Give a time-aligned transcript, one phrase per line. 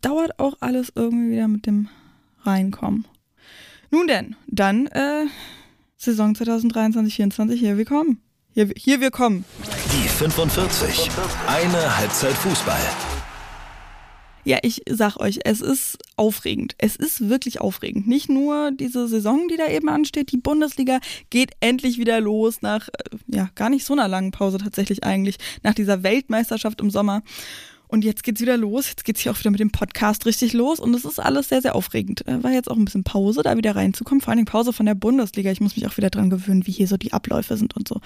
[0.00, 1.88] dauert auch alles irgendwie wieder mit dem
[2.42, 3.06] Reinkommen.
[3.90, 5.26] Nun denn, dann äh,
[5.96, 8.20] Saison 2023-24, hier wir kommen.
[8.52, 9.44] Hier, hier wir kommen.
[9.92, 11.10] Die 45.
[11.46, 12.80] Eine Halbzeit Fußball.
[14.44, 16.74] Ja, ich sag euch, es ist aufregend.
[16.78, 18.08] Es ist wirklich aufregend.
[18.08, 20.32] Nicht nur diese Saison, die da eben ansteht.
[20.32, 20.98] Die Bundesliga
[21.28, 25.36] geht endlich wieder los nach, äh, ja, gar nicht so einer langen Pause tatsächlich eigentlich,
[25.62, 27.22] nach dieser Weltmeisterschaft im Sommer.
[27.90, 28.88] Und jetzt geht's wieder los.
[28.88, 30.78] Jetzt geht's hier auch wieder mit dem Podcast richtig los.
[30.78, 32.24] Und es ist alles sehr, sehr aufregend.
[32.28, 34.20] Äh, war jetzt auch ein bisschen Pause, da wieder reinzukommen.
[34.20, 35.50] Vor allen Dingen Pause von der Bundesliga.
[35.50, 38.00] Ich muss mich auch wieder dran gewöhnen, wie hier so die Abläufe sind und so.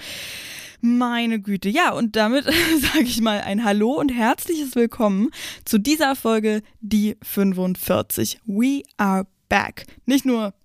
[0.81, 1.69] Meine Güte.
[1.69, 2.45] Ja, und damit
[2.81, 5.29] sage ich mal ein Hallo und herzliches Willkommen
[5.65, 8.39] zu dieser Folge, die 45.
[8.45, 9.85] We are back.
[10.07, 10.55] Nicht nur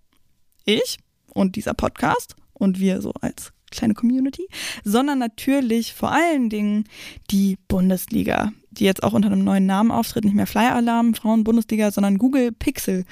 [0.65, 0.97] ich
[1.35, 4.49] und dieser Podcast und wir so als kleine Community,
[4.83, 6.85] sondern natürlich vor allen Dingen
[7.31, 11.45] die Bundesliga, die jetzt auch unter einem neuen Namen auftritt, nicht mehr Flyer Alarm Frauen
[11.45, 13.05] Bundesliga, sondern Google Pixel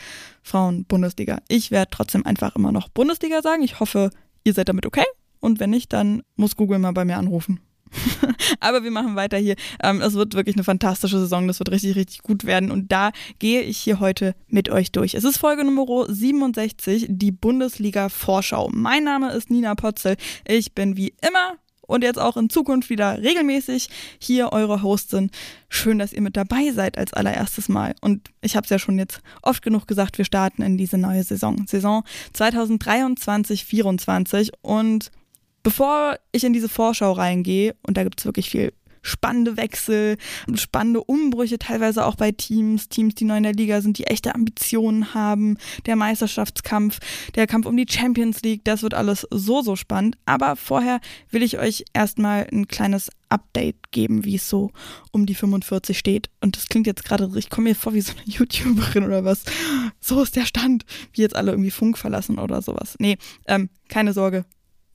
[0.42, 1.40] Frauen Bundesliga.
[1.48, 3.62] Ich werde trotzdem einfach immer noch Bundesliga sagen.
[3.62, 4.10] Ich hoffe,
[4.44, 5.04] ihr seid damit okay.
[5.40, 7.60] Und wenn nicht, dann muss Google mal bei mir anrufen.
[8.60, 9.56] Aber wir machen weiter hier.
[9.82, 11.46] Ähm, es wird wirklich eine fantastische Saison.
[11.46, 12.70] Das wird richtig, richtig gut werden.
[12.70, 15.14] Und da gehe ich hier heute mit euch durch.
[15.14, 18.68] Es ist Folge Nummer 67, die Bundesliga Vorschau.
[18.72, 20.16] Mein Name ist Nina Potzel.
[20.46, 21.56] Ich bin wie immer
[21.88, 23.88] und jetzt auch in Zukunft wieder regelmäßig
[24.20, 25.32] hier eure Hostin.
[25.68, 27.96] Schön, dass ihr mit dabei seid als allererstes Mal.
[28.00, 31.24] Und ich habe es ja schon jetzt oft genug gesagt, wir starten in diese neue
[31.24, 31.66] Saison.
[31.66, 32.04] Saison
[32.36, 35.10] 2023-24 und
[35.64, 38.72] Bevor ich in diese Vorschau reingehe, und da gibt es wirklich viel
[39.08, 40.16] spannende Wechsel,
[40.54, 44.34] spannende Umbrüche, teilweise auch bei Teams, Teams, die neu in der Liga sind, die echte
[44.34, 45.56] Ambitionen haben,
[45.86, 46.98] der Meisterschaftskampf,
[47.34, 50.16] der Kampf um die Champions League, das wird alles so, so spannend.
[50.26, 54.70] Aber vorher will ich euch erstmal ein kleines Update geben, wie es so
[55.12, 56.30] um die 45 steht.
[56.40, 59.44] Und das klingt jetzt gerade, ich komme mir vor wie so eine YouTuberin oder was.
[60.00, 62.96] So ist der Stand, wie jetzt alle irgendwie Funk verlassen oder sowas.
[62.98, 64.44] Nee, ähm, keine Sorge,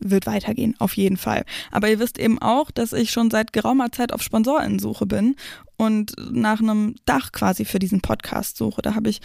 [0.09, 1.45] wird weitergehen, auf jeden Fall.
[1.71, 5.35] Aber ihr wisst eben auch, dass ich schon seit geraumer Zeit auf Sponsorensuche bin
[5.77, 8.81] und nach einem Dach quasi für diesen Podcast suche.
[8.81, 9.21] Da habe ich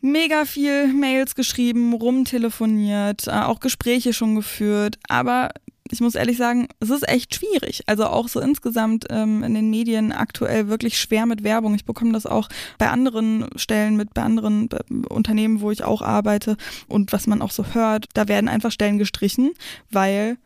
[0.00, 5.50] mega viel Mails geschrieben, rumtelefoniert, äh, auch Gespräche schon geführt, aber
[5.90, 7.82] ich muss ehrlich sagen, es ist echt schwierig.
[7.86, 11.74] Also auch so insgesamt ähm, in den Medien aktuell wirklich schwer mit Werbung.
[11.74, 12.48] Ich bekomme das auch
[12.78, 16.56] bei anderen Stellen mit, bei anderen äh, Unternehmen, wo ich auch arbeite
[16.88, 18.06] und was man auch so hört.
[18.14, 19.52] Da werden einfach Stellen gestrichen,
[19.90, 20.36] weil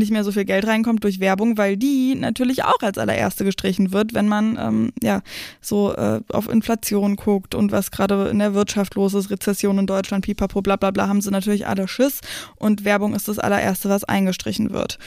[0.00, 3.92] nicht mehr so viel Geld reinkommt durch Werbung, weil die natürlich auch als allererste gestrichen
[3.92, 5.22] wird, wenn man ähm, ja
[5.60, 9.86] so äh, auf Inflation guckt und was gerade in der Wirtschaft los ist, Rezession in
[9.86, 12.20] Deutschland, pipapo, bla bla bla, haben sie natürlich alle Schiss
[12.56, 14.98] und Werbung ist das allererste, was eingestrichen wird.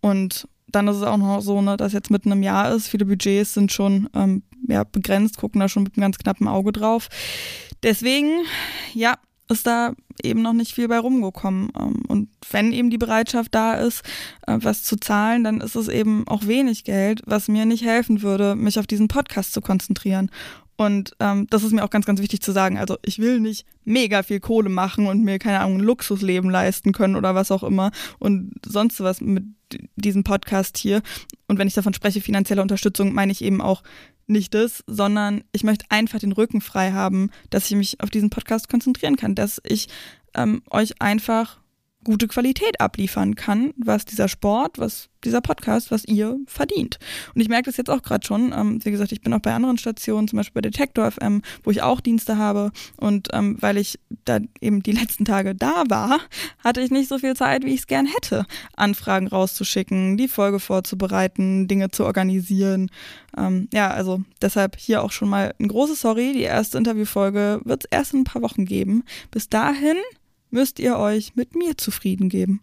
[0.00, 3.04] Und dann ist es auch noch so, ne, dass jetzt mitten im Jahr ist, viele
[3.04, 7.08] Budgets sind schon ähm, ja, begrenzt, gucken da schon mit einem ganz knappen Auge drauf.
[7.82, 8.44] Deswegen,
[8.94, 9.16] ja,
[9.48, 9.92] ist da
[10.24, 11.70] eben noch nicht viel bei rumgekommen.
[11.78, 14.02] Ähm, und wenn eben die Bereitschaft da ist,
[14.46, 18.22] äh, was zu zahlen, dann ist es eben auch wenig Geld, was mir nicht helfen
[18.22, 20.30] würde, mich auf diesen Podcast zu konzentrieren.
[20.76, 22.78] Und ähm, das ist mir auch ganz, ganz wichtig zu sagen.
[22.78, 26.92] Also ich will nicht mega viel Kohle machen und mir, keine Ahnung, ein Luxusleben leisten
[26.92, 29.44] können oder was auch immer und sonst was mit
[29.96, 31.02] diesem Podcast hier.
[31.46, 33.82] Und wenn ich davon spreche, finanzielle Unterstützung, meine ich eben auch
[34.26, 38.30] nicht das, sondern ich möchte einfach den Rücken frei haben, dass ich mich auf diesen
[38.30, 39.88] Podcast konzentrieren kann, dass ich
[40.34, 41.58] ähm, euch einfach
[42.04, 46.98] gute Qualität abliefern kann, was dieser Sport, was dieser Podcast, was ihr verdient.
[47.34, 48.52] Und ich merke das jetzt auch gerade schon.
[48.52, 51.70] Ähm, wie gesagt, ich bin auch bei anderen Stationen, zum Beispiel bei Detektor FM, wo
[51.70, 52.72] ich auch Dienste habe.
[52.96, 56.20] Und ähm, weil ich da eben die letzten Tage da war,
[56.58, 58.46] hatte ich nicht so viel Zeit, wie ich es gern hätte,
[58.76, 62.90] Anfragen rauszuschicken, die Folge vorzubereiten, Dinge zu organisieren.
[63.36, 66.32] Ähm, ja, also deshalb hier auch schon mal ein großes Sorry.
[66.32, 69.04] Die erste Interviewfolge wird es erst in ein paar Wochen geben.
[69.30, 69.96] Bis dahin
[70.52, 72.60] müsst ihr euch mit mir zufrieden geben.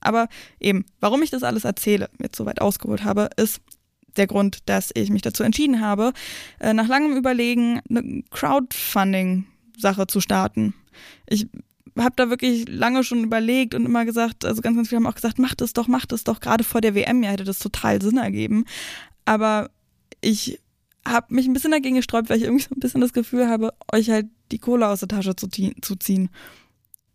[0.00, 0.28] Aber
[0.60, 3.60] eben, warum ich das alles erzähle, jetzt soweit ausgeholt habe, ist
[4.16, 6.12] der Grund, dass ich mich dazu entschieden habe,
[6.60, 10.74] äh, nach langem Überlegen eine Crowdfunding-Sache zu starten.
[11.28, 11.48] Ich
[11.96, 15.14] habe da wirklich lange schon überlegt und immer gesagt, also ganz, ganz viele haben auch
[15.14, 16.40] gesagt, macht es doch, macht es doch.
[16.40, 18.64] Gerade vor der WM ja hätte das total Sinn ergeben.
[19.24, 19.70] Aber
[20.20, 20.60] ich
[21.06, 23.72] habe mich ein bisschen dagegen gesträubt, weil ich irgendwie so ein bisschen das Gefühl habe,
[23.92, 26.30] euch halt die Kohle aus der Tasche zu, zu ziehen.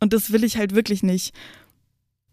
[0.04, 1.34] Und das will ich halt wirklich nicht.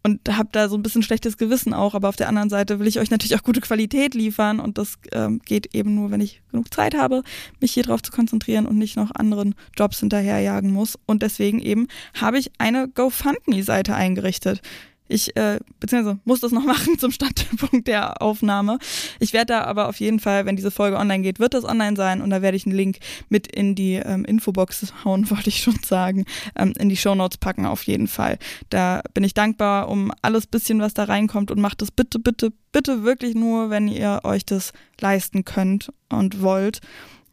[0.02, 2.88] Und habe da so ein bisschen schlechtes Gewissen auch, aber auf der anderen Seite will
[2.88, 6.42] ich euch natürlich auch gute Qualität liefern und das ähm, geht eben nur, wenn ich
[6.50, 7.22] genug Zeit habe,
[7.60, 10.98] mich hier drauf zu konzentrieren und nicht noch anderen Jobs hinterherjagen muss.
[11.06, 11.86] Und deswegen eben
[12.20, 14.62] habe ich eine GoFundMe-Seite eingerichtet.
[15.10, 18.78] Ich, äh, beziehungsweise muss das noch machen zum Standpunkt der Aufnahme.
[19.18, 21.96] Ich werde da aber auf jeden Fall, wenn diese Folge online geht, wird das online
[21.96, 22.98] sein und da werde ich einen Link
[23.28, 26.24] mit in die ähm, Infobox hauen, wollte ich schon sagen,
[26.56, 28.38] ähm, in die Shownotes packen auf jeden Fall.
[28.68, 32.52] Da bin ich dankbar um alles bisschen, was da reinkommt und macht das bitte, bitte,
[32.70, 36.80] bitte wirklich nur, wenn ihr euch das leisten könnt und wollt.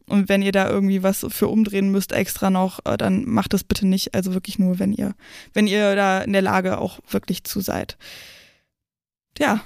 [0.09, 3.63] Und wenn ihr da irgendwie was für umdrehen müsst extra noch, äh, dann macht das
[3.63, 4.15] bitte nicht.
[4.15, 5.15] Also wirklich nur, wenn ihr,
[5.53, 7.97] wenn ihr da in der Lage auch wirklich zu seid.
[9.37, 9.61] Ja,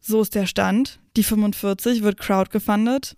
[0.00, 0.98] so ist der Stand.
[1.16, 3.16] Die 45 wird crowdgefundet.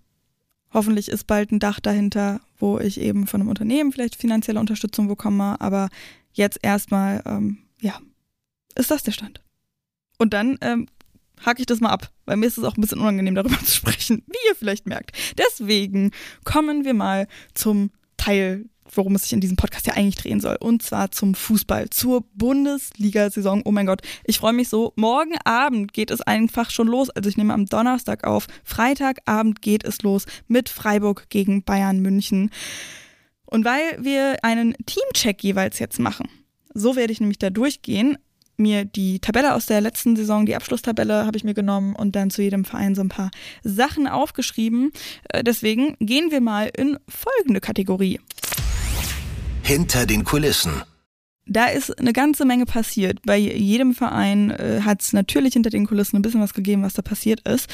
[0.71, 5.07] Hoffentlich ist bald ein Dach dahinter, wo ich eben von einem Unternehmen vielleicht finanzielle Unterstützung
[5.07, 5.59] bekomme.
[5.59, 5.89] Aber
[6.33, 7.99] jetzt erstmal, ähm, ja,
[8.75, 9.41] ist das der Stand.
[10.19, 10.87] Und dann ähm,
[11.45, 13.71] hake ich das mal ab, weil mir ist es auch ein bisschen unangenehm, darüber zu
[13.71, 15.15] sprechen, wie ihr vielleicht merkt.
[15.37, 16.11] Deswegen
[16.43, 18.65] kommen wir mal zum Teil,
[18.95, 20.57] worum es sich in diesem Podcast ja eigentlich drehen soll.
[20.59, 23.61] Und zwar zum Fußball, zur Bundesliga-Saison.
[23.65, 24.93] Oh mein Gott, ich freue mich so.
[24.95, 27.09] Morgen Abend geht es einfach schon los.
[27.09, 28.47] Also ich nehme am Donnerstag auf.
[28.63, 32.49] Freitagabend geht es los mit Freiburg gegen Bayern München.
[33.45, 36.29] Und weil wir einen Teamcheck jeweils jetzt machen,
[36.73, 38.17] so werde ich nämlich da durchgehen,
[38.59, 42.29] mir die Tabelle aus der letzten Saison, die Abschlusstabelle habe ich mir genommen und dann
[42.29, 43.31] zu jedem Verein so ein paar
[43.63, 44.91] Sachen aufgeschrieben.
[45.29, 48.19] Äh, deswegen gehen wir mal in folgende Kategorie.
[49.63, 50.83] Hinter den Kulissen.
[51.51, 53.19] Da ist eine ganze Menge passiert.
[53.23, 56.93] Bei jedem Verein äh, hat es natürlich hinter den Kulissen ein bisschen was gegeben, was
[56.93, 57.67] da passiert ist.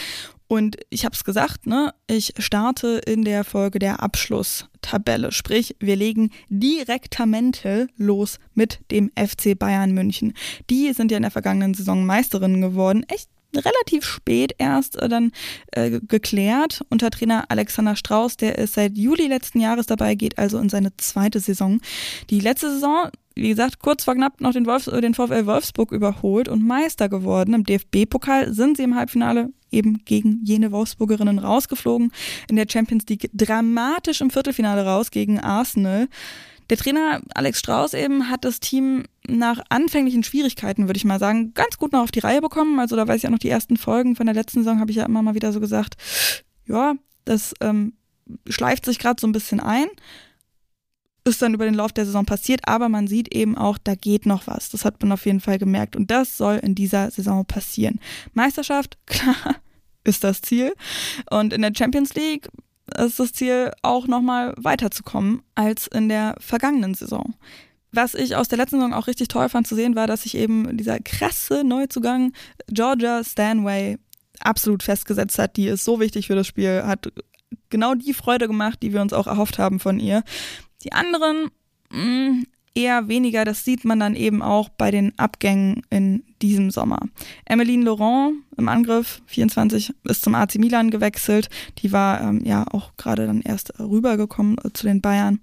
[0.48, 5.32] Und ich habe es gesagt, ne, ich starte in der Folge der Abschlusstabelle.
[5.32, 10.34] Sprich, wir legen direktamente los mit dem FC Bayern München.
[10.70, 13.04] Die sind ja in der vergangenen Saison Meisterinnen geworden.
[13.08, 15.32] Echt relativ spät erst äh, dann
[15.72, 20.60] äh, geklärt unter Trainer Alexander Strauß, der ist seit Juli letzten Jahres dabei, geht also
[20.60, 21.80] in seine zweite Saison.
[22.30, 26.48] Die letzte Saison wie gesagt, kurz vor knapp noch den, Wolfs den VfL Wolfsburg überholt
[26.48, 27.54] und Meister geworden.
[27.54, 32.12] Im DFB-Pokal sind sie im Halbfinale eben gegen jene Wolfsburgerinnen rausgeflogen.
[32.50, 36.08] In der Champions League dramatisch im Viertelfinale raus gegen Arsenal.
[36.70, 41.54] Der Trainer Alex Strauß eben hat das Team nach anfänglichen Schwierigkeiten, würde ich mal sagen,
[41.54, 42.80] ganz gut noch auf die Reihe bekommen.
[42.80, 44.98] Also da weiß ich auch noch die ersten Folgen von der letzten Saison, habe ich
[44.98, 45.96] ja immer mal wieder so gesagt,
[46.66, 46.96] ja,
[47.26, 47.94] das ähm,
[48.48, 49.88] schleift sich gerade so ein bisschen ein
[51.26, 54.26] ist dann über den Lauf der Saison passiert, aber man sieht eben auch, da geht
[54.26, 54.70] noch was.
[54.70, 58.00] Das hat man auf jeden Fall gemerkt und das soll in dieser Saison passieren.
[58.34, 59.56] Meisterschaft, klar,
[60.04, 60.74] ist das Ziel
[61.30, 62.48] und in der Champions League
[62.98, 67.34] ist das Ziel auch nochmal weiterzukommen als in der vergangenen Saison.
[67.92, 70.36] Was ich aus der letzten Saison auch richtig toll fand zu sehen, war, dass sich
[70.36, 72.34] eben dieser krasse Neuzugang
[72.68, 73.98] Georgia Stanway
[74.42, 75.56] absolut festgesetzt hat.
[75.58, 77.12] Die ist so wichtig für das Spiel, hat
[77.70, 80.24] genau die Freude gemacht, die wir uns auch erhofft haben von ihr.
[80.86, 81.50] Die anderen
[81.92, 82.46] mh, mm,
[82.76, 87.00] eher weniger, das sieht man dann eben auch bei den Abgängen in diesem Sommer.
[87.46, 91.50] Emmeline Laurent im Angriff, 24, ist zum AC Milan gewechselt.
[91.80, 95.40] Die war ähm, ja auch gerade dann erst rübergekommen äh, zu den Bayern.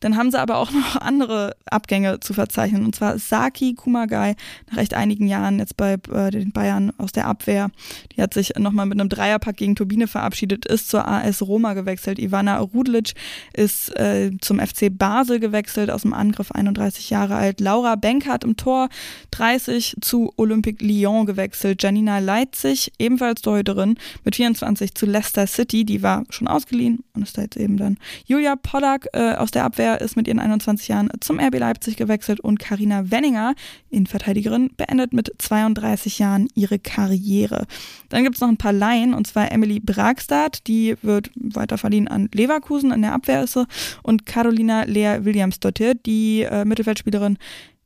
[0.00, 2.84] Dann haben sie aber auch noch andere Abgänge zu verzeichnen.
[2.84, 4.34] Und zwar Saki Kumagai
[4.70, 7.70] nach recht einigen Jahren jetzt bei äh, den Bayern aus der Abwehr.
[8.16, 12.18] Die hat sich nochmal mit einem Dreierpack gegen Turbine verabschiedet, ist zur AS Roma gewechselt.
[12.18, 13.14] Ivana Rudlic
[13.52, 17.60] ist äh, zum FC Basel gewechselt, aus dem Angriff 31 Jahre alt.
[17.60, 18.88] Laura Benkert im Tor
[19.32, 21.82] 30 zu Olympique Lyon gewechselt.
[21.82, 25.84] Janina Leitzig, ebenfalls Torhüterin, mit 24 zu Leicester City.
[25.84, 27.98] Die war schon ausgeliehen und ist da jetzt eben dann.
[28.26, 32.40] Julia Pollack äh, aus der Abwehr ist mit ihren 21 Jahren zum RB Leipzig gewechselt
[32.40, 33.54] und Karina Wenninger,
[33.90, 37.66] Innenverteidigerin, beendet mit 32 Jahren ihre Karriere.
[38.08, 42.08] Dann gibt es noch ein paar Laien und zwar Emily Bragstad, die wird weiter verliehen
[42.08, 43.66] an Leverkusen in der Abwehr ist sie,
[44.02, 47.38] und Carolina Lea Williams-Dottir, die äh, Mittelfeldspielerin,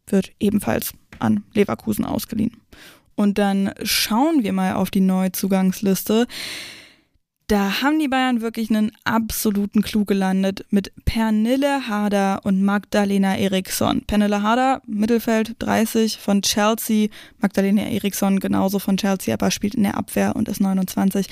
[0.06, 2.52] wird ebenfalls an Leverkusen ausgeliehen.
[3.16, 6.26] Und dann schauen wir mal auf die Neuzugangsliste.
[7.46, 14.00] Da haben die Bayern wirklich einen absoluten Clou gelandet mit Pernille Harder und Magdalena Eriksson.
[14.06, 17.08] Pernille Harder, Mittelfeld 30 von Chelsea,
[17.40, 21.26] Magdalena Eriksson genauso von Chelsea, aber spielt in der Abwehr und ist 29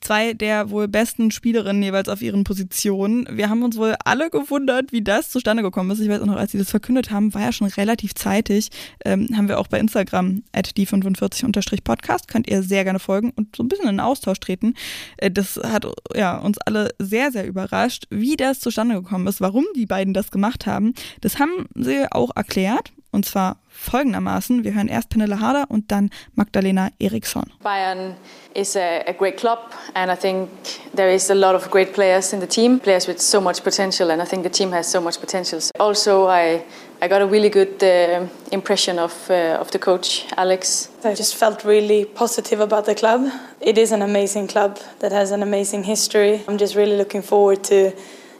[0.00, 3.26] zwei der wohl besten Spielerinnen jeweils auf ihren Positionen.
[3.30, 6.00] Wir haben uns wohl alle gewundert, wie das zustande gekommen ist.
[6.00, 8.70] Ich weiß auch noch, als sie das verkündet haben, war ja schon relativ zeitig.
[9.04, 12.28] Ähm, haben wir auch bei Instagram at die45-podcast.
[12.28, 14.74] Könnt ihr sehr gerne folgen und so ein bisschen in den Austausch treten.
[15.18, 19.66] Äh, das hat ja, uns alle sehr, sehr überrascht, wie das zustande gekommen ist, warum
[19.76, 20.94] die beiden das gemacht haben.
[21.20, 24.62] Das haben sie auch erklärt Und zwar folgendermaßen.
[24.62, 27.44] Wir hören erst Pernille Harder und dann Magdalena Eriksson.
[27.62, 28.14] Bayern
[28.54, 29.58] is a, a, great club
[29.94, 30.50] and I think
[30.94, 34.10] there is a lot of great players in the team, players with so much potential
[34.10, 35.60] and I think the team has so much potential.
[35.78, 36.62] Also I,
[37.00, 40.90] I got a really good uh, impression of, uh, of the coach, Alex.
[41.02, 43.30] I just felt really positive about the club.
[43.60, 46.42] It is an amazing club that has an amazing history.
[46.46, 47.92] I'm just really looking forward to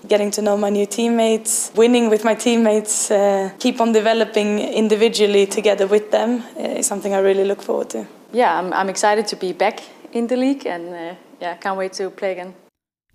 [0.08, 5.46] getting to know my new teammates, winning with my teammates, uh, keep on developing individually
[5.46, 8.06] together with them uh, is something I really look forward to.
[8.32, 11.92] Yeah, I'm, I'm excited to be back in the league and uh, yeah, can't wait
[11.94, 12.54] to play again.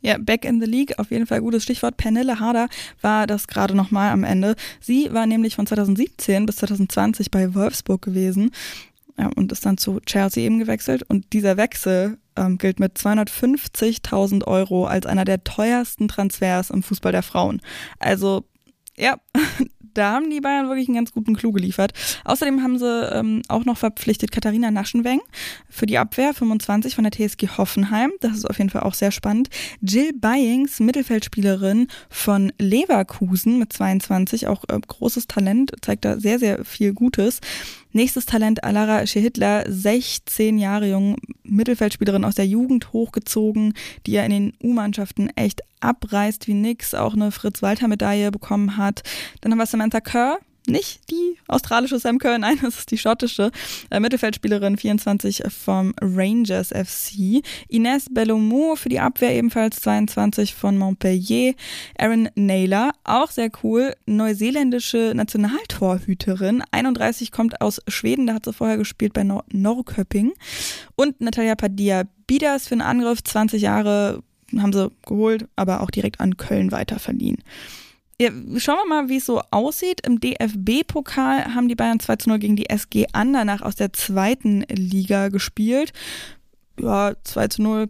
[0.01, 1.97] Ja, Back in the League, auf jeden Fall gutes Stichwort.
[1.97, 2.67] Pernille Harder
[3.01, 4.55] war das gerade nochmal am Ende.
[4.79, 8.51] Sie war nämlich von 2017 bis 2020 bei Wolfsburg gewesen
[9.17, 11.03] ja, und ist dann zu Chelsea eben gewechselt.
[11.07, 17.11] Und dieser Wechsel ähm, gilt mit 250.000 Euro als einer der teuersten Transfers im Fußball
[17.11, 17.61] der Frauen.
[17.99, 18.45] Also
[18.97, 19.17] ja,
[19.93, 21.93] da haben die Bayern wirklich einen ganz guten Clou geliefert.
[22.25, 25.21] Außerdem haben sie ähm, auch noch verpflichtet Katharina Naschenweng
[25.69, 28.11] für die Abwehr, 25 von der TSG Hoffenheim.
[28.19, 29.49] Das ist auf jeden Fall auch sehr spannend.
[29.81, 36.65] Jill Byings, Mittelfeldspielerin von Leverkusen mit 22, auch äh, großes Talent, zeigt da sehr, sehr
[36.65, 37.39] viel Gutes.
[37.95, 43.73] Nächstes Talent Alara Schehitler, 16 Jahre jung, Mittelfeldspielerin aus der Jugend hochgezogen,
[44.05, 49.03] die ja in den U-Mannschaften echt abreißt wie nix, auch eine Fritz-Walter-Medaille bekommen hat.
[49.39, 53.51] Dann haben wir Samantha Kerr, nicht die australische Sam Kerr, nein, das ist die schottische
[53.89, 57.43] äh, Mittelfeldspielerin 24 vom Rangers FC.
[57.67, 61.53] Ines Bellomou für die Abwehr ebenfalls 22 von Montpellier.
[61.97, 66.63] Aaron Naylor, auch sehr cool, neuseeländische Nationaltorhüterin.
[66.71, 70.33] 31 kommt aus Schweden, da hat sie vorher gespielt bei Nor Norrköping.
[70.95, 74.23] Und Natalia Padilla Bidas für einen Angriff, 20 Jahre
[74.57, 77.43] haben sie geholt, aber auch direkt an Köln weiterverliehen.
[78.19, 80.01] Ja, schauen wir mal, wie es so aussieht.
[80.07, 84.61] Im DFB-Pokal haben die Bayern 2 zu 0 gegen die SG Andernach aus der zweiten
[84.69, 85.91] Liga gespielt.
[86.79, 87.89] Ja, 2 zu 0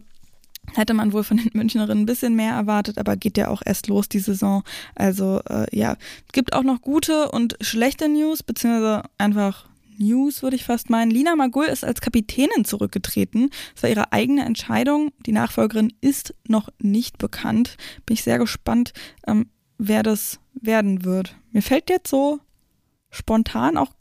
[0.74, 3.86] hätte man wohl von den Münchnerinnen ein bisschen mehr erwartet, aber geht ja auch erst
[3.86, 4.64] los die Saison.
[4.96, 9.66] Also äh, ja, es gibt auch noch gute und schlechte News, beziehungsweise einfach
[9.98, 11.10] News, würde ich fast meinen.
[11.10, 13.50] Lina Magul ist als Kapitänin zurückgetreten.
[13.74, 15.12] Das war ihre eigene Entscheidung.
[15.24, 17.76] Die Nachfolgerin ist noch nicht bekannt.
[18.04, 18.92] Bin ich sehr gespannt,
[19.26, 19.46] ähm,
[19.78, 21.36] wer das werden wird.
[21.52, 22.40] Mir fällt jetzt so
[23.10, 23.92] spontan auch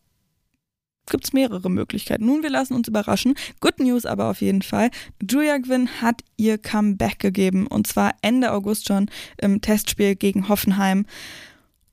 [1.10, 2.26] gibt es mehrere Möglichkeiten.
[2.26, 3.36] Nun, wir lassen uns überraschen.
[3.60, 4.90] Good News aber auf jeden Fall.
[5.22, 11.06] Julia Gwynn hat ihr Comeback gegeben und zwar Ende August schon im Testspiel gegen Hoffenheim.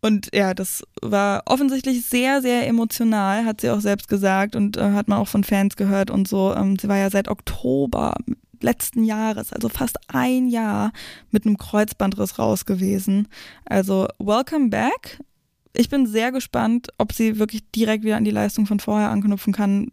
[0.00, 4.92] Und ja, das war offensichtlich sehr, sehr emotional, hat sie auch selbst gesagt und äh,
[4.92, 6.52] hat man auch von Fans gehört und so.
[6.54, 8.16] Ähm, sie war ja seit Oktober
[8.62, 10.92] letzten Jahres, also fast ein Jahr,
[11.30, 13.28] mit einem Kreuzbandriss raus gewesen.
[13.64, 15.20] Also welcome back.
[15.74, 19.52] Ich bin sehr gespannt, ob sie wirklich direkt wieder an die Leistung von vorher anknüpfen
[19.52, 19.90] kann.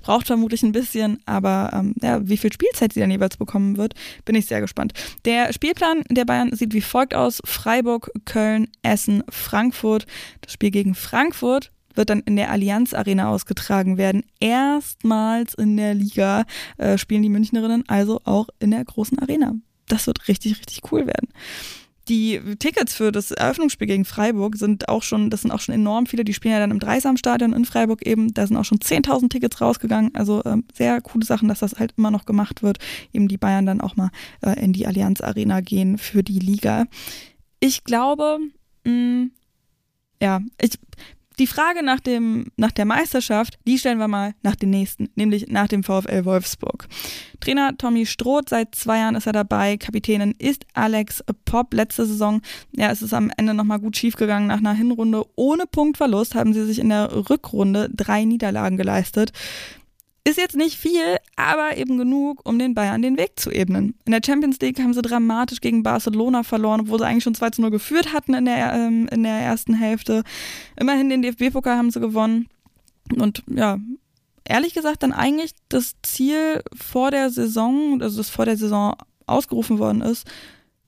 [0.00, 3.94] Braucht vermutlich ein bisschen, aber ähm, ja, wie viel Spielzeit sie dann jeweils bekommen wird,
[4.24, 4.92] bin ich sehr gespannt.
[5.24, 10.06] Der Spielplan der Bayern sieht wie folgt aus: Freiburg, Köln, Essen, Frankfurt.
[10.40, 14.24] Das Spiel gegen Frankfurt wird dann in der Allianz Arena ausgetragen werden.
[14.40, 16.46] Erstmals in der Liga
[16.78, 19.54] äh, spielen die Münchnerinnen also auch in der großen Arena.
[19.88, 21.28] Das wird richtig, richtig cool werden.
[22.08, 26.06] Die Tickets für das Eröffnungsspiel gegen Freiburg sind auch schon, das sind auch schon enorm
[26.06, 26.24] viele.
[26.24, 28.32] Die spielen ja dann im Dreisamstadion in Freiburg eben.
[28.32, 30.14] Da sind auch schon 10.000 Tickets rausgegangen.
[30.14, 32.78] Also ähm, sehr coole Sachen, dass das halt immer noch gemacht wird.
[33.12, 36.86] Eben die Bayern dann auch mal äh, in die Allianz Arena gehen für die Liga.
[37.60, 38.38] Ich glaube,
[38.84, 39.30] mh, mm,
[40.22, 40.78] ja, ich,
[41.38, 45.48] die Frage nach, dem, nach der Meisterschaft, die stellen wir mal nach dem nächsten, nämlich
[45.48, 46.88] nach dem VfL Wolfsburg.
[47.40, 49.76] Trainer Tommy Stroth, seit zwei Jahren ist er dabei.
[49.76, 51.74] Kapitänin ist Alex Popp.
[51.74, 52.40] Letzte Saison,
[52.72, 54.48] ja, es ist am Ende nochmal gut schiefgegangen.
[54.48, 59.32] Nach einer Hinrunde ohne Punktverlust haben sie sich in der Rückrunde drei Niederlagen geleistet.
[60.28, 63.94] Ist jetzt nicht viel, aber eben genug, um den Bayern den Weg zu ebnen.
[64.04, 67.50] In der Champions League haben sie dramatisch gegen Barcelona verloren, obwohl sie eigentlich schon 2
[67.50, 70.24] zu 0 geführt hatten in der, ähm, in der ersten Hälfte.
[70.78, 72.48] Immerhin den DFB-Pokal haben sie gewonnen.
[73.16, 73.78] Und ja,
[74.44, 79.78] ehrlich gesagt, dann eigentlich das Ziel vor der Saison, also das vor der Saison ausgerufen
[79.78, 80.26] worden ist,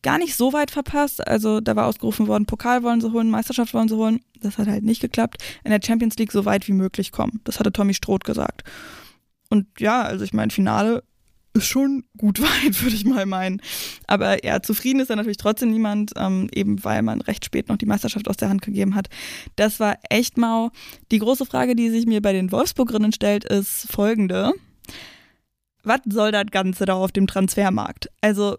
[0.03, 1.27] gar nicht so weit verpasst.
[1.27, 4.21] Also da war ausgerufen worden, Pokal wollen sie holen, Meisterschaft wollen sie holen.
[4.43, 5.43] Das hat halt nicht geklappt.
[5.65, 7.41] In der Champions League so weit wie möglich kommen.
[7.45, 8.65] Das hatte Tommy Stroth gesagt.
[9.50, 11.02] Und ja, also ich meine, Finale
[11.52, 13.61] ist schon gut weit, würde ich mal meinen.
[14.07, 17.76] Aber ja, zufrieden ist da natürlich trotzdem niemand, ähm, eben weil man recht spät noch
[17.76, 19.09] die Meisterschaft aus der Hand gegeben hat.
[19.57, 20.71] Das war echt mau.
[21.11, 24.52] Die große Frage, die sich mir bei den Wolfsburgerinnen stellt, ist folgende.
[25.83, 28.11] Was soll das Ganze da auf dem Transfermarkt?
[28.21, 28.57] Also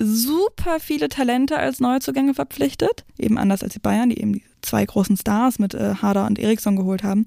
[0.00, 4.84] super viele Talente als Neuzugänge verpflichtet, eben anders als die Bayern, die eben die zwei
[4.84, 7.26] großen Stars mit äh, Harder und Eriksson geholt haben.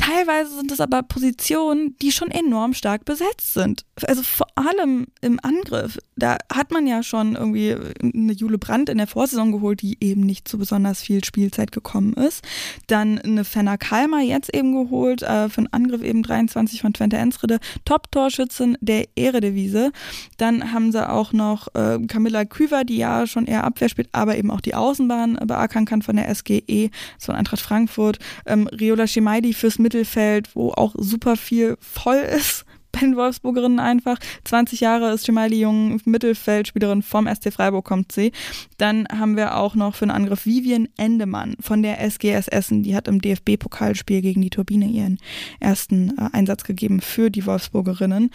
[0.00, 3.84] Teilweise sind es aber Positionen, die schon enorm stark besetzt sind.
[4.06, 5.98] Also vor allem im Angriff.
[6.16, 10.22] Da hat man ja schon irgendwie eine Jule Brandt in der Vorsaison geholt, die eben
[10.22, 12.42] nicht zu besonders viel Spielzeit gekommen ist.
[12.86, 17.18] Dann eine Fenner Kalmer jetzt eben geholt, äh, für den Angriff eben 23 von Twente
[17.18, 17.58] Enschede.
[17.84, 19.92] Top-Torschützin der Ehredevise.
[20.38, 24.38] Dann haben sie auch noch äh, Camilla Küver, die ja schon eher Abwehr spielt, aber
[24.38, 28.18] eben auch die Außenbahn beackern kann von der SGE, von Eintracht Frankfurt.
[28.46, 33.80] Ähm, Riola Schemaidi fürs Mittel Mittelfeld, wo auch super viel voll ist bei den Wolfsburgerinnen
[33.80, 34.18] einfach.
[34.44, 38.32] 20 Jahre ist Gemaili Jung Mittelfeldspielerin vom SC Freiburg kommt sie.
[38.78, 42.82] Dann haben wir auch noch für den Angriff Vivian Endemann von der SGS Essen.
[42.82, 45.18] Die hat im DFB-Pokalspiel gegen die Turbine ihren
[45.60, 48.30] ersten äh, Einsatz gegeben für die Wolfsburgerinnen.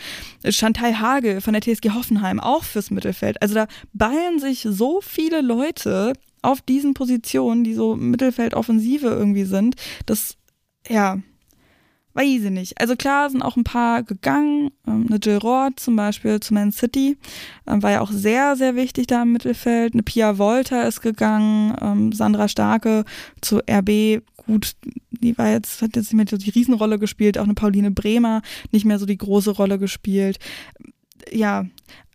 [0.49, 3.41] Chantal Hagel von der TSG Hoffenheim auch fürs Mittelfeld.
[3.41, 9.75] Also da ballen sich so viele Leute auf diesen Positionen, die so Mittelfeldoffensive irgendwie sind.
[10.05, 10.37] Das,
[10.87, 11.17] ja,
[12.15, 12.79] weiß ich nicht.
[12.79, 14.71] Also klar sind auch ein paar gegangen.
[14.87, 17.17] Ähm, eine Jill Roth zum Beispiel zu Man City
[17.67, 19.93] ähm, war ja auch sehr, sehr wichtig da im Mittelfeld.
[19.93, 21.75] Eine Pia Volter ist gegangen.
[21.81, 23.03] Ähm, Sandra Starke
[23.41, 24.23] zu RB.
[24.45, 24.75] Gut,
[25.11, 27.37] die war jetzt, hat jetzt nicht mehr so die Riesenrolle gespielt.
[27.37, 28.41] Auch eine Pauline Bremer
[28.71, 30.39] nicht mehr so die große Rolle gespielt
[31.31, 31.65] ja,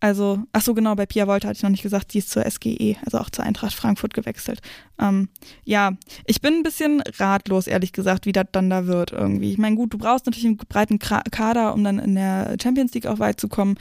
[0.00, 2.50] also, ach so genau, bei Pia Wolter hatte ich noch nicht gesagt, die ist zur
[2.50, 4.61] SGE, also auch zur Eintracht Frankfurt gewechselt.
[4.99, 5.28] Ähm,
[5.64, 5.92] ja,
[6.25, 9.52] ich bin ein bisschen ratlos, ehrlich gesagt, wie das dann da wird irgendwie.
[9.52, 13.07] Ich meine, gut, du brauchst natürlich einen breiten Kader, um dann in der Champions League
[13.07, 13.76] auch weit zu kommen.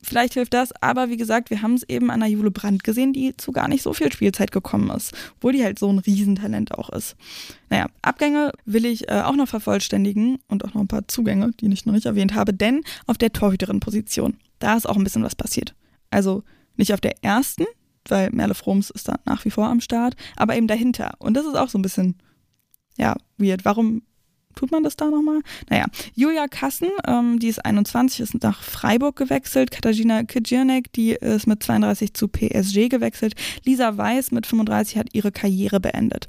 [0.00, 3.12] Vielleicht hilft das, aber wie gesagt, wir haben es eben an der Jule Brandt gesehen,
[3.12, 6.72] die zu gar nicht so viel Spielzeit gekommen ist, obwohl die halt so ein Riesentalent
[6.72, 7.16] auch ist.
[7.68, 11.70] Naja, Abgänge will ich äh, auch noch vervollständigen und auch noch ein paar Zugänge, die
[11.70, 15.34] ich noch nicht erwähnt habe, denn auf der Torhüterin-Position da ist auch ein bisschen was
[15.34, 15.74] passiert.
[16.10, 16.42] Also
[16.76, 17.66] nicht auf der ersten,
[18.06, 21.12] weil Merle Froms ist da nach wie vor am Start, aber eben dahinter.
[21.18, 22.16] Und das ist auch so ein bisschen,
[22.96, 23.64] ja, weird.
[23.64, 24.02] Warum
[24.54, 25.40] tut man das da nochmal?
[25.68, 29.70] Naja, Julia Kassen, ähm, die ist 21, ist nach Freiburg gewechselt.
[29.70, 33.34] Katarzyna Kajirnek, die ist mit 32 zu PSG gewechselt.
[33.64, 36.26] Lisa Weiß mit 35 hat ihre Karriere beendet.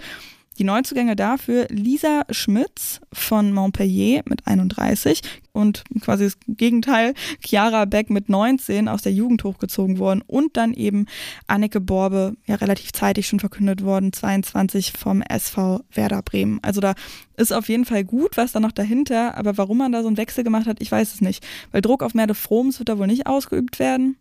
[0.59, 5.21] Die Neuzugänge dafür Lisa Schmitz von Montpellier mit 31
[5.53, 10.73] und quasi das Gegenteil, Chiara Beck mit 19 aus der Jugend hochgezogen worden und dann
[10.73, 11.05] eben
[11.47, 16.59] Anneke Borbe, ja relativ zeitig schon verkündet worden, 22 vom SV Werder Bremen.
[16.61, 16.93] Also da
[17.37, 20.17] ist auf jeden Fall gut, was da noch dahinter, aber warum man da so einen
[20.17, 21.41] Wechsel gemacht hat, ich weiß es nicht.
[21.71, 24.17] Weil Druck auf Merde Froms wird da wohl nicht ausgeübt werden.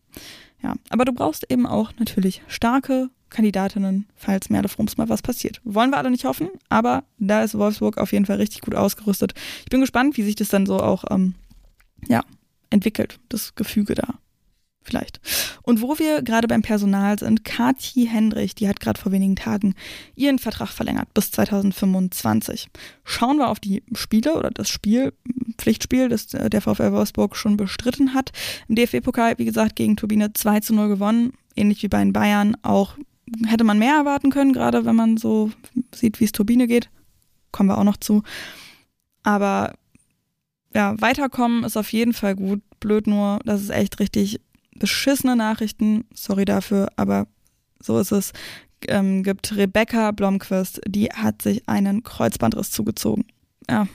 [0.63, 5.61] Ja, aber du brauchst eben auch natürlich starke Kandidatinnen, falls Merle Frums mal was passiert.
[5.65, 9.35] Wollen wir alle nicht hoffen, aber da ist Wolfsburg auf jeden Fall richtig gut ausgerüstet.
[9.61, 11.35] Ich bin gespannt, wie sich das dann so auch ähm,
[12.07, 12.23] ja,
[12.71, 14.15] entwickelt, das Gefüge da.
[14.89, 15.21] Vielleicht.
[15.65, 19.75] Und wo wir gerade beim Personal sind, Kathi Hendrich, die hat gerade vor wenigen Tagen
[20.15, 22.69] ihren Vertrag verlängert bis 2025.
[23.05, 25.13] Schauen wir auf die Spiele oder das Spiel,
[25.59, 28.31] Pflichtspiel, das der VfL Wolfsburg schon bestritten hat.
[28.67, 31.33] Im DFB-Pokal, wie gesagt, gegen Turbine 2 zu 0 gewonnen.
[31.55, 32.97] Ähnlich wie bei den Bayern auch
[33.47, 35.51] hätte man mehr erwarten können, gerade wenn man so
[35.95, 36.91] sieht, wie es Turbine geht.
[37.53, 38.23] Kommen wir auch noch zu.
[39.23, 39.75] Aber
[40.75, 42.63] ja, weiterkommen ist auf jeden Fall gut.
[42.81, 44.41] Blöd nur, das ist echt richtig
[44.77, 46.05] beschissene Nachrichten.
[46.15, 47.27] Sorry dafür, aber
[47.83, 48.33] so ist es.
[48.87, 53.25] Ähm, gibt Rebecca Blomquist, die hat sich einen Kreuzbandriss zugezogen.
[53.69, 53.89] Ja,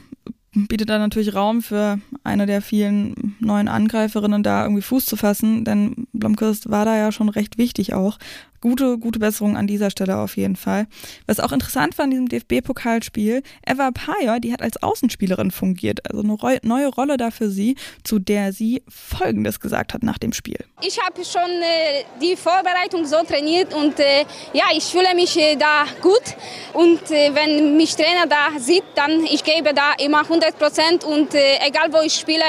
[0.53, 5.63] bietet da natürlich Raum für eine der vielen neuen Angreiferinnen da irgendwie Fuß zu fassen,
[5.63, 8.17] denn Blomquist war da ja schon recht wichtig auch
[8.63, 10.87] gute, gute Besserung an dieser Stelle auf jeden Fall.
[11.27, 16.21] Was auch interessant war in diesem DFB-Pokalspiel, Eva Payer, die hat als Außenspielerin fungiert, also
[16.21, 20.63] eine neue Rolle da für sie, zu der sie Folgendes gesagt hat nach dem Spiel.
[20.81, 24.21] Ich habe schon äh, die Vorbereitung so trainiert und äh,
[24.53, 26.23] ja, ich fühle mich äh, da gut
[26.71, 31.35] und äh, wenn mich Trainer da sieht, dann ich gebe da immer 100 Prozent und
[31.35, 32.45] äh, egal wo ich spiele,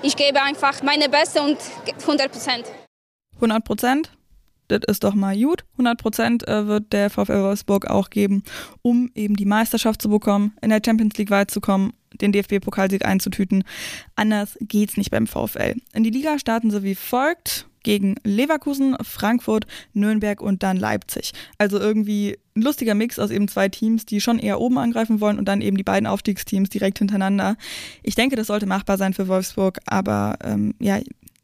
[0.00, 1.58] ich gebe einfach meine Beste und
[2.00, 2.64] 100 Prozent.
[3.34, 4.17] 100 Prozent?
[4.68, 5.64] Das ist doch mal gut.
[5.72, 8.42] 100 Prozent äh, wird der VfL Wolfsburg auch geben,
[8.82, 13.04] um eben die Meisterschaft zu bekommen, in der Champions League weit zu kommen, den DFB-Pokalsieg
[13.04, 13.64] einzutüten.
[14.16, 15.74] Anders geht's nicht beim VfL.
[15.92, 21.32] In die Liga starten sie wie folgt gegen Leverkusen, Frankfurt, Nürnberg und dann Leipzig.
[21.56, 25.38] Also irgendwie ein lustiger Mix aus eben zwei Teams, die schon eher oben angreifen wollen
[25.38, 27.56] und dann eben die beiden Aufstiegsteams direkt hintereinander.
[28.02, 30.98] Ich denke, das sollte machbar sein für Wolfsburg, aber ähm, ja,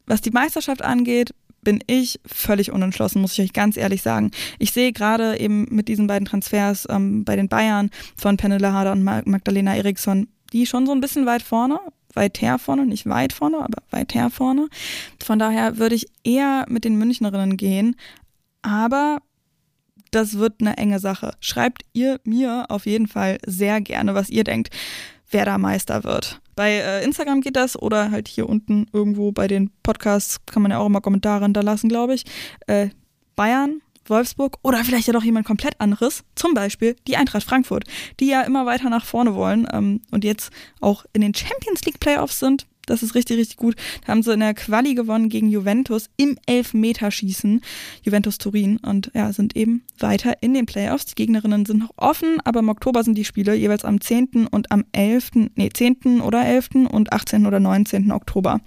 [0.05, 1.33] was die Meisterschaft angeht,
[1.65, 4.31] bin ich völlig unentschlossen, muss ich euch ganz ehrlich sagen.
[4.59, 8.93] Ich sehe gerade eben mit diesen beiden Transfers ähm, bei den Bayern von Pernille Harder
[8.93, 11.79] und Magdalena Eriksson, die schon so ein bisschen weit vorne.
[12.13, 14.69] weiter vorne, nicht weit vorne, aber weiter vorne.
[15.21, 17.97] Von daher würde ich eher mit den Münchnerinnen gehen,
[18.61, 19.19] aber
[20.11, 21.33] das wird eine enge Sache.
[21.41, 24.69] Schreibt ihr mir auf jeden Fall sehr gerne, was ihr denkt,
[25.29, 26.41] wer da Meister wird.
[26.55, 30.71] Bei äh, Instagram geht das oder halt hier unten irgendwo bei den Podcasts kann man
[30.71, 32.23] ja auch immer Kommentare hinterlassen, glaube ich.
[32.67, 32.89] Äh,
[33.35, 37.85] Bayern, Wolfsburg oder vielleicht ja doch jemand komplett anderes, zum Beispiel die Eintracht Frankfurt,
[38.19, 41.99] die ja immer weiter nach vorne wollen ähm, und jetzt auch in den Champions League
[41.99, 42.67] Playoffs sind.
[42.85, 43.75] Das ist richtig, richtig gut.
[44.05, 47.61] Da haben sie in der Quali gewonnen gegen Juventus im Elfmeterschießen,
[48.03, 51.05] Juventus Turin, und ja, sind eben weiter in den Playoffs.
[51.05, 54.47] Die Gegnerinnen sind noch offen, aber im Oktober sind die Spiele jeweils am 10.
[54.49, 56.21] und am 11., nee, 10.
[56.21, 56.69] oder 11.
[56.89, 57.45] und 18.
[57.45, 58.11] oder 19.
[58.11, 58.61] Oktober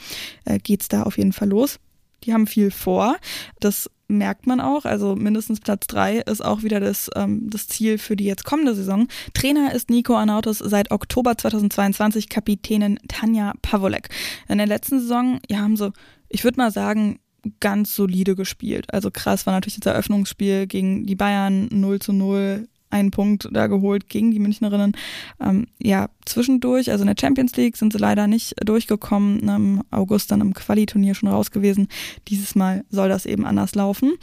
[0.44, 1.78] äh, geht's da auf jeden Fall los.
[2.24, 3.16] Die haben viel vor.
[3.61, 4.85] Das merkt man auch.
[4.85, 8.74] Also mindestens Platz drei ist auch wieder das, ähm, das Ziel für die jetzt kommende
[8.74, 9.07] Saison.
[9.35, 14.09] Trainer ist Nico Arnautos seit Oktober 2022 Kapitänin Tanja Pavolek.
[14.48, 15.92] In der letzten Saison ja, haben sie,
[16.28, 17.20] ich würde mal sagen,
[17.61, 18.92] ganz solide gespielt.
[18.92, 23.66] Also krass war natürlich das Eröffnungsspiel gegen die Bayern 0 zu 0 einen Punkt da
[23.66, 24.92] geholt gegen die Münchnerinnen.
[25.40, 30.31] Ähm, ja, zwischendurch, also in der Champions League sind sie leider nicht durchgekommen, im August
[30.31, 31.88] dann im Quali-Turnier schon raus gewesen.
[32.29, 34.14] Dieses Mal soll das eben anders laufen.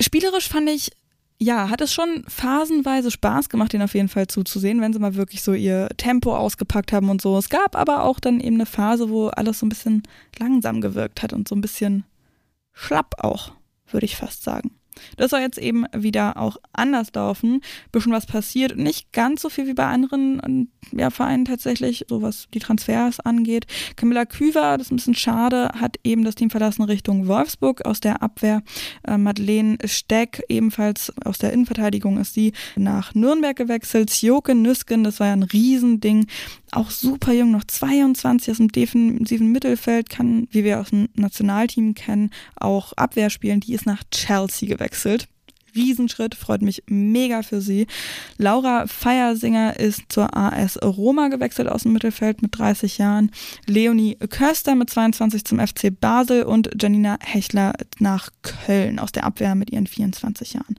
[0.00, 0.90] Spielerisch fand ich,
[1.40, 5.14] ja, hat es schon phasenweise Spaß gemacht, den auf jeden Fall zuzusehen, wenn sie mal
[5.14, 7.38] wirklich so ihr Tempo ausgepackt haben und so.
[7.38, 10.02] Es gab aber auch dann eben eine Phase, wo alles so ein bisschen
[10.38, 12.04] langsam gewirkt hat und so ein bisschen
[12.72, 13.52] schlapp auch,
[13.90, 14.72] würde ich fast sagen.
[15.16, 17.60] Das soll jetzt eben wieder auch anders laufen.
[17.92, 18.76] Bisschen was passiert.
[18.76, 23.66] Nicht ganz so viel wie bei anderen ja, Vereinen tatsächlich, so was die Transfers angeht.
[23.96, 28.00] Camilla Küver, das ist ein bisschen schade, hat eben das Team verlassen Richtung Wolfsburg aus
[28.00, 28.62] der Abwehr.
[29.06, 34.10] Äh, Madeleine Steck, ebenfalls aus der Innenverteidigung, ist sie nach Nürnberg gewechselt.
[34.10, 36.26] Sjoke Nüsken, das war ja ein Riesending.
[36.70, 41.94] Auch super jung, noch 22 aus dem defensiven Mittelfeld, kann, wie wir aus dem Nationalteam
[41.94, 43.60] kennen, auch Abwehr spielen.
[43.60, 45.28] Die ist nach Chelsea gewechselt gewechselt.
[45.74, 47.86] Riesenschritt, freut mich mega für sie.
[48.38, 53.30] Laura Feiersinger ist zur AS Roma gewechselt aus dem Mittelfeld mit 30 Jahren.
[53.66, 59.54] Leonie Köster mit 22 zum FC Basel und Janina Hechler nach Köln aus der Abwehr
[59.54, 60.76] mit ihren 24 Jahren.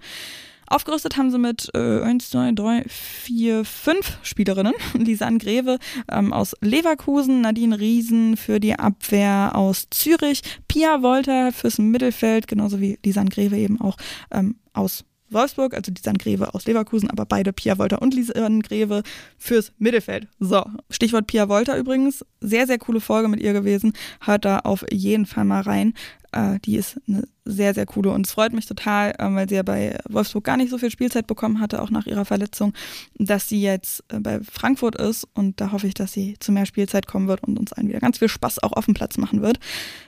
[0.69, 4.73] Aufgerüstet haben sie mit äh, 1, 2, 3, 4, 5 Spielerinnen.
[4.93, 5.79] Lisanne Greve
[6.11, 12.79] ähm, aus Leverkusen, Nadine Riesen für die Abwehr aus Zürich, Pia Wolter fürs Mittelfeld, genauso
[12.79, 13.97] wie Lisanne Greve eben auch
[14.31, 19.03] ähm, aus Wolfsburg, also Lisanne Greve aus Leverkusen, aber beide Pia Wolter und Lisanne Greve
[19.37, 20.27] fürs Mittelfeld.
[20.39, 22.25] So, Stichwort Pia Wolter übrigens.
[22.41, 23.93] Sehr, sehr coole Folge mit ihr gewesen.
[24.21, 25.93] Hört da auf jeden Fall mal rein.
[26.31, 29.55] Äh, die ist eine sehr, sehr coole und es freut mich total, äh, weil sie
[29.55, 32.73] ja bei Wolfsburg gar nicht so viel Spielzeit bekommen hatte, auch nach ihrer Verletzung,
[33.17, 36.65] dass sie jetzt äh, bei Frankfurt ist und da hoffe ich, dass sie zu mehr
[36.65, 39.41] Spielzeit kommen wird und uns allen wieder ganz viel Spaß auch auf dem Platz machen
[39.41, 39.59] wird.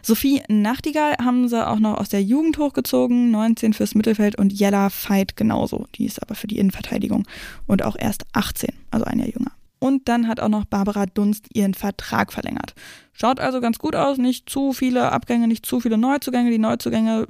[0.02, 4.90] Sophie Nachtigall haben sie auch noch aus der Jugend hochgezogen, 19 fürs Mittelfeld und Jella
[4.90, 5.88] Veit genauso.
[5.96, 7.28] Die ist aber für die Innenverteidigung
[7.68, 9.52] und auch erst 18, also ein Jahr jünger.
[9.82, 12.76] Und dann hat auch noch Barbara Dunst ihren Vertrag verlängert.
[13.14, 16.52] Schaut also ganz gut aus, nicht zu viele Abgänge, nicht zu viele Neuzugänge.
[16.52, 17.26] Die Neuzugänge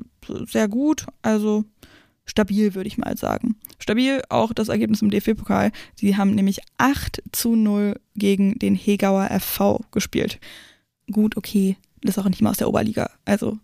[0.48, 1.64] sehr gut, also
[2.26, 3.56] stabil, würde ich mal sagen.
[3.80, 5.72] Stabil auch das Ergebnis im DFB-Pokal.
[5.96, 10.42] Sie haben nämlich 8 zu 0 gegen den Hegauer FV gespielt.
[11.10, 13.12] Gut, okay, das ist auch nicht mal aus der Oberliga.
[13.24, 13.60] Also.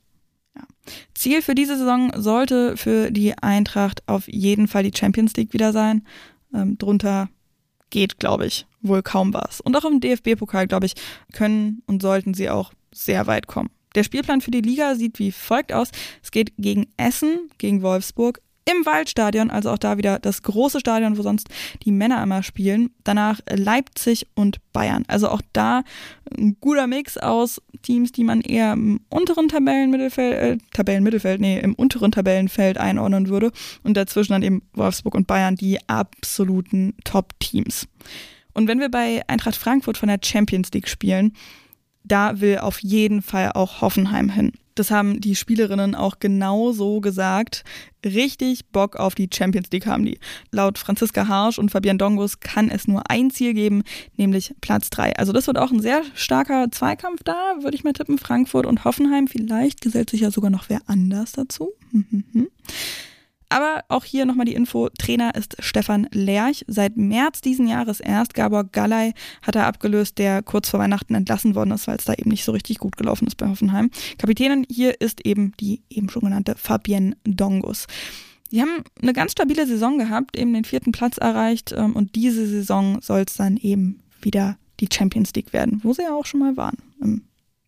[1.13, 5.73] Ziel für diese Saison sollte für die Eintracht auf jeden Fall die Champions League wieder
[5.73, 6.07] sein.
[6.53, 7.27] Ähm, drunter
[7.89, 9.61] geht, glaube ich, wohl kaum was.
[9.61, 10.93] Und auch im DFB-Pokal, glaube ich,
[11.33, 13.69] können und sollten sie auch sehr weit kommen.
[13.95, 15.89] Der Spielplan für die Liga sieht wie folgt aus.
[16.21, 21.17] Es geht gegen Essen, gegen Wolfsburg, im Waldstadion, also auch da wieder das große Stadion,
[21.17, 21.47] wo sonst
[21.83, 22.89] die Männer immer spielen.
[23.05, 25.03] Danach Leipzig und Bayern.
[25.07, 25.83] Also auch da
[26.37, 31.75] ein guter Mix aus Teams, die man eher im unteren Tabellenmittelfeld, äh, Tabellenmittelfeld, nee, im
[31.75, 33.51] unteren Tabellenfeld einordnen würde.
[33.83, 37.87] Und dazwischen dann eben Wolfsburg und Bayern, die absoluten Top-Teams.
[38.57, 41.33] Und wenn wir bei Eintracht Frankfurt von der Champions League spielen,
[42.03, 44.51] da will auf jeden Fall auch Hoffenheim hin.
[44.73, 47.63] Das haben die Spielerinnen auch genau so gesagt.
[48.03, 50.17] Richtig Bock auf die Champions League haben die.
[50.51, 53.83] Laut Franziska Harsch und Fabian Dongus kann es nur ein Ziel geben,
[54.15, 55.17] nämlich Platz 3.
[55.17, 58.17] Also das wird auch ein sehr starker Zweikampf da, würde ich mal tippen.
[58.17, 59.27] Frankfurt und Hoffenheim.
[59.27, 61.73] Vielleicht gesellt sich ja sogar noch wer anders dazu.
[63.49, 66.65] Aber auch hier nochmal die Info, Trainer ist Stefan Lerch.
[66.67, 68.33] Seit März diesen Jahres erst.
[68.33, 72.13] Gabor Gallei hat er abgelöst, der kurz vor Weihnachten entlassen worden ist, weil es da
[72.13, 73.89] eben nicht so richtig gut gelaufen ist bei Hoffenheim.
[74.17, 77.87] Kapitänin hier ist eben die eben schon genannte Fabienne Dongus.
[78.51, 82.47] Die haben eine ganz stabile Saison gehabt, eben den vierten Platz erreicht ähm, und diese
[82.47, 86.39] Saison soll es dann eben wieder die Champions League werden, wo sie ja auch schon
[86.39, 86.77] mal waren.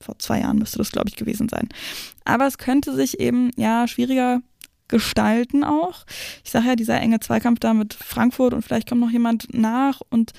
[0.01, 1.67] Vor zwei Jahren müsste das, glaube ich, gewesen sein.
[2.23, 4.41] Aber es könnte sich eben ja schwieriger
[4.89, 6.05] gestalten auch.
[6.43, 10.01] Ich sage ja, dieser enge Zweikampf da mit Frankfurt und vielleicht kommt noch jemand nach
[10.09, 10.33] und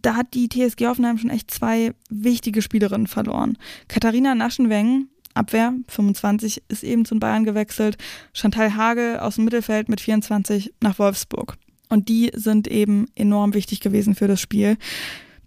[0.00, 3.58] da hat die TSG Hoffenheim schon echt zwei wichtige Spielerinnen verloren.
[3.88, 7.96] Katharina Naschenweng, Abwehr, 25, ist eben zu Bayern gewechselt.
[8.32, 11.56] Chantal Hagel aus dem Mittelfeld mit 24 nach Wolfsburg.
[11.88, 14.76] Und die sind eben enorm wichtig gewesen für das Spiel.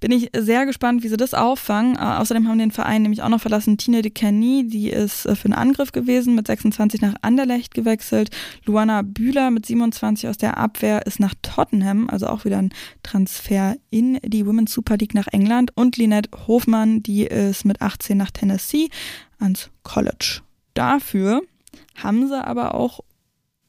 [0.02, 1.96] Bin ich sehr gespannt, wie sie das auffangen.
[1.96, 5.36] Äh, außerdem haben den Verein nämlich auch noch verlassen Tine de Kenny, die ist äh,
[5.36, 8.32] für einen Angriff gewesen, mit 26 nach Anderlecht gewechselt.
[8.66, 13.76] Luana Bühler mit 27 aus der Abwehr ist nach Tottenham, also auch wieder ein Transfer
[13.92, 15.72] in die Women's Super League nach England.
[15.76, 18.90] Und Linette Hofmann, die ist mit 18 nach Tennessee
[19.38, 20.42] ans College.
[20.74, 21.44] Dafür
[21.96, 23.02] haben sie aber auch,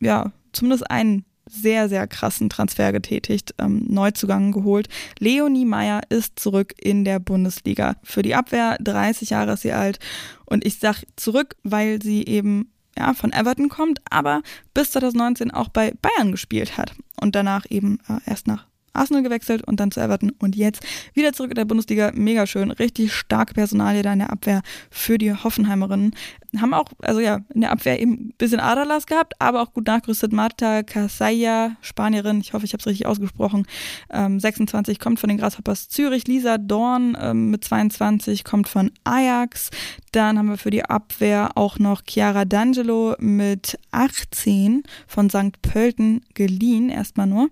[0.01, 4.89] ja, zumindest einen sehr, sehr krassen Transfer getätigt, ähm, Neuzugang geholt.
[5.19, 7.97] Leonie Meyer ist zurück in der Bundesliga.
[8.03, 9.99] Für die Abwehr 30 Jahre ist sie alt.
[10.47, 14.43] Und ich sage zurück, weil sie eben ja, von Everton kommt, aber
[14.75, 19.67] bis 2019 auch bei Bayern gespielt hat und danach eben äh, erst nach Arsenal gewechselt
[19.67, 22.13] und dann zu Everton und jetzt wieder zurück in der Bundesliga.
[22.15, 22.71] Mega schön.
[22.71, 26.15] Richtig starke Personalie da in der Abwehr für die Hoffenheimerinnen.
[26.61, 29.87] Haben auch, also ja, in der Abwehr eben ein bisschen Aderlass gehabt, aber auch gut
[29.87, 30.33] nachgerüstet.
[30.33, 33.67] Marta Casaya, Spanierin, ich hoffe, ich habe es richtig ausgesprochen,
[34.11, 36.27] ähm, 26, kommt von den Grasshoppers Zürich.
[36.29, 39.71] Lisa Dorn ähm, mit 22 kommt von Ajax.
[40.13, 45.63] Dann haben wir für die Abwehr auch noch Chiara D'Angelo mit 18 von St.
[45.63, 47.49] Pölten geliehen, erstmal nur.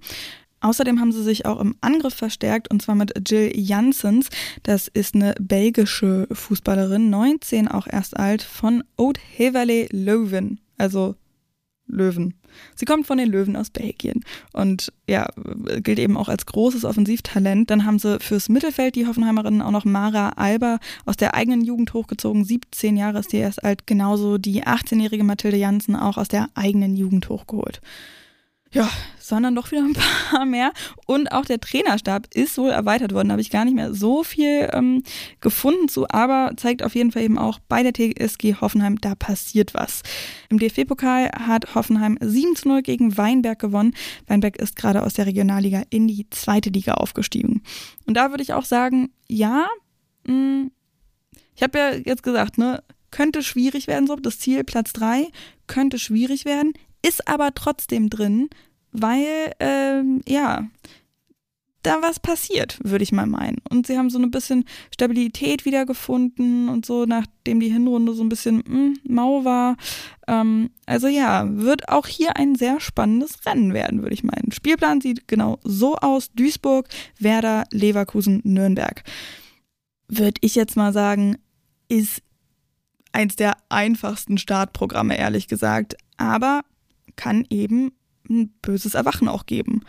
[0.60, 4.28] Außerdem haben sie sich auch im Angriff verstärkt und zwar mit Jill Janssens.
[4.62, 11.16] Das ist eine belgische Fußballerin, 19 auch erst alt, von Oud Heverlee Leuven, also
[11.86, 12.34] Löwen.
[12.74, 15.28] Sie kommt von den Löwen aus Belgien und ja,
[15.82, 17.70] gilt eben auch als großes Offensivtalent.
[17.70, 21.94] Dann haben sie fürs Mittelfeld die Hoffenheimerinnen auch noch Mara Alba aus der eigenen Jugend
[21.94, 22.44] hochgezogen.
[22.44, 23.86] 17 Jahre ist die erst alt.
[23.86, 27.80] Genauso die 18-jährige Mathilde Janssen auch aus der eigenen Jugend hochgeholt
[28.72, 29.94] ja, sondern doch wieder ein
[30.30, 30.72] paar mehr.
[31.06, 33.28] Und auch der Trainerstab ist wohl erweitert worden.
[33.28, 35.02] Da habe ich gar nicht mehr so viel ähm,
[35.40, 39.74] gefunden zu, aber zeigt auf jeden Fall eben auch bei der TSG Hoffenheim, da passiert
[39.74, 40.02] was.
[40.48, 43.94] Im DFB-Pokal hat Hoffenheim 7 zu 0 gegen Weinberg gewonnen.
[44.26, 47.62] Weinberg ist gerade aus der Regionalliga in die zweite Liga aufgestiegen.
[48.06, 49.66] Und da würde ich auch sagen, ja,
[50.24, 50.70] mh, hm,
[51.56, 55.28] ich habe ja jetzt gesagt, ne, könnte schwierig werden, so das Ziel Platz 3
[55.66, 56.72] könnte schwierig werden
[57.02, 58.50] ist aber trotzdem drin,
[58.92, 60.68] weil, ähm, ja,
[61.82, 63.58] da was passiert, würde ich mal meinen.
[63.70, 68.28] Und sie haben so ein bisschen Stabilität wiedergefunden und so, nachdem die Hinrunde so ein
[68.28, 69.76] bisschen mh, hm, mau war.
[70.28, 74.52] Ähm, also ja, wird auch hier ein sehr spannendes Rennen werden, würde ich meinen.
[74.52, 76.30] Spielplan sieht genau so aus.
[76.32, 76.86] Duisburg,
[77.18, 79.02] Werder, Leverkusen, Nürnberg.
[80.08, 81.38] Würde ich jetzt mal sagen,
[81.88, 82.22] ist
[83.12, 85.96] eins der einfachsten Startprogramme, ehrlich gesagt.
[86.18, 86.62] Aber
[87.16, 87.92] kann eben
[88.28, 89.82] ein böses Erwachen auch geben.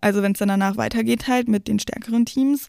[0.00, 2.68] Also wenn es dann danach weitergeht halt mit den stärkeren Teams,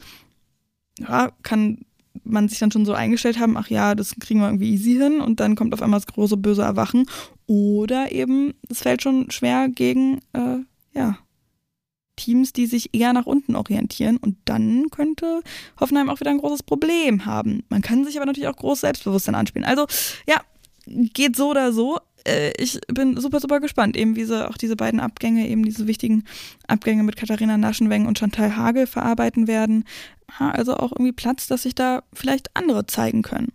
[0.99, 1.85] ja, kann
[2.23, 5.21] man sich dann schon so eingestellt haben, ach ja, das kriegen wir irgendwie easy hin
[5.21, 7.05] und dann kommt auf einmal das große böse Erwachen.
[7.45, 10.57] Oder eben, es fällt schon schwer gegen, äh,
[10.93, 11.17] ja,
[12.15, 15.41] Teams, die sich eher nach unten orientieren und dann könnte
[15.79, 17.63] Hoffenheim auch wieder ein großes Problem haben.
[17.69, 19.65] Man kann sich aber natürlich auch groß Selbstbewusstsein anspielen.
[19.65, 19.85] Also
[20.27, 20.41] ja,
[20.85, 24.75] geht so oder so äh, ich bin super, super gespannt, eben wie sie auch diese
[24.75, 26.23] beiden Abgänge, eben diese wichtigen
[26.67, 29.85] Abgänge mit Katharina Naschenweng und Chantal Hagel verarbeiten werden.
[30.39, 33.51] Ja, also auch irgendwie Platz, dass sich da vielleicht andere zeigen können.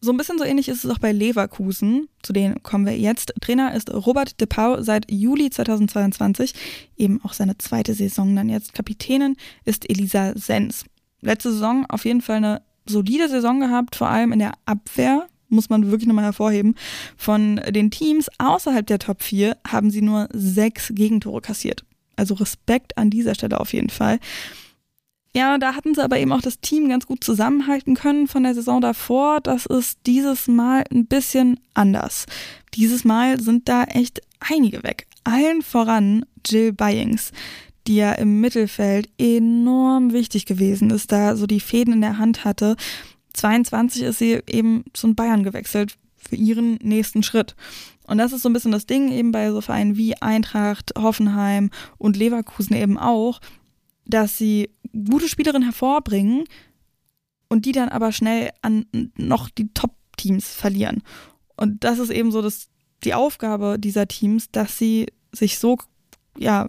[0.00, 3.34] So ein bisschen so ähnlich ist es auch bei Leverkusen, zu denen kommen wir jetzt.
[3.40, 6.54] Trainer ist Robert de Pau seit Juli 2022,
[6.96, 8.74] eben auch seine zweite Saison dann jetzt.
[8.74, 10.84] Kapitänin ist Elisa Sens.
[11.20, 15.70] Letzte Saison auf jeden Fall eine solide Saison gehabt, vor allem in der Abwehr muss
[15.70, 16.74] man wirklich nochmal hervorheben.
[17.16, 21.84] Von den Teams außerhalb der Top 4 haben sie nur sechs Gegentore kassiert.
[22.16, 24.18] Also Respekt an dieser Stelle auf jeden Fall.
[25.34, 28.54] Ja, da hatten sie aber eben auch das Team ganz gut zusammenhalten können von der
[28.54, 29.40] Saison davor.
[29.40, 32.26] Das ist dieses Mal ein bisschen anders.
[32.74, 35.06] Dieses Mal sind da echt einige weg.
[35.24, 37.32] Allen voran Jill Byings,
[37.86, 42.44] die ja im Mittelfeld enorm wichtig gewesen ist, da so die Fäden in der Hand
[42.44, 42.76] hatte
[43.38, 47.54] 22 ist sie eben zu Bayern gewechselt für ihren nächsten Schritt.
[48.06, 51.70] Und das ist so ein bisschen das Ding eben bei so Vereinen wie Eintracht, Hoffenheim
[51.98, 53.40] und Leverkusen eben auch,
[54.06, 56.44] dass sie gute Spielerinnen hervorbringen
[57.48, 61.02] und die dann aber schnell an noch die Top-Teams verlieren.
[61.56, 62.68] Und das ist eben so das,
[63.04, 65.78] die Aufgabe dieser Teams, dass sie sich so,
[66.38, 66.68] ja,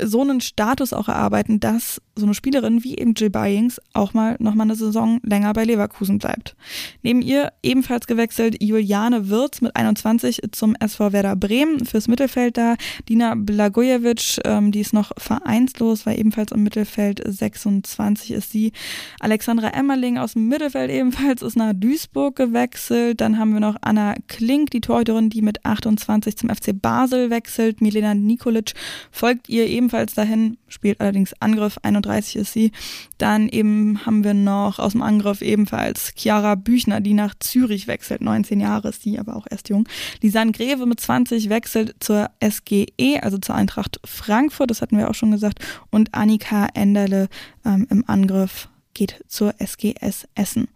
[0.00, 4.36] so einen Status auch erarbeiten, dass so eine Spielerin wie eben Jill Byings auch mal
[4.38, 6.56] nochmal eine Saison länger bei Leverkusen bleibt.
[7.02, 12.76] Neben ihr ebenfalls gewechselt Juliane Wirz mit 21 zum SV Werder Bremen fürs Mittelfeld da.
[13.08, 18.72] Dina Blagojevic, ähm, die ist noch vereinslos, war ebenfalls im Mittelfeld 26 ist sie.
[19.20, 23.20] Alexandra Emmerling aus dem Mittelfeld ebenfalls ist nach Duisburg gewechselt.
[23.20, 27.80] Dann haben wir noch Anna Klink, die Torhüterin, die mit 28 zum FC Basel wechselt.
[27.80, 28.74] Milena Nikolic
[29.10, 32.72] folgt ihr ebenfalls dahin, spielt allerdings Angriff 31 31 ist sie.
[33.18, 38.20] Dann eben haben wir noch aus dem Angriff ebenfalls Chiara Büchner, die nach Zürich wechselt.
[38.20, 39.88] 19 Jahre ist sie, aber auch erst jung.
[40.20, 45.14] Lisanne Greve mit 20 wechselt zur SGE, also zur Eintracht Frankfurt, das hatten wir auch
[45.14, 45.60] schon gesagt.
[45.90, 47.28] Und Annika Enderle
[47.64, 50.68] ähm, im Angriff geht zur SGS Essen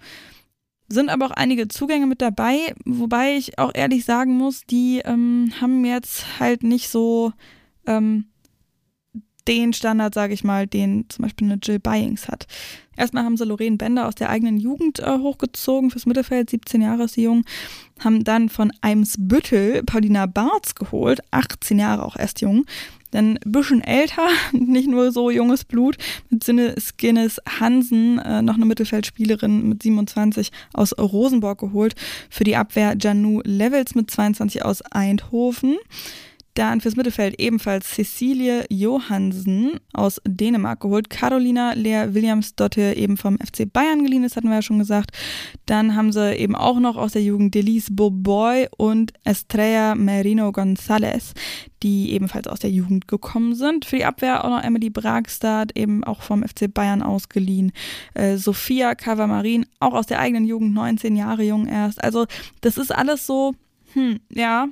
[0.90, 5.52] sind aber auch einige Zugänge mit dabei, wobei ich auch ehrlich sagen muss, die ähm,
[5.61, 7.34] haben jetzt halt nicht so
[7.87, 8.24] ähm,
[9.48, 12.46] den Standard, sage ich mal, den zum Beispiel eine Jill Byings hat.
[12.96, 17.04] Erstmal haben sie Lorraine Bender aus der eigenen Jugend äh, hochgezogen fürs Mittelfeld, 17 Jahre
[17.04, 17.44] ist sie jung.
[18.00, 22.66] Haben dann von Eimsbüttel Paulina Barz geholt, 18 Jahre auch erst jung.
[23.12, 25.96] Dann ein bisschen älter, nicht nur so junges Blut,
[26.28, 31.94] mit Sinne Skinnes Hansen, äh, noch eine Mittelfeldspielerin mit 27 aus Rosenborg geholt.
[32.28, 35.76] Für die Abwehr Janu Levels mit 22 aus Eindhoven.
[36.59, 41.09] Dann fürs Mittelfeld ebenfalls Cecilie Johansen aus Dänemark geholt.
[41.09, 45.12] Carolina Lea Williams-Dotte eben vom FC Bayern geliehen, das hatten wir ja schon gesagt.
[45.66, 51.33] Dann haben sie eben auch noch aus der Jugend Delise Boboy und Estrella Merino González,
[51.85, 53.85] die ebenfalls aus der Jugend gekommen sind.
[53.85, 57.71] Für die Abwehr auch noch Emily Bragstad, eben auch vom FC Bayern ausgeliehen.
[58.14, 62.03] Äh, Sophia Cavamarin, auch aus der eigenen Jugend, 19 Jahre jung erst.
[62.03, 62.27] Also
[62.62, 63.55] das ist alles so,
[63.92, 64.66] hm, ja,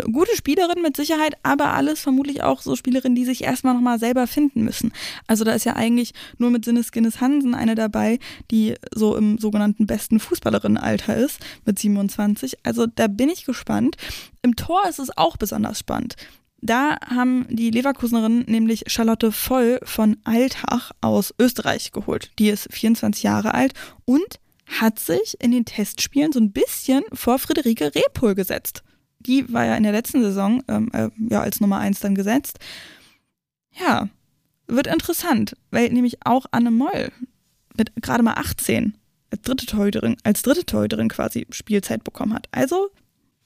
[0.00, 4.26] gute Spielerin mit Sicherheit, aber alles vermutlich auch so Spielerinnen, die sich erstmal nochmal selber
[4.26, 4.92] finden müssen.
[5.26, 8.18] Also da ist ja eigentlich nur mit Sinnes Guinness Hansen eine dabei,
[8.50, 12.64] die so im sogenannten besten Fußballerinnenalter ist, mit 27.
[12.64, 13.96] Also da bin ich gespannt.
[14.42, 16.16] Im Tor ist es auch besonders spannend.
[16.64, 22.30] Da haben die Leverkusenerinnen nämlich Charlotte Voll von Altach aus Österreich geholt.
[22.38, 23.74] Die ist 24 Jahre alt
[24.04, 28.84] und hat sich in den Testspielen so ein bisschen vor Friederike Repol gesetzt
[29.26, 32.58] die war ja in der letzten Saison ähm, äh, ja als Nummer eins dann gesetzt.
[33.72, 34.08] Ja,
[34.66, 37.10] wird interessant, weil nämlich auch Anne Moll
[37.76, 38.96] mit gerade mal 18
[39.30, 42.48] als dritte Torhüterin, als dritte Torhüterin quasi Spielzeit bekommen hat.
[42.52, 42.90] Also,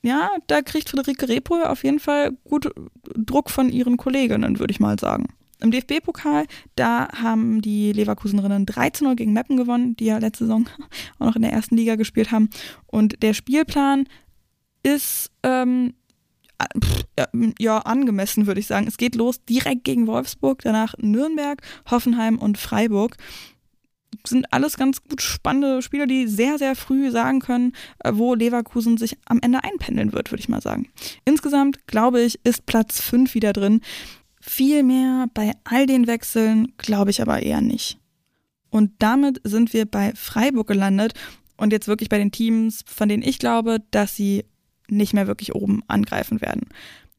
[0.03, 2.71] ja, da kriegt Friederike Repol auf jeden Fall gut
[3.15, 5.29] Druck von ihren Kolleginnen, würde ich mal sagen.
[5.61, 10.69] Im DFB-Pokal, da haben die Leverkusenerinnen 13-0 gegen Meppen gewonnen, die ja letzte Saison
[11.19, 12.51] auch noch in der ersten Liga gespielt haben.
[12.87, 14.07] Und der Spielplan
[14.87, 15.95] ist ähm,
[17.59, 18.87] ja, angemessen, würde ich sagen.
[18.87, 23.17] Es geht los direkt gegen Wolfsburg, danach Nürnberg, Hoffenheim und Freiburg.
[24.27, 28.97] Sind alles ganz gut spannende Spiele, die sehr, sehr früh sagen können, äh, wo Leverkusen
[28.97, 30.89] sich am Ende einpendeln wird, würde ich mal sagen.
[31.25, 33.81] Insgesamt, glaube ich, ist Platz 5 wieder drin.
[34.41, 37.99] Viel mehr bei all den Wechseln glaube ich aber eher nicht.
[38.71, 41.15] Und damit sind wir bei Freiburg gelandet
[41.57, 44.45] und jetzt wirklich bei den Teams, von denen ich glaube, dass sie
[44.89, 46.69] nicht mehr wirklich oben angreifen werden.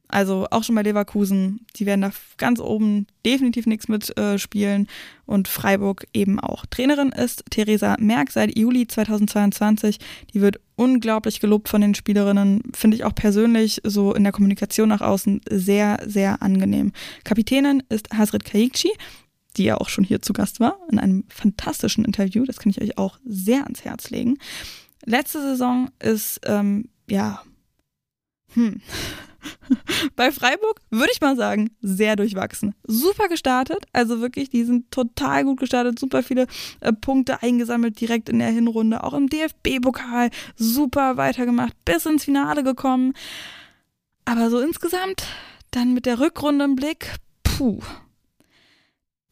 [0.08, 4.88] Also auch schon bei Leverkusen, die werden da ganz oben definitiv nichts mitspielen äh,
[5.26, 6.64] und Freiburg eben auch.
[6.64, 9.98] Trainerin ist Theresa Merck seit Juli 2022.
[10.32, 14.88] Die wird unglaublich gelobt von den Spielerinnen, finde ich auch persönlich so in der Kommunikation
[14.88, 16.92] nach außen sehr, sehr angenehm.
[17.24, 18.90] Kapitänin ist Hasrit Kaikci,
[19.58, 22.44] die ja auch schon hier zu Gast war, in einem fantastischen Interview.
[22.46, 24.38] Das kann ich euch auch sehr ans Herz legen.
[25.04, 27.42] Letzte Saison ist, ähm, ja,
[28.54, 28.80] hm.
[30.16, 32.74] Bei Freiburg würde ich mal sagen, sehr durchwachsen.
[32.86, 36.46] Super gestartet, also wirklich, die sind total gut gestartet, super viele
[36.80, 42.62] äh, Punkte eingesammelt direkt in der Hinrunde, auch im DFB-Pokal super weitergemacht, bis ins Finale
[42.62, 43.12] gekommen.
[44.24, 45.24] Aber so insgesamt,
[45.70, 47.80] dann mit der Rückrunde im Blick, puh.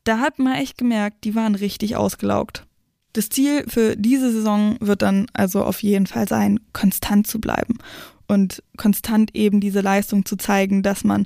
[0.04, 2.64] Da hat man echt gemerkt, die waren richtig ausgelaugt.
[3.12, 7.78] Das Ziel für diese Saison wird dann also auf jeden Fall sein, konstant zu bleiben
[8.28, 11.24] und konstant eben diese Leistung zu zeigen, dass man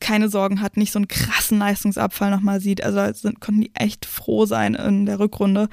[0.00, 2.82] keine Sorgen hat, nicht so einen krassen Leistungsabfall nochmal sieht.
[2.82, 5.68] Also sind, konnten die echt froh sein in der Rückrunde,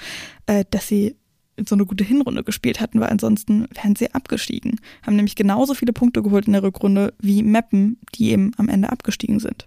[0.45, 1.15] äh, dass sie
[1.65, 4.79] so eine gute Hinrunde gespielt hatten, weil ansonsten wären sie abgestiegen.
[5.01, 8.91] Haben nämlich genauso viele Punkte geholt in der Rückrunde wie Meppen, die eben am Ende
[8.91, 9.65] abgestiegen sind.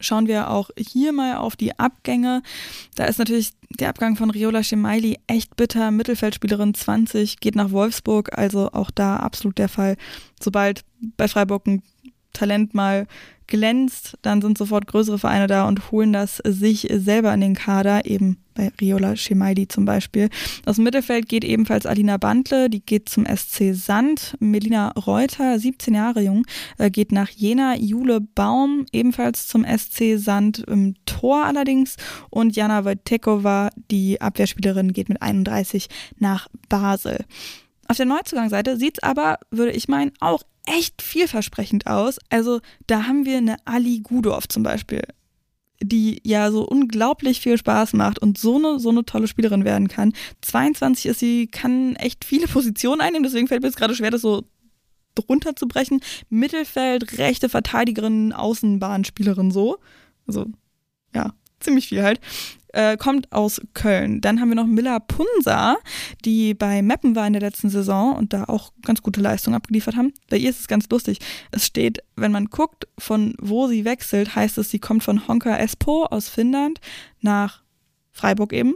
[0.00, 2.42] Schauen wir auch hier mal auf die Abgänge.
[2.94, 5.90] Da ist natürlich der Abgang von Riola Schemaili echt bitter.
[5.90, 9.96] Mittelfeldspielerin 20 geht nach Wolfsburg, also auch da absolut der Fall.
[10.40, 10.84] Sobald
[11.16, 11.82] bei Freiburg ein
[12.32, 13.06] Talent mal
[13.46, 18.06] glänzt, dann sind sofort größere Vereine da und holen das sich selber in den Kader,
[18.06, 20.28] eben bei Riola Schemaidi zum Beispiel.
[20.64, 24.36] Aus dem Mittelfeld geht ebenfalls Alina Bandle, die geht zum SC Sand.
[24.38, 26.46] Melina Reuter, 17 Jahre jung,
[26.78, 27.76] äh, geht nach Jena.
[27.76, 31.96] Jule Baum, ebenfalls zum SC Sand im Tor allerdings.
[32.30, 35.88] Und Jana Wojtekova, die Abwehrspielerin, geht mit 31
[36.18, 37.24] nach Basel.
[37.88, 42.18] Auf der Neuzugangsseite sieht es aber, würde ich meinen, auch echt vielversprechend aus.
[42.30, 45.02] Also da haben wir eine Ali Gudorf zum Beispiel,
[45.82, 49.88] die ja so unglaublich viel Spaß macht und so eine, so eine tolle Spielerin werden
[49.88, 50.12] kann.
[50.42, 54.22] 22 ist sie, kann echt viele Positionen einnehmen, deswegen fällt mir jetzt gerade schwer, das
[54.22, 54.44] so
[55.14, 56.00] drunter zu brechen.
[56.28, 59.78] Mittelfeld, rechte Verteidigerin, Außenbahnspielerin so.
[60.26, 60.46] Also
[61.14, 62.20] ja, ziemlich viel halt
[62.74, 64.20] äh, kommt aus Köln.
[64.20, 65.76] Dann haben wir noch Miller Punsa,
[66.24, 69.96] die bei Meppen war in der letzten Saison und da auch ganz gute Leistungen abgeliefert
[69.96, 70.12] haben.
[70.28, 71.18] Bei ihr ist es ganz lustig.
[71.50, 75.56] Es steht, wenn man guckt, von wo sie wechselt, heißt es, sie kommt von Honka
[75.56, 76.80] Espoo aus Finnland
[77.20, 77.62] nach
[78.12, 78.74] Freiburg eben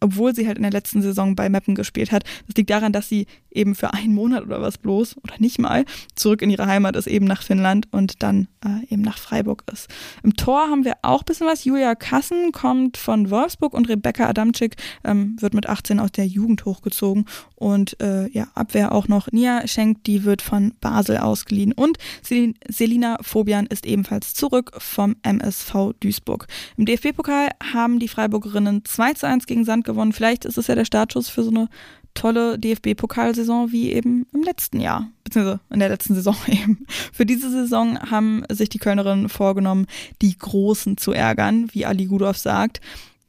[0.00, 2.24] obwohl sie halt in der letzten Saison bei Meppen gespielt hat.
[2.46, 5.84] Das liegt daran, dass sie eben für einen Monat oder was bloß oder nicht mal
[6.14, 9.88] zurück in ihre Heimat ist, eben nach Finnland und dann äh, eben nach Freiburg ist.
[10.22, 11.64] Im Tor haben wir auch ein bisschen was.
[11.64, 16.64] Julia Kassen kommt von Wolfsburg und Rebecca Adamczyk ähm, wird mit 18 aus der Jugend
[16.64, 17.24] hochgezogen
[17.54, 23.16] und äh, ja, Abwehr auch noch Nia Schenk, die wird von Basel ausgeliehen und Selina
[23.22, 26.46] Fobian ist ebenfalls zurück vom MSV Duisburg.
[26.76, 30.12] Im DFB-Pokal haben die Freiburgerinnen 2 zu 1 gegen Sand gewonnen.
[30.12, 31.68] Vielleicht ist es ja der Startschuss für so eine
[32.12, 36.86] tolle DFB-Pokalsaison wie eben im letzten Jahr, beziehungsweise in der letzten Saison eben.
[37.12, 39.86] Für diese Saison haben sich die Kölnerinnen vorgenommen,
[40.20, 42.80] die Großen zu ärgern, wie Ali Gudorf sagt.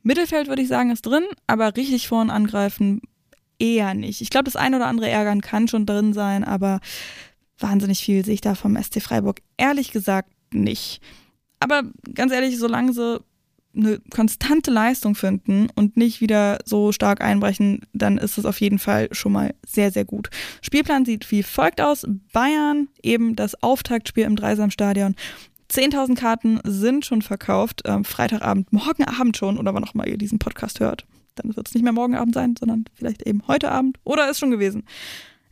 [0.03, 3.01] Mittelfeld würde ich sagen, ist drin, aber richtig vorn angreifen
[3.59, 4.21] eher nicht.
[4.21, 6.79] Ich glaube, das eine oder andere Ärgern kann schon drin sein, aber
[7.59, 11.01] wahnsinnig viel sehe ich da vom SC Freiburg ehrlich gesagt nicht.
[11.59, 11.83] Aber
[12.13, 13.19] ganz ehrlich, solange sie
[13.77, 18.79] eine konstante Leistung finden und nicht wieder so stark einbrechen, dann ist es auf jeden
[18.79, 20.29] Fall schon mal sehr, sehr gut.
[20.61, 22.05] Spielplan sieht wie folgt aus.
[22.33, 25.15] Bayern, eben das Auftaktspiel im Dreisamstadion.
[25.71, 27.81] 10.000 Karten sind schon verkauft.
[27.85, 31.05] Ähm, Freitagabend, morgen Abend schon, oder wann auch mal ihr diesen Podcast hört.
[31.35, 34.39] Dann wird es nicht mehr morgen Abend sein, sondern vielleicht eben heute Abend oder ist
[34.39, 34.83] schon gewesen.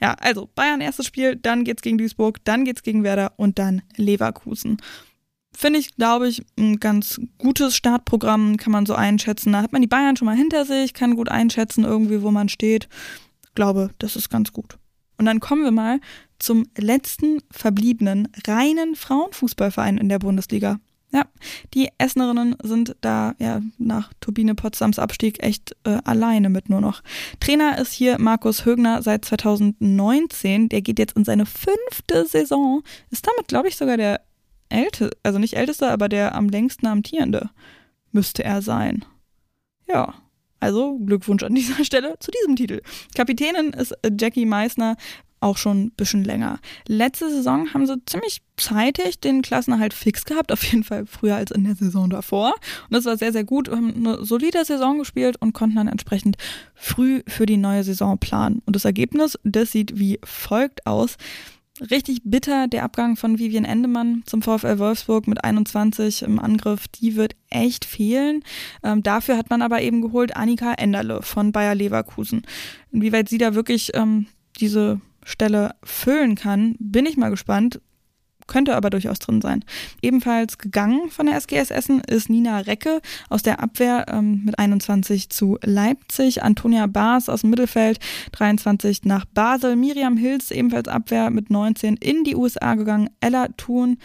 [0.02, 3.82] Ja, also Bayern erstes Spiel, dann geht's gegen Duisburg, dann geht's gegen Werder und dann
[3.96, 4.78] Leverkusen
[5.58, 9.54] finde ich, glaube ich, ein ganz gutes Startprogramm, kann man so einschätzen.
[9.54, 12.50] Da hat man die Bayern schon mal hinter sich, kann gut einschätzen, irgendwie, wo man
[12.50, 12.88] steht.
[13.56, 14.78] Glaube, das ist ganz gut.
[15.18, 16.00] Und dann kommen wir mal
[16.40, 20.80] zum letzten verbliebenen reinen Frauenfußballverein in der Bundesliga.
[21.14, 21.26] Ja,
[21.74, 27.04] die Essenerinnen sind da ja nach Turbine Potsdams Abstieg echt äh, alleine mit nur noch.
[27.40, 30.68] Trainer ist hier Markus Högner seit 2019.
[30.68, 32.84] Der geht jetzt in seine fünfte Saison.
[33.12, 34.20] Ist damit, glaube ich, sogar der
[34.70, 37.50] älteste, also nicht ältester, aber der am längsten amtierende
[38.12, 39.06] müsste er sein.
[39.88, 40.14] Ja.
[40.60, 42.82] Also Glückwunsch an dieser Stelle zu diesem Titel.
[43.14, 44.96] Kapitänin ist Jackie Meissner,
[45.42, 46.60] auch schon ein bisschen länger.
[46.88, 51.52] Letzte Saison haben sie ziemlich zeitig den Klassenerhalt fix gehabt, auf jeden Fall früher als
[51.52, 52.56] in der Saison davor.
[52.90, 53.70] Und das war sehr, sehr gut.
[53.70, 56.38] Haben eine solide Saison gespielt und konnten dann entsprechend
[56.74, 58.62] früh für die neue Saison planen.
[58.66, 61.18] Und das Ergebnis, das sieht wie folgt aus.
[61.82, 66.88] Richtig bitter der Abgang von Vivian Endemann zum VfL Wolfsburg mit 21 im Angriff.
[66.88, 68.44] Die wird echt fehlen.
[68.82, 72.44] Ähm, dafür hat man aber eben geholt Annika Enderle von Bayer Leverkusen.
[72.94, 77.82] Inwieweit sie da wirklich ähm, diese Stelle füllen kann, bin ich mal gespannt
[78.48, 79.64] könnte aber durchaus drin sein.
[80.02, 85.30] Ebenfalls gegangen von der SGS Essen ist Nina Recke aus der Abwehr ähm, mit 21
[85.30, 88.00] zu Leipzig, Antonia Baas aus dem Mittelfeld
[88.34, 93.98] 23 nach Basel, Miriam Hills ebenfalls Abwehr mit 19 in die USA gegangen, Ella Thun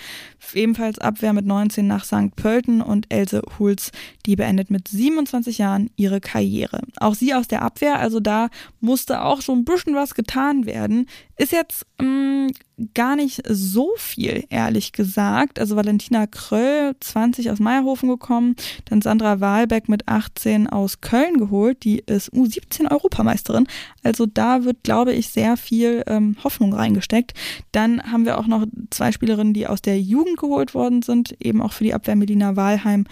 [0.54, 2.34] ebenfalls Abwehr mit 19 nach St.
[2.36, 3.92] Pölten und Else Hulz,
[4.26, 6.80] die beendet mit 27 Jahren ihre Karriere.
[6.98, 8.48] Auch sie aus der Abwehr, also da
[8.80, 11.06] musste auch so ein bisschen was getan werden.
[11.40, 12.52] Ist jetzt ähm,
[12.92, 15.58] gar nicht so viel, ehrlich gesagt.
[15.58, 21.82] Also Valentina Kröll, 20 aus Meierhofen gekommen, dann Sandra Wahlbeck mit 18 aus Köln geholt,
[21.82, 23.66] die ist U17 Europameisterin.
[24.02, 27.32] Also da wird, glaube ich, sehr viel ähm, Hoffnung reingesteckt.
[27.72, 31.62] Dann haben wir auch noch zwei Spielerinnen, die aus der Jugend geholt worden sind, eben
[31.62, 33.06] auch für die Abwehr Medina Wahlheim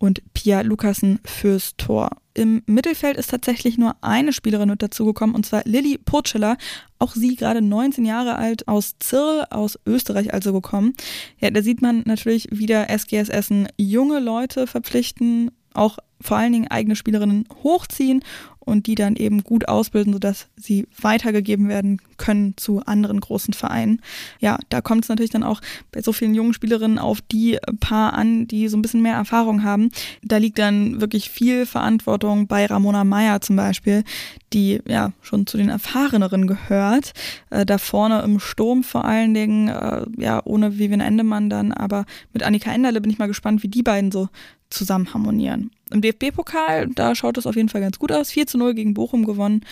[0.00, 2.10] und Pia Lukassen fürs Tor.
[2.32, 6.56] Im Mittelfeld ist tatsächlich nur eine Spielerin mit dazugekommen, und zwar Lilly Purcella.
[6.98, 10.94] Auch sie gerade 19 Jahre alt, aus Zirl, aus Österreich also gekommen.
[11.38, 16.68] Ja, da sieht man natürlich wieder SGS Essen junge Leute verpflichten, auch vor allen Dingen
[16.68, 18.22] eigene Spielerinnen hochziehen
[18.70, 24.00] und die dann eben gut ausbilden, sodass sie weitergegeben werden können zu anderen großen Vereinen.
[24.38, 25.60] Ja, da kommt es natürlich dann auch
[25.92, 29.64] bei so vielen jungen Spielerinnen auf die paar an, die so ein bisschen mehr Erfahrung
[29.64, 29.90] haben.
[30.22, 34.04] Da liegt dann wirklich viel Verantwortung bei Ramona Meyer zum Beispiel,
[34.52, 37.12] die ja schon zu den erfahreneren gehört.
[37.50, 42.04] Äh, da vorne im Sturm vor allen Dingen, äh, ja, ohne Vivian Endemann dann, aber
[42.32, 44.28] mit Annika Enderle bin ich mal gespannt, wie die beiden so
[44.68, 45.70] zusammen harmonieren.
[45.90, 48.30] Im DFB-Pokal, da schaut es auf jeden Fall ganz gut aus.
[48.30, 49.64] 4 zu 0 gegen Bochum gewonnen.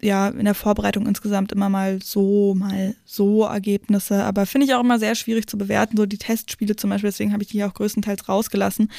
[0.00, 4.24] Ja, in der Vorbereitung insgesamt immer mal so, mal so Ergebnisse.
[4.24, 5.96] Aber finde ich auch immer sehr schwierig zu bewerten.
[5.96, 8.90] So die Testspiele zum Beispiel, deswegen habe ich die auch größtenteils rausgelassen.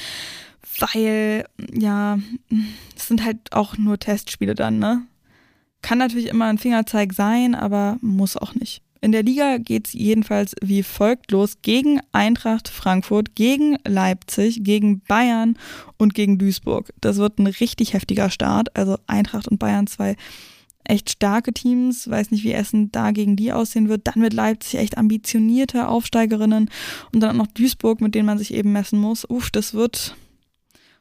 [0.78, 2.18] Weil, ja,
[2.96, 5.02] es sind halt auch nur Testspiele dann, ne?
[5.82, 8.83] Kann natürlich immer ein Fingerzeig sein, aber muss auch nicht.
[9.04, 15.00] In der Liga geht es jedenfalls wie folgt los gegen Eintracht Frankfurt, gegen Leipzig, gegen
[15.00, 15.58] Bayern
[15.98, 16.90] und gegen Duisburg.
[17.02, 18.74] Das wird ein richtig heftiger Start.
[18.74, 20.16] Also Eintracht und Bayern zwei
[20.84, 22.08] echt starke Teams.
[22.08, 24.06] Weiß nicht, wie Essen da gegen die aussehen wird.
[24.06, 26.70] Dann wird Leipzig echt ambitionierte Aufsteigerinnen
[27.12, 29.28] und dann auch noch Duisburg, mit denen man sich eben messen muss.
[29.28, 30.16] Uff, das wird,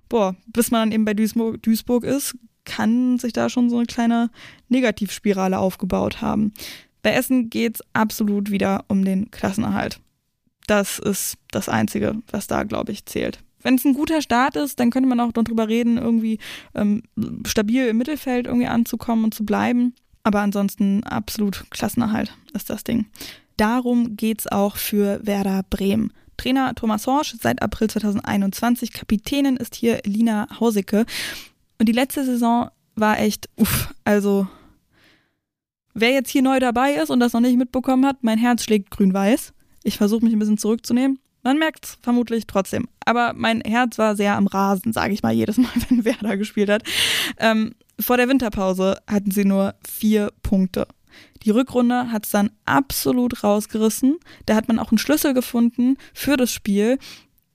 [0.10, 2.36] boah, bis man dann eben bei Duisburg, Duisburg ist,
[2.66, 4.30] kann sich da schon so eine kleine
[4.68, 6.52] Negativspirale aufgebaut haben.
[7.04, 10.00] Bei Essen geht es absolut wieder um den Klassenerhalt.
[10.66, 13.40] Das ist das Einzige, was da, glaube ich, zählt.
[13.62, 16.40] Wenn es ein guter Start ist, dann könnte man auch darüber reden, irgendwie
[16.76, 17.04] ähm,
[17.46, 19.94] stabil im Mittelfeld irgendwie anzukommen und zu bleiben.
[20.24, 23.06] Aber ansonsten absolut Klassenerhalt ist das Ding.
[23.58, 26.12] Darum geht es auch für Werder Bremen.
[26.38, 28.92] Trainer Thomas Horsch seit April 2021.
[28.92, 31.06] Kapitänin ist hier Lina Hausicke.
[31.80, 34.48] Und die letzte Saison war echt, uff, also
[35.94, 38.92] Wer jetzt hier neu dabei ist und das noch nicht mitbekommen hat, mein Herz schlägt
[38.92, 39.54] grün-weiß.
[39.84, 41.20] Ich versuche mich ein bisschen zurückzunehmen.
[41.44, 42.88] Man merkt es vermutlich trotzdem.
[43.06, 46.70] Aber mein Herz war sehr am Rasen, sage ich mal, jedes Mal, wenn Werder gespielt
[46.70, 46.84] hat.
[47.38, 50.88] Ähm, vor der Winterpause hatten sie nur vier Punkte.
[51.44, 54.18] Die Rückrunde hat es dann absolut rausgerissen.
[54.46, 56.98] Da hat man auch einen Schlüssel gefunden für das Spiel,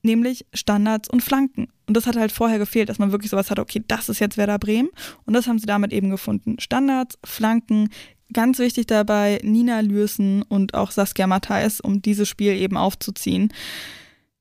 [0.03, 1.68] nämlich Standards und Flanken.
[1.86, 4.36] Und das hat halt vorher gefehlt, dass man wirklich sowas hat, okay, das ist jetzt
[4.36, 4.91] Werder Bremen.
[5.24, 6.57] Und das haben sie damit eben gefunden.
[6.61, 7.89] Standards, Flanken,
[8.33, 13.53] Ganz wichtig dabei Nina Lürsen und auch Saskia Matthijs, um dieses Spiel eben aufzuziehen.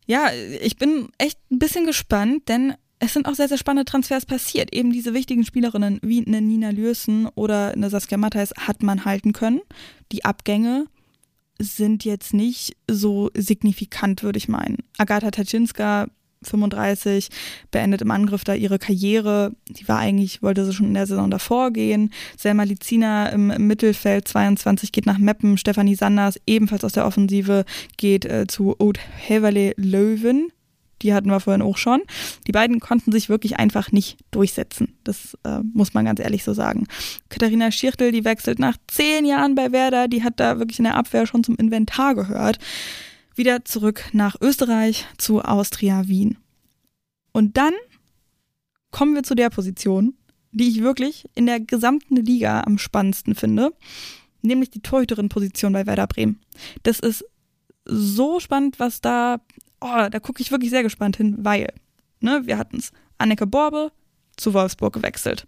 [0.05, 0.29] Ja,
[0.61, 4.73] ich bin echt ein bisschen gespannt, denn es sind auch sehr, sehr spannende Transfers passiert.
[4.73, 9.33] Eben diese wichtigen Spielerinnen wie eine Nina Lürsen oder eine Saskia Matthijs hat man halten
[9.33, 9.61] können.
[10.11, 10.85] Die Abgänge
[11.59, 14.77] sind jetzt nicht so signifikant, würde ich meinen.
[14.97, 16.07] Agatha Taczynska
[16.43, 17.29] 35,
[17.71, 19.53] beendet im Angriff da ihre Karriere.
[19.69, 22.11] Die war eigentlich, wollte sie schon in der Saison davor gehen.
[22.37, 25.57] Selma Lizina im, im Mittelfeld 22 geht nach Meppen.
[25.57, 27.65] Stefanie Sanders ebenfalls aus der Offensive
[27.97, 30.51] geht äh, zu Oud Heverle Löwen.
[31.01, 32.01] Die hatten wir vorhin auch schon.
[32.47, 34.97] Die beiden konnten sich wirklich einfach nicht durchsetzen.
[35.03, 36.87] Das äh, muss man ganz ehrlich so sagen.
[37.29, 40.07] Katharina Schirtel, die wechselt nach zehn Jahren bei Werder.
[40.07, 42.57] Die hat da wirklich in der Abwehr schon zum Inventar gehört
[43.37, 46.37] wieder zurück nach Österreich zu Austria Wien.
[47.31, 47.73] Und dann
[48.91, 50.15] kommen wir zu der Position,
[50.51, 53.73] die ich wirklich in der gesamten Liga am spannendsten finde,
[54.41, 56.39] nämlich die Torhüterin-Position bei Werder Bremen.
[56.83, 57.25] Das ist
[57.85, 59.39] so spannend, was da,
[59.81, 61.73] oh, da gucke ich wirklich sehr gespannt hin, weil,
[62.19, 63.91] ne, wir hatten es, Anneke Borbe
[64.35, 65.47] zu Wolfsburg gewechselt.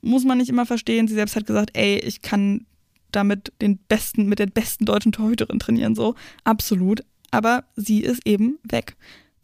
[0.00, 1.06] Muss man nicht immer verstehen.
[1.06, 2.66] Sie selbst hat gesagt, ey, ich kann
[3.12, 6.14] damit den besten, mit der besten deutschen Torhüterin trainieren, so.
[6.44, 7.04] Absolut.
[7.30, 8.96] Aber sie ist eben weg.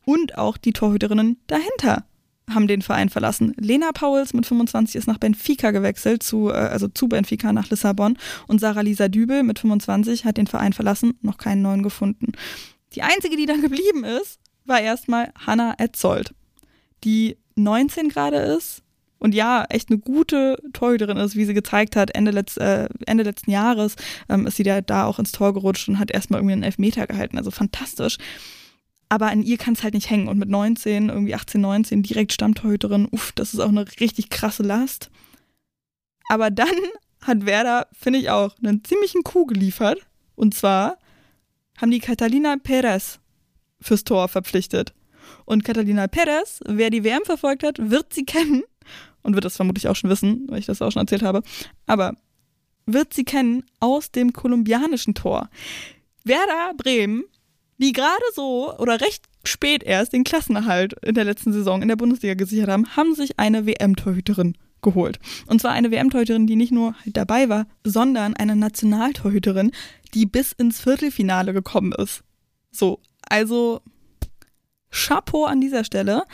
[0.04, 2.04] Und auch die Torhüterinnen dahinter
[2.50, 3.54] haben den Verein verlassen.
[3.58, 8.16] Lena Pauls mit 25 ist nach Benfica gewechselt, zu, äh, also zu Benfica nach Lissabon.
[8.46, 12.32] Und Sarah Lisa Dübel mit 25 hat den Verein verlassen, noch keinen neuen gefunden.
[12.94, 16.34] Die einzige, die dann geblieben ist, war erstmal Hannah Etzold,
[17.04, 18.82] die 19 gerade ist,
[19.18, 23.24] und ja, echt eine gute Torhüterin ist, wie sie gezeigt hat, Ende, letz, äh, Ende
[23.24, 23.96] letzten Jahres
[24.28, 27.06] ähm, ist sie da, da auch ins Tor gerutscht und hat erstmal irgendwie einen Elfmeter
[27.06, 27.36] gehalten.
[27.36, 28.18] Also fantastisch.
[29.08, 30.28] Aber an ihr kann es halt nicht hängen.
[30.28, 34.62] Und mit 19, irgendwie 18, 19, direkt Stammtorhüterin, uff, das ist auch eine richtig krasse
[34.62, 35.10] Last.
[36.28, 36.68] Aber dann
[37.22, 39.98] hat Werder, finde ich auch, einen ziemlichen Coup geliefert.
[40.36, 40.98] Und zwar
[41.78, 43.18] haben die Catalina Perez
[43.80, 44.94] fürs Tor verpflichtet.
[45.44, 48.62] Und Catalina Perez, wer die WM verfolgt hat, wird sie kennen
[49.28, 51.42] und wird das vermutlich auch schon wissen, weil ich das auch schon erzählt habe.
[51.86, 52.14] Aber
[52.86, 55.50] wird sie kennen aus dem kolumbianischen Tor.
[56.24, 57.24] Werder Bremen,
[57.76, 61.96] die gerade so oder recht spät erst den Klassenerhalt in der letzten Saison in der
[61.96, 65.18] Bundesliga gesichert haben, haben sich eine WM-Torhüterin geholt.
[65.46, 69.72] Und zwar eine WM-Torhüterin, die nicht nur dabei war, sondern eine Nationaltorhüterin,
[70.14, 72.22] die bis ins Viertelfinale gekommen ist.
[72.70, 73.82] So, also
[74.90, 76.24] Chapeau an dieser Stelle.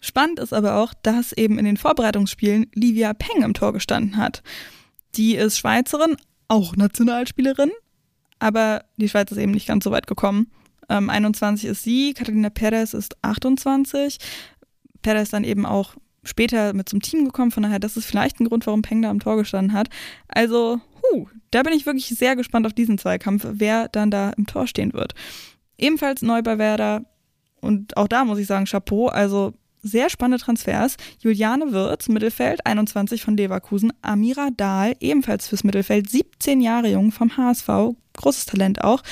[0.00, 4.42] Spannend ist aber auch, dass eben in den Vorbereitungsspielen Livia Peng im Tor gestanden hat.
[5.14, 6.16] Die ist Schweizerin,
[6.48, 7.72] auch Nationalspielerin,
[8.38, 10.50] aber die Schweiz ist eben nicht ganz so weit gekommen.
[10.88, 14.18] Ähm, 21 ist sie, Catalina Perez ist 28.
[15.02, 18.48] Perez dann eben auch später mit zum Team gekommen, von daher, das ist vielleicht ein
[18.48, 19.88] Grund, warum Peng da am Tor gestanden hat.
[20.28, 24.46] Also, huh, da bin ich wirklich sehr gespannt auf diesen Zweikampf, wer dann da im
[24.46, 25.14] Tor stehen wird.
[25.78, 27.04] Ebenfalls neu bei Werder
[27.60, 29.54] und auch da muss ich sagen, Chapeau, also
[29.86, 30.96] sehr spannende Transfers.
[31.20, 33.92] Juliane Wirz, Mittelfeld, 21 von Leverkusen.
[34.02, 37.68] Amira Dahl, ebenfalls fürs Mittelfeld, 17 Jahre jung vom HSV,
[38.14, 39.02] großes Talent auch.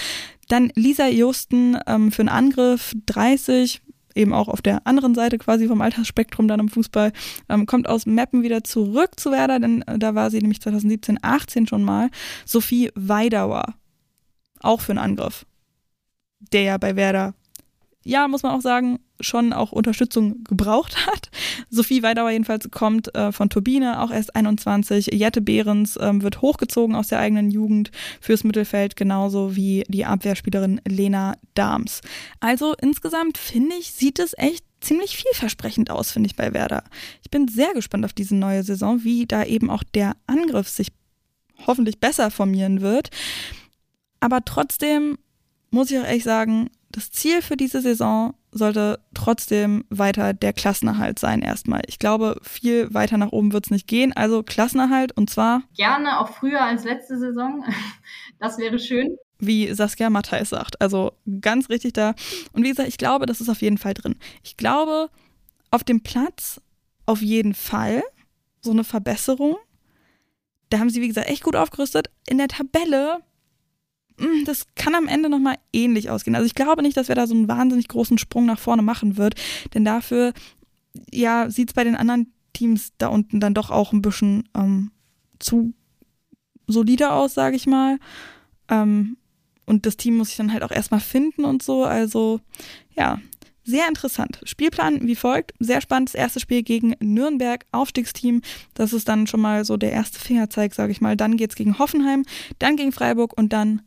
[0.49, 3.81] Dann Lisa Justen ähm, für einen Angriff, 30,
[4.14, 7.12] eben auch auf der anderen Seite quasi vom Altersspektrum dann im Fußball,
[7.49, 11.18] ähm, kommt aus Meppen wieder zurück zu Werder, denn äh, da war sie nämlich 2017,
[11.22, 12.11] 18 schon mal.
[12.45, 13.75] Sophie Weidauer,
[14.61, 15.47] auch für einen Angriff,
[16.53, 17.35] der ja bei Werder
[18.05, 21.31] ja, muss man auch sagen, schon auch Unterstützung gebraucht hat.
[21.71, 25.07] Sophie Weidauer jedenfalls kommt äh, von Turbine, auch erst 21.
[25.12, 27.91] Jette Behrens ähm, wird hochgezogen aus der eigenen Jugend
[28.21, 32.01] fürs Mittelfeld, genauso wie die Abwehrspielerin Lena Dahms.
[32.41, 36.85] Also insgesamt finde ich, sieht es echt ziemlich vielversprechend aus, finde ich, bei Werder.
[37.23, 40.89] Ich bin sehr gespannt auf diese neue Saison, wie da eben auch der Angriff sich
[41.67, 43.11] hoffentlich besser formieren wird.
[44.21, 45.19] Aber trotzdem
[45.71, 51.19] muss ich auch ehrlich sagen, das Ziel für diese Saison sollte trotzdem weiter der Klassenerhalt
[51.19, 51.83] sein erstmal.
[51.89, 54.13] Ich glaube, viel weiter nach oben wird es nicht gehen.
[54.13, 55.63] Also Klassenerhalt und zwar.
[55.77, 57.65] Gerne auch früher als letzte Saison.
[58.41, 59.17] Das wäre schön.
[59.39, 60.81] Wie Saskia Matthijs sagt.
[60.83, 62.15] Also ganz richtig da.
[62.53, 64.17] Und wie gesagt, ich glaube, das ist auf jeden Fall drin.
[64.43, 65.09] Ich glaube,
[65.71, 66.61] auf dem Platz
[67.07, 68.03] auf jeden Fall
[68.61, 69.57] so eine Verbesserung.
[70.69, 72.11] Da haben sie, wie gesagt, echt gut aufgerüstet.
[72.29, 73.21] In der Tabelle
[74.45, 76.37] das kann am Ende nochmal ähnlich ausgehen.
[76.37, 79.17] Also ich glaube nicht, dass wir da so einen wahnsinnig großen Sprung nach vorne machen
[79.17, 79.35] wird,
[79.75, 80.33] denn dafür,
[81.11, 84.93] ja, sieht es bei den anderen Teams da unten dann doch auch ein bisschen ähm,
[85.39, 85.75] zu
[86.67, 87.99] solider aus, sage ich mal.
[88.69, 89.17] Ähm,
[89.67, 91.85] und das Team muss sich dann halt auch erstmal finden und so.
[91.85, 92.41] Also
[92.95, 93.21] ja,
[93.65, 94.41] sehr interessant.
[94.45, 95.55] Spielplan wie folgt.
[95.59, 96.11] Sehr spannend.
[96.11, 98.43] Das erste Spiel gegen Nürnberg, Aufstiegsteam.
[98.75, 101.17] Das ist dann schon mal so der erste Fingerzeig, sage ich mal.
[101.17, 102.25] Dann geht es gegen Hoffenheim,
[102.59, 103.83] dann gegen Freiburg und dann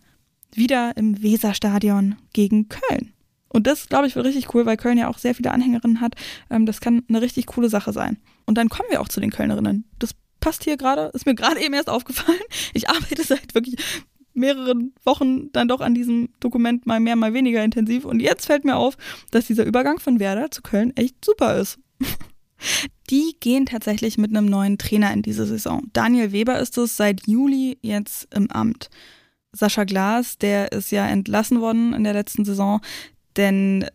[0.53, 3.13] wieder im Weserstadion gegen Köln.
[3.49, 6.15] Und das, glaube ich, wird richtig cool, weil Köln ja auch sehr viele Anhängerinnen hat.
[6.49, 8.17] Ähm, das kann eine richtig coole Sache sein.
[8.45, 9.85] Und dann kommen wir auch zu den Kölnerinnen.
[9.99, 12.39] Das passt hier gerade, ist mir gerade eben erst aufgefallen.
[12.73, 13.75] Ich arbeite seit wirklich
[14.33, 18.05] mehreren Wochen dann doch an diesem Dokument mal mehr, mal weniger intensiv.
[18.05, 18.97] Und jetzt fällt mir auf,
[19.31, 21.79] dass dieser Übergang von Werder zu Köln echt super ist.
[23.09, 25.87] Die gehen tatsächlich mit einem neuen Trainer in diese Saison.
[25.93, 28.89] Daniel Weber ist es seit Juli jetzt im Amt.
[29.57, 32.81] Sascha Glas, der ist ja entlassen worden in der letzten Saison,
[33.35, 33.85] denn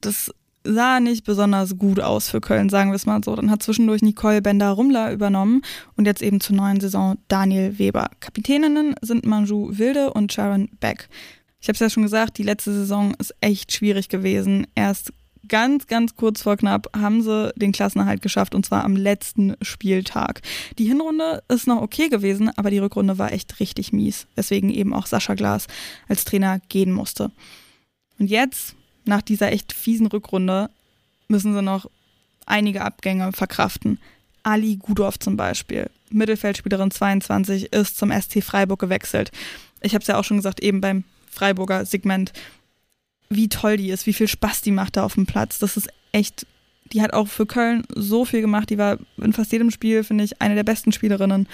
[0.00, 0.32] das
[0.64, 3.36] sah nicht besonders gut aus für Köln, sagen wir es mal so.
[3.36, 5.62] Dann hat zwischendurch Nicole Bender-Rumler übernommen
[5.96, 8.10] und jetzt eben zur neuen Saison Daniel Weber.
[8.20, 11.08] Kapitäninnen sind Manju Wilde und Sharon Beck.
[11.60, 14.66] Ich habe es ja schon gesagt, die letzte Saison ist echt schwierig gewesen.
[14.74, 15.12] Erst
[15.48, 20.42] ganz, ganz kurz vor knapp haben sie den Klassenerhalt geschafft und zwar am letzten Spieltag.
[20.78, 24.94] Die Hinrunde ist noch okay gewesen, aber die Rückrunde war echt richtig mies, weswegen eben
[24.94, 25.66] auch Sascha Glas
[26.08, 27.30] als Trainer gehen musste.
[28.18, 28.74] Und jetzt,
[29.04, 30.70] nach dieser echt fiesen Rückrunde,
[31.28, 31.90] müssen sie noch
[32.46, 33.98] einige Abgänge verkraften.
[34.42, 39.32] Ali Gudorf zum Beispiel, Mittelfeldspielerin 22, ist zum ST Freiburg gewechselt.
[39.82, 42.32] Ich habe es ja auch schon gesagt, eben beim Freiburger Segment
[43.28, 45.58] wie toll die ist, wie viel Spaß die macht da auf dem Platz.
[45.58, 46.46] Das ist echt,
[46.92, 48.70] die hat auch für Köln so viel gemacht.
[48.70, 51.48] Die war in fast jedem Spiel, finde ich, eine der besten Spielerinnen.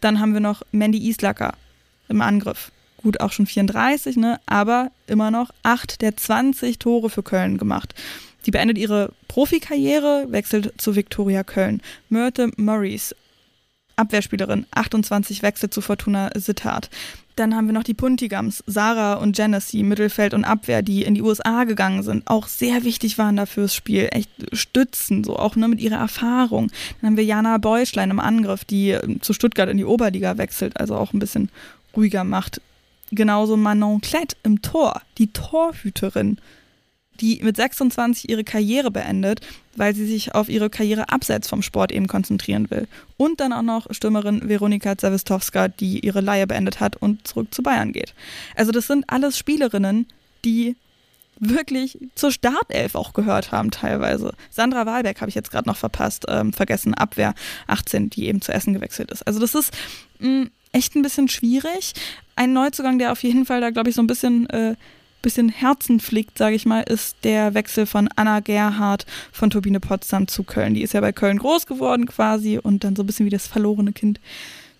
[0.00, 1.54] Dann haben wir noch Mandy Islacker
[2.08, 2.70] im Angriff.
[3.02, 4.40] Gut, auch schon 34, ne?
[4.46, 7.94] aber immer noch 8 der 20 Tore für Köln gemacht.
[8.46, 11.82] Die beendet ihre Profikarriere, wechselt zu Viktoria Köln.
[12.08, 13.14] Myrte Morris,
[13.96, 16.90] Abwehrspielerin, 28, wechselt zu Fortuna Sittard.
[17.36, 21.20] Dann haben wir noch die Puntigams, Sarah und Genesee, Mittelfeld und Abwehr, die in die
[21.20, 25.68] USA gegangen sind, auch sehr wichtig waren dafür das Spiel, echt stützen, so auch nur
[25.68, 26.70] mit ihrer Erfahrung.
[27.00, 30.80] Dann haben wir Jana Beuschlein im Angriff, die ähm, zu Stuttgart in die Oberliga wechselt,
[30.80, 31.50] also auch ein bisschen
[31.94, 32.62] ruhiger macht.
[33.10, 36.38] Genauso Manon Klett im Tor, die Torhüterin
[37.20, 39.40] die mit 26 ihre Karriere beendet,
[39.76, 42.88] weil sie sich auf ihre Karriere abseits vom Sport eben konzentrieren will.
[43.16, 47.62] Und dann auch noch Stürmerin Veronika Zawistowska, die ihre Leihe beendet hat und zurück zu
[47.62, 48.14] Bayern geht.
[48.54, 50.06] Also das sind alles Spielerinnen,
[50.44, 50.76] die
[51.38, 54.32] wirklich zur Startelf auch gehört haben teilweise.
[54.50, 57.34] Sandra Wahlberg habe ich jetzt gerade noch verpasst, ähm, vergessen, Abwehr
[57.66, 59.26] 18, die eben zu Essen gewechselt ist.
[59.26, 59.74] Also das ist
[60.18, 61.92] mh, mm, echt ein bisschen schwierig.
[62.36, 64.76] Ein Neuzugang, der auf jeden Fall da, glaube ich, so ein bisschen äh,
[65.26, 70.28] bisschen Herzen fliegt, sage ich mal, ist der Wechsel von Anna Gerhardt von Turbine Potsdam
[70.28, 70.74] zu Köln.
[70.74, 73.48] Die ist ja bei Köln groß geworden quasi und dann so ein bisschen wie das
[73.48, 74.20] verlorene Kind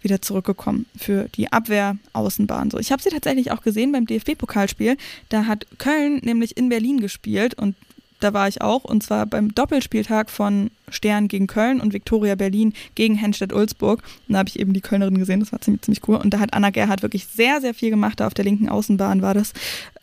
[0.03, 2.71] wieder zurückgekommen für die Abwehr-Außenbahn.
[2.71, 4.97] So, ich habe sie tatsächlich auch gesehen beim DFB-Pokalspiel.
[5.31, 7.75] Da hat Köln nämlich in Berlin gespielt und
[8.21, 12.73] da war ich auch, und zwar beim Doppelspieltag von Stern gegen Köln und Viktoria Berlin
[12.95, 14.03] gegen Henstedt-Ulzburg.
[14.29, 16.17] Da habe ich eben die Kölnerin gesehen, das war ziemlich, ziemlich cool.
[16.17, 18.21] Und da hat Anna Gerhardt wirklich sehr, sehr viel gemacht.
[18.21, 19.53] Da auf der linken Außenbahn war das.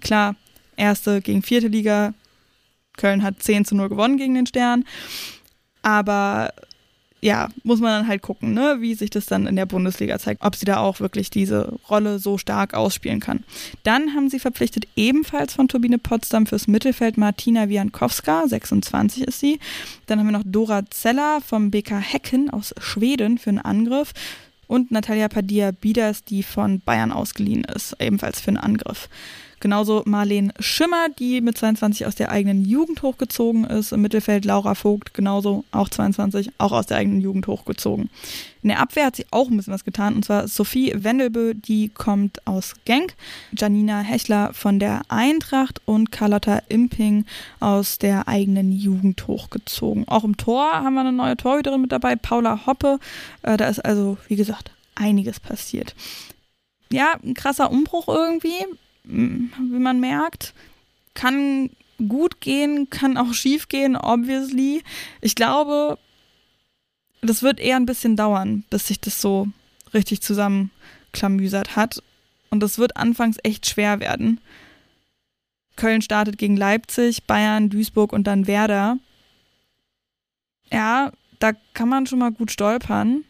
[0.02, 0.36] Klar,
[0.76, 2.14] erste gegen vierte Liga.
[2.98, 4.86] Köln hat 10 zu 0 gewonnen gegen den Stern.
[5.82, 6.54] Aber
[7.24, 10.44] ja, muss man dann halt gucken, ne, wie sich das dann in der Bundesliga zeigt,
[10.44, 13.46] ob sie da auch wirklich diese Rolle so stark ausspielen kann.
[13.84, 19.60] Dann haben sie verpflichtet ebenfalls von Turbine Potsdam fürs Mittelfeld Martina Wiankowska, 26 ist sie.
[20.06, 24.12] Dann haben wir noch Dora Zeller vom BK Hecken aus Schweden für einen Angriff
[24.68, 29.08] und Natalia Padilla Bieders, die von Bayern ausgeliehen ist, ebenfalls für einen Angriff.
[29.64, 33.94] Genauso Marlene Schimmer, die mit 22 aus der eigenen Jugend hochgezogen ist.
[33.94, 38.10] Im Mittelfeld Laura Vogt, genauso auch 22, auch aus der eigenen Jugend hochgezogen.
[38.62, 41.88] In der Abwehr hat sie auch ein bisschen was getan, und zwar Sophie Wendelbö, die
[41.88, 43.16] kommt aus Genk,
[43.58, 47.24] Janina Hechler von der Eintracht und Carlotta Imping
[47.62, 50.10] aus der eigenen Jugend hochgezogen.
[50.10, 53.00] Auch im Tor haben wir eine neue Torhüterin mit dabei, Paula Hoppe.
[53.44, 55.96] Äh, da ist also, wie gesagt, einiges passiert.
[56.92, 58.66] Ja, ein krasser Umbruch irgendwie
[59.04, 60.54] wie man merkt.
[61.14, 61.70] Kann
[62.08, 64.84] gut gehen, kann auch schief gehen, obviously.
[65.22, 65.98] Ich glaube,
[67.22, 69.48] das wird eher ein bisschen dauern, bis sich das so
[69.94, 72.02] richtig zusammenklamüsert hat.
[72.50, 74.40] Und das wird anfangs echt schwer werden.
[75.76, 78.98] Köln startet gegen Leipzig, Bayern, Duisburg und dann Werder.
[80.72, 83.24] Ja, da kann man schon mal gut stolpern.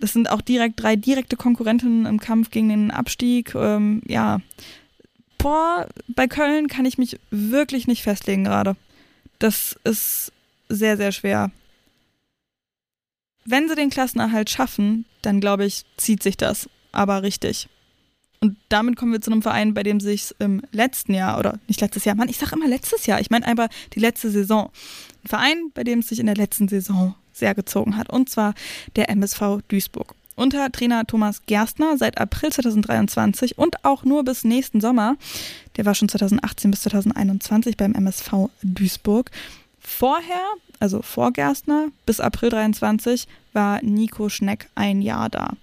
[0.00, 3.54] Das sind auch direkt drei direkte Konkurrentinnen im Kampf gegen den Abstieg.
[3.54, 4.40] Ähm, ja,
[5.38, 8.76] boah, bei Köln kann ich mich wirklich nicht festlegen gerade.
[9.38, 10.32] Das ist
[10.68, 11.50] sehr, sehr schwer.
[13.44, 16.68] Wenn sie den Klassenerhalt schaffen, dann glaube ich, zieht sich das.
[16.92, 17.68] Aber richtig.
[18.40, 21.80] Und damit kommen wir zu einem Verein, bei dem sich im letzten Jahr, oder nicht
[21.82, 24.70] letztes Jahr, Mann, ich sage immer letztes Jahr, ich meine einfach die letzte Saison.
[25.24, 28.08] Ein Verein, bei dem es sich in der letzten Saison sehr gezogen hat.
[28.08, 28.54] Und zwar
[28.94, 30.14] der MSV Duisburg.
[30.36, 35.16] Unter Trainer Thomas Gerstner seit April 2023 und auch nur bis nächsten Sommer.
[35.76, 39.30] Der war schon 2018 bis 2021 beim MSV Duisburg.
[39.80, 40.40] Vorher,
[40.78, 45.54] also vor Gerstner, bis April 23 war Nico Schneck ein Jahr da.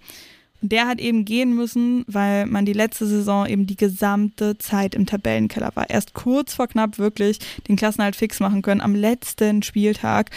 [0.61, 5.05] Der hat eben gehen müssen, weil man die letzte Saison eben die gesamte Zeit im
[5.05, 5.89] Tabellenkeller war.
[5.89, 10.31] Erst kurz vor knapp wirklich den Klassenhalt fix machen können am letzten Spieltag.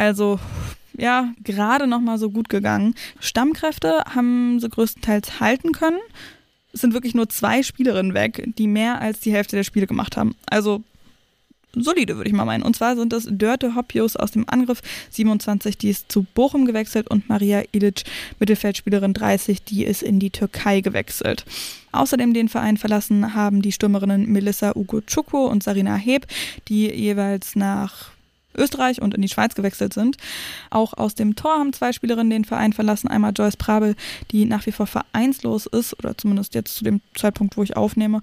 [0.00, 0.40] Also
[0.96, 2.94] ja, gerade noch mal so gut gegangen.
[3.20, 5.98] Stammkräfte haben sie größtenteils halten können.
[6.72, 10.16] Es sind wirklich nur zwei Spielerinnen weg, die mehr als die Hälfte der Spiele gemacht
[10.16, 10.34] haben.
[10.46, 10.82] Also
[11.74, 12.62] solide, würde ich mal meinen.
[12.62, 14.80] Und zwar sind das Dörte Hoppius aus dem Angriff
[15.10, 18.04] 27, die ist zu Bochum gewechselt und Maria Ilic,
[18.38, 21.44] Mittelfeldspielerin 30, die ist in die Türkei gewechselt.
[21.92, 26.26] Außerdem den Verein verlassen haben die Stürmerinnen Melissa Ugo Chuko und Sarina Heb,
[26.68, 28.12] die jeweils nach
[28.60, 30.16] Österreich und in die Schweiz gewechselt sind.
[30.70, 33.08] Auch aus dem Tor haben zwei Spielerinnen den Verein verlassen.
[33.08, 33.96] Einmal Joyce Prabel,
[34.30, 38.22] die nach wie vor vereinslos ist, oder zumindest jetzt zu dem Zeitpunkt, wo ich aufnehme.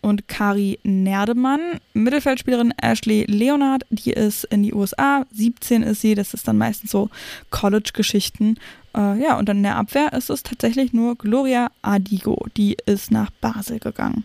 [0.00, 5.24] Und Kari Nerdemann, Mittelfeldspielerin Ashley Leonard, die ist in die USA.
[5.32, 7.10] 17 ist sie, das ist dann meistens so
[7.50, 8.58] College-Geschichten.
[8.94, 13.10] Äh, ja, und dann in der Abwehr ist es tatsächlich nur Gloria Adigo, die ist
[13.10, 14.24] nach Basel gegangen.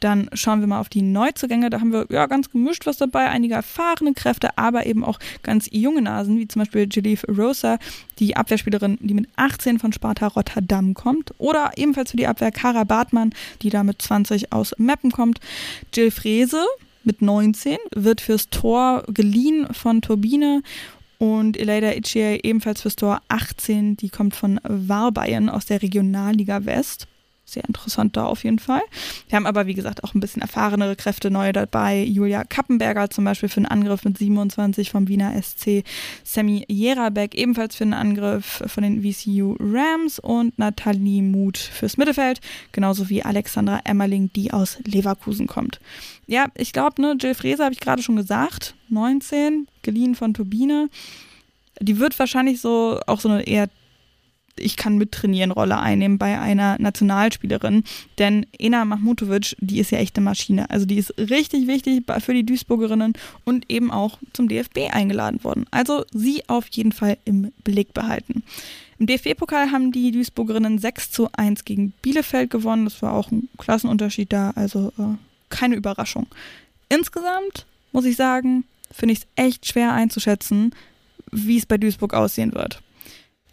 [0.00, 1.70] Dann schauen wir mal auf die Neuzugänge.
[1.70, 3.28] Da haben wir ja ganz gemischt was dabei.
[3.28, 7.78] Einige erfahrene Kräfte, aber eben auch ganz junge Nasen, wie zum Beispiel Jelief Rosa,
[8.18, 11.32] die Abwehrspielerin, die mit 18 von Sparta Rotterdam kommt.
[11.38, 13.32] Oder ebenfalls für die Abwehr Kara Bartmann,
[13.62, 15.40] die da mit 20 aus Meppen kommt.
[15.94, 16.64] Jill Frese
[17.04, 20.62] mit 19 wird fürs Tor geliehen von Turbine
[21.20, 27.08] und Elida Itchie ebenfalls fürs Tor 18, die kommt von Warbayern aus der Regionalliga West
[27.52, 28.82] sehr interessant da auf jeden Fall.
[29.28, 32.02] Wir haben aber, wie gesagt, auch ein bisschen erfahrenere Kräfte neu dabei.
[32.02, 35.84] Julia Kappenberger zum Beispiel für einen Angriff mit 27 vom Wiener SC.
[36.24, 42.40] Sammy Jerabek ebenfalls für einen Angriff von den VCU Rams und Nathalie Muth fürs Mittelfeld.
[42.72, 45.80] Genauso wie Alexandra Emmerling, die aus Leverkusen kommt.
[46.26, 48.74] Ja, ich glaube, ne, Jill Frese habe ich gerade schon gesagt.
[48.88, 50.88] 19, geliehen von Turbine.
[51.80, 53.68] Die wird wahrscheinlich so auch so eine eher
[54.60, 57.84] ich kann mittrainieren Rolle einnehmen bei einer Nationalspielerin.
[58.18, 60.70] Denn Ena Mahmutovic, die ist ja echt eine Maschine.
[60.70, 65.66] Also die ist richtig wichtig für die Duisburgerinnen und eben auch zum DFB eingeladen worden.
[65.70, 68.42] Also sie auf jeden Fall im Blick behalten.
[68.98, 72.84] Im DFB-Pokal haben die Duisburgerinnen 6 zu 1 gegen Bielefeld gewonnen.
[72.84, 74.50] Das war auch ein Klassenunterschied da.
[74.50, 75.16] Also äh,
[75.48, 76.26] keine Überraschung.
[76.90, 80.74] Insgesamt muss ich sagen, finde ich es echt schwer einzuschätzen,
[81.32, 82.82] wie es bei Duisburg aussehen wird.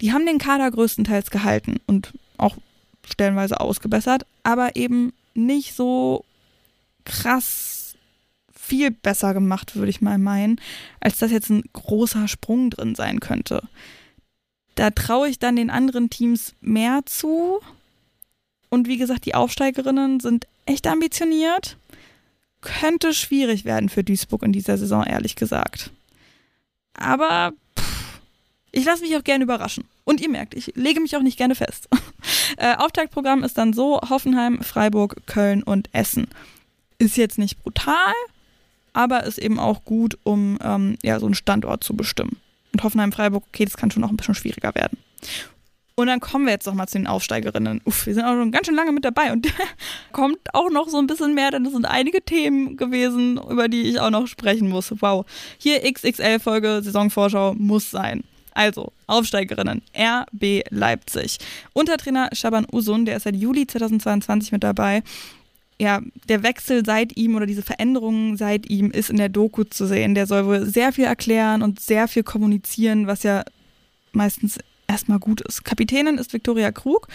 [0.00, 2.56] Die haben den Kader größtenteils gehalten und auch
[3.04, 6.24] stellenweise ausgebessert, aber eben nicht so
[7.04, 7.94] krass
[8.52, 10.60] viel besser gemacht, würde ich mal meinen,
[11.00, 13.62] als dass jetzt ein großer Sprung drin sein könnte.
[14.74, 17.60] Da traue ich dann den anderen Teams mehr zu.
[18.68, 21.78] Und wie gesagt, die Aufsteigerinnen sind echt ambitioniert.
[22.60, 25.90] Könnte schwierig werden für Duisburg in dieser Saison, ehrlich gesagt.
[26.92, 27.52] Aber
[28.72, 29.84] ich lasse mich auch gerne überraschen.
[30.04, 31.88] Und ihr merkt, ich lege mich auch nicht gerne fest.
[32.56, 36.28] äh, Auftaktprogramm ist dann so: Hoffenheim, Freiburg, Köln und Essen.
[36.98, 38.12] Ist jetzt nicht brutal,
[38.92, 42.38] aber ist eben auch gut, um ähm, ja, so einen Standort zu bestimmen
[42.72, 44.98] und Hoffenheim Freiburg, okay, das kann schon noch ein bisschen schwieriger werden.
[45.94, 47.80] Und dann kommen wir jetzt noch mal zu den Aufsteigerinnen.
[47.84, 49.48] Uff, wir sind auch schon ganz schön lange mit dabei und
[50.12, 53.82] kommt auch noch so ein bisschen mehr, denn es sind einige Themen gewesen, über die
[53.82, 54.94] ich auch noch sprechen muss.
[55.00, 55.26] Wow.
[55.58, 58.22] Hier XXL-Folge, Saisonvorschau muss sein.
[58.58, 61.38] Also, Aufsteigerinnen, RB Leipzig.
[61.74, 65.04] Untertrainer Shaban Usun, der ist seit Juli 2022 mit dabei,
[65.80, 69.86] ja, der Wechsel seit ihm oder diese Veränderungen seit ihm ist in der Doku zu
[69.86, 70.16] sehen.
[70.16, 73.44] Der soll wohl sehr viel erklären und sehr viel kommunizieren, was ja
[74.10, 75.64] meistens erstmal gut ist.
[75.64, 77.06] Kapitänin ist Viktoria Krug.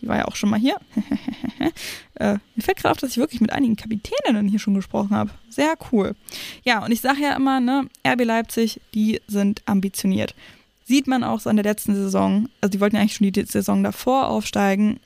[0.00, 0.76] Die war ja auch schon mal hier.
[2.14, 5.32] äh, mir fällt gerade auf, dass ich wirklich mit einigen Kapitäninnen hier schon gesprochen habe.
[5.48, 6.14] Sehr cool.
[6.62, 10.36] Ja, und ich sage ja immer, ne, RB Leipzig, die sind ambitioniert.
[10.84, 12.48] Sieht man auch so in der letzten Saison.
[12.60, 15.00] Also die wollten ja eigentlich schon die Saison davor aufsteigen.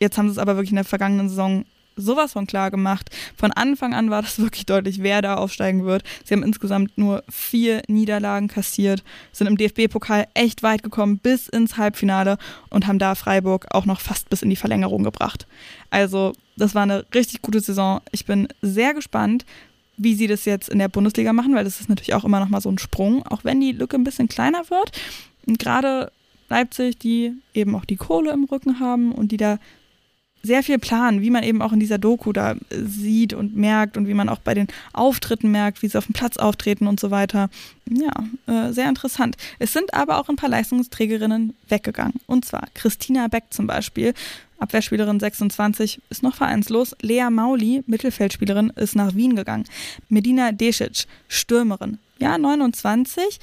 [0.00, 1.64] Jetzt haben sie es aber wirklich in der vergangenen Saison
[1.96, 3.10] sowas von klar gemacht.
[3.36, 6.02] Von Anfang an war das wirklich deutlich, wer da aufsteigen wird.
[6.24, 11.76] Sie haben insgesamt nur vier Niederlagen kassiert, sind im DFB-Pokal echt weit gekommen bis ins
[11.76, 12.38] Halbfinale
[12.70, 15.46] und haben da Freiburg auch noch fast bis in die Verlängerung gebracht.
[15.90, 18.00] Also, das war eine richtig gute Saison.
[18.12, 19.44] Ich bin sehr gespannt,
[19.96, 22.48] wie sie das jetzt in der Bundesliga machen, weil das ist natürlich auch immer noch
[22.48, 24.92] mal so ein Sprung, auch wenn die Lücke ein bisschen kleiner wird.
[25.46, 26.10] Und gerade
[26.48, 29.58] Leipzig, die eben auch die Kohle im Rücken haben und die da
[30.42, 34.08] sehr viel planen, wie man eben auch in dieser Doku da sieht und merkt und
[34.08, 37.10] wie man auch bei den Auftritten merkt, wie sie auf dem Platz auftreten und so
[37.10, 37.48] weiter.
[37.88, 38.12] Ja,
[38.46, 39.36] äh, sehr interessant.
[39.58, 42.14] Es sind aber auch ein paar Leistungsträgerinnen weggegangen.
[42.26, 44.14] Und zwar Christina Beck zum Beispiel,
[44.62, 46.94] Abwehrspielerin 26, ist noch vereinslos.
[47.02, 49.64] Lea Mauli, Mittelfeldspielerin, ist nach Wien gegangen.
[50.08, 53.40] Medina Desic, Stürmerin, ja, 29,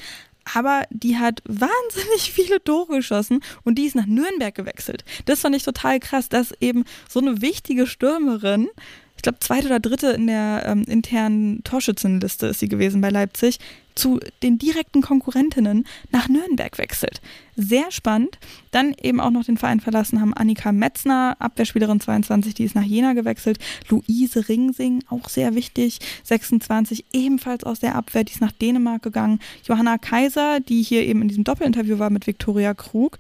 [0.56, 5.04] aber die hat wahnsinnig viele Tore geschossen und die ist nach Nürnberg gewechselt.
[5.26, 8.70] Das fand ich total krass, dass eben so eine wichtige Stürmerin,
[9.16, 13.60] ich glaube zweite oder dritte in der ähm, internen Torschützenliste ist sie gewesen bei Leipzig,
[14.00, 17.22] zu den direkten Konkurrentinnen nach Nürnberg wechselt.
[17.58, 18.40] Sehr spannend.
[18.72, 22.84] Dann eben auch noch den Verein verlassen haben Annika Metzner, Abwehrspielerin 22, die ist nach
[22.84, 23.60] Jena gewechselt.
[23.90, 29.40] Luise Ringsing, auch sehr wichtig, 26, ebenfalls aus der Abwehr, die ist nach Dänemark gegangen.
[29.66, 33.18] Johanna Kaiser, die hier eben in diesem Doppelinterview war mit Viktoria Krug,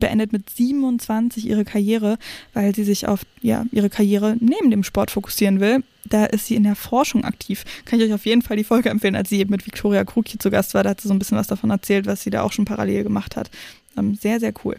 [0.00, 2.18] beendet mit 27 ihre Karriere,
[2.52, 6.56] weil sie sich auf ja, ihre Karriere neben dem Sport fokussieren will da ist sie
[6.56, 7.64] in der Forschung aktiv.
[7.84, 10.28] Kann ich euch auf jeden Fall die Folge empfehlen, als sie eben mit Victoria Krug
[10.28, 10.82] hier zu Gast war.
[10.82, 13.04] Da hat sie so ein bisschen was davon erzählt, was sie da auch schon parallel
[13.04, 13.50] gemacht hat.
[13.96, 14.76] Ähm, sehr, sehr cool.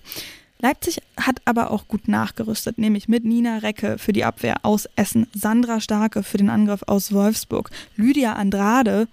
[0.60, 5.28] Leipzig hat aber auch gut nachgerüstet, nämlich mit Nina Recke für die Abwehr aus Essen,
[5.34, 9.08] Sandra Starke für den Angriff aus Wolfsburg, Lydia Andrade,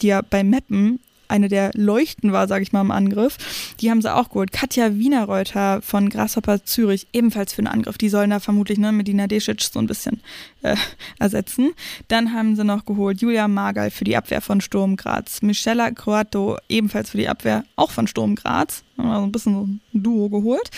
[0.00, 3.36] die ja bei Meppen eine der Leuchten war, sage ich mal, im Angriff.
[3.80, 4.52] Die haben sie auch geholt.
[4.52, 7.98] Katja Wienerreuter von Grasshopper Zürich, ebenfalls für den Angriff.
[7.98, 10.20] Die sollen da vermutlich ne, Medina Desic so ein bisschen
[10.62, 10.76] äh,
[11.18, 11.72] ersetzen.
[12.08, 15.42] Dann haben sie noch geholt Julia Margal für die Abwehr von Sturm Graz.
[15.42, 18.82] Michela Croato ebenfalls für die Abwehr, auch von Sturm Graz.
[18.98, 20.70] Haben wir so ein bisschen so ein Duo geholt.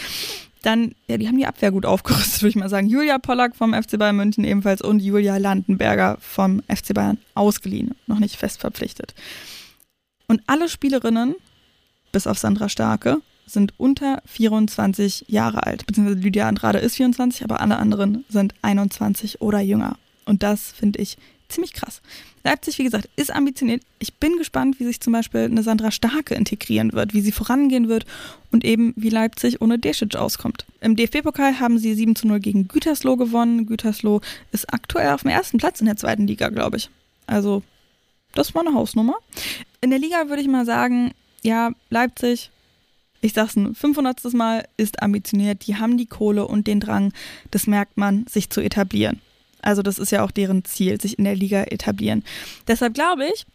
[0.63, 2.89] Dann, ja, die haben die Abwehr gut aufgerüstet, würde ich mal sagen.
[2.89, 8.19] Julia Pollack vom FC Bayern München ebenfalls und Julia Landenberger vom FC Bayern ausgeliehen, noch
[8.19, 9.15] nicht fest verpflichtet.
[10.29, 11.37] Und alle Spielerinnen,
[12.13, 15.87] bis auf Sandra Starke, sind unter 24 Jahre alt.
[15.87, 19.97] Beziehungsweise Lydia Andrade ist 24, aber alle anderen sind 21 oder jünger.
[20.25, 21.17] Und das finde ich
[21.49, 22.03] ziemlich krass.
[22.43, 23.83] Leipzig, wie gesagt, ist ambitioniert.
[23.99, 27.89] Ich bin gespannt, wie sich zum Beispiel eine Sandra Starke integrieren wird, wie sie vorangehen
[27.89, 28.05] wird
[28.51, 30.65] und eben wie Leipzig ohne Desic auskommt.
[30.81, 33.67] Im DFB-Pokal haben sie 7 zu 0 gegen Gütersloh gewonnen.
[33.67, 34.21] Gütersloh
[34.53, 36.91] ist aktuell auf dem ersten Platz in der zweiten Liga, glaube ich.
[37.27, 37.63] Also,
[38.39, 39.17] das war eine Hausnummer.
[39.81, 41.13] In der Liga würde ich mal sagen,
[41.43, 42.51] ja, Leipzig,
[43.21, 44.33] ich sag's ein 500.
[44.35, 45.67] Mal, ist ambitioniert.
[45.67, 47.13] Die haben die Kohle und den Drang,
[47.51, 49.21] das merkt man, sich zu etablieren.
[49.63, 52.25] Also das ist ja auch deren Ziel, sich in der Liga etablieren.
[52.69, 53.47] Deshalb glaube ich,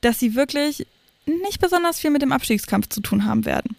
[0.00, 0.86] dass sie wirklich
[1.26, 3.76] nicht besonders viel mit dem Abstiegskampf zu tun haben werden.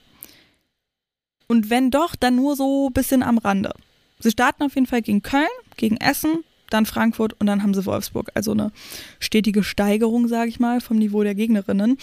[1.48, 3.74] Und wenn doch, dann nur so ein bisschen am Rande.
[4.20, 5.46] Sie starten auf jeden Fall gegen Köln,
[5.78, 8.32] gegen Essen, dann Frankfurt und dann haben sie Wolfsburg.
[8.34, 8.72] Also eine
[9.20, 11.98] stetige Steigerung, sage ich mal, vom Niveau der Gegnerinnen.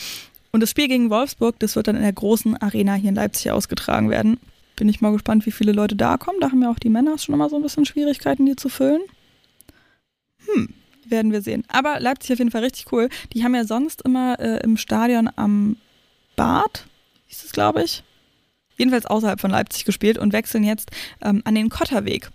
[0.53, 3.51] Und das Spiel gegen Wolfsburg, das wird dann in der großen Arena hier in Leipzig
[3.51, 4.39] ausgetragen werden.
[4.77, 6.41] Bin ich mal gespannt, wie viele Leute da kommen.
[6.41, 9.03] Da haben ja auch die Männer schon immer so ein bisschen Schwierigkeiten, die zu füllen.
[10.47, 10.69] Hm,
[11.07, 11.65] werden wir sehen.
[11.69, 13.09] Aber Leipzig auf jeden Fall richtig cool.
[13.33, 15.77] Die haben ja sonst immer äh, im Stadion am
[16.37, 16.87] Bad,
[17.29, 18.03] hieß es, glaube ich.
[18.77, 20.91] Jedenfalls außerhalb von Leipzig gespielt und wechseln jetzt
[21.23, 22.31] ähm, an den Kotterweg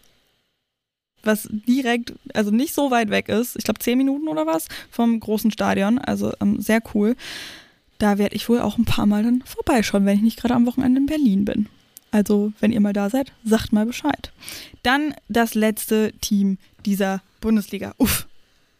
[1.27, 5.19] was direkt, also nicht so weit weg ist, ich glaube zehn Minuten oder was, vom
[5.19, 7.15] großen Stadion, also ähm, sehr cool.
[7.99, 10.65] Da werde ich wohl auch ein paar Mal dann vorbeischauen, wenn ich nicht gerade am
[10.65, 11.67] Wochenende in Berlin bin.
[12.11, 14.31] Also, wenn ihr mal da seid, sagt mal Bescheid.
[14.81, 17.93] Dann das letzte Team dieser Bundesliga.
[17.97, 18.27] Uff,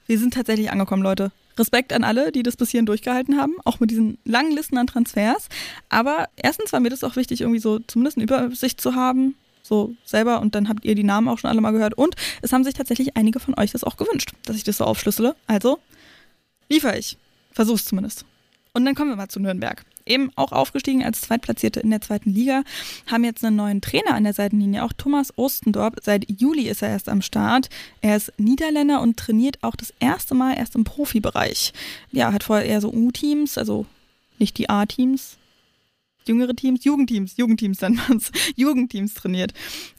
[0.06, 1.32] wir sind tatsächlich angekommen, Leute.
[1.58, 4.88] Respekt an alle, die das bis hierhin durchgehalten haben, auch mit diesen langen Listen an
[4.88, 5.50] Transfers.
[5.90, 9.36] Aber erstens war mir das auch wichtig, irgendwie so zumindest eine Übersicht zu haben,
[9.68, 11.94] so selber und dann habt ihr die Namen auch schon alle mal gehört.
[11.94, 14.86] Und es haben sich tatsächlich einige von euch das auch gewünscht, dass ich das so
[14.86, 15.36] aufschlüssele.
[15.46, 15.80] Also
[16.70, 17.18] liefere ich.
[17.52, 18.26] Versuch's zumindest.
[18.74, 19.84] Und dann kommen wir mal zu Nürnberg.
[20.06, 22.64] Eben auch aufgestiegen als Zweitplatzierte in der zweiten Liga,
[23.08, 25.98] haben jetzt einen neuen Trainer an der Seitenlinie, auch Thomas Ostendorp.
[26.04, 27.70] Seit Juli ist er erst am Start.
[28.02, 31.74] Er ist Niederländer und trainiert auch das erste Mal erst im Profibereich.
[32.12, 33.86] Ja, hat vorher eher so U-Teams, also
[34.38, 35.38] nicht die A-Teams,
[36.28, 39.54] jüngere Teams, Jugendteams, Jugendteams dann man es, Jugendteams trainiert.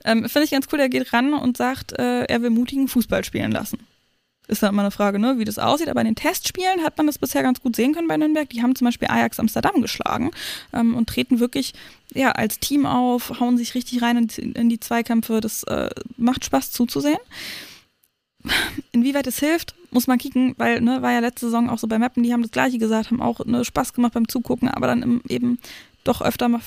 [0.04, 3.24] Ähm, Finde ich ganz cool, er geht ran und sagt, äh, er will mutigen Fußball
[3.24, 3.78] spielen lassen.
[4.48, 5.90] Ist dann immer eine Frage, ne, wie das aussieht.
[5.90, 8.48] Aber in den Testspielen hat man das bisher ganz gut sehen können bei Nürnberg.
[8.48, 10.30] Die haben zum Beispiel Ajax Amsterdam geschlagen
[10.72, 11.74] ähm, und treten wirklich
[12.14, 15.42] ja, als Team auf, hauen sich richtig rein in, in die Zweikämpfe.
[15.42, 17.18] Das äh, macht Spaß zuzusehen.
[18.92, 21.98] Inwieweit es hilft, muss man kicken, weil, ne, war ja letzte Saison auch so bei
[21.98, 25.20] Mappen, die haben das Gleiche gesagt, haben auch ne, Spaß gemacht beim Zugucken, aber dann
[25.28, 25.58] eben
[26.04, 26.60] doch öfter mal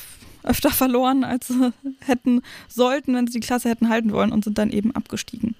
[0.43, 4.57] öfter verloren, als sie hätten sollten, wenn sie die Klasse hätten halten wollen und sind
[4.57, 5.55] dann eben abgestiegen.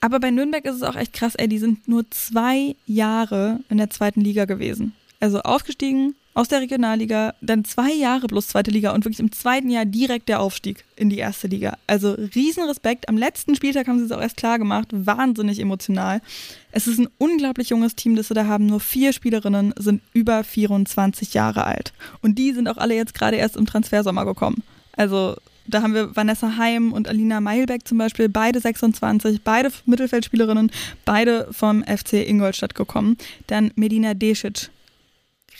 [0.00, 3.78] Aber bei Nürnberg ist es auch echt krass, ey, die sind nur zwei Jahre in
[3.78, 4.94] der zweiten Liga gewesen.
[5.20, 9.68] Also aufgestiegen aus der Regionalliga, dann zwei Jahre plus zweite Liga und wirklich im zweiten
[9.68, 11.76] Jahr direkt der Aufstieg in die erste Liga.
[11.86, 13.08] Also Riesenrespekt.
[13.08, 14.88] Am letzten Spieltag haben sie es auch erst klar gemacht.
[14.92, 16.22] Wahnsinnig emotional.
[16.70, 18.66] Es ist ein unglaublich junges Team, das sie da haben.
[18.66, 21.92] Nur vier Spielerinnen sind über 24 Jahre alt.
[22.22, 24.62] Und die sind auch alle jetzt gerade erst im Transfersommer gekommen.
[24.96, 30.70] Also da haben wir Vanessa Heim und Alina Meilbeck zum Beispiel, beide 26, beide Mittelfeldspielerinnen,
[31.04, 33.16] beide vom FC Ingolstadt gekommen.
[33.46, 34.70] Dann Medina Desic.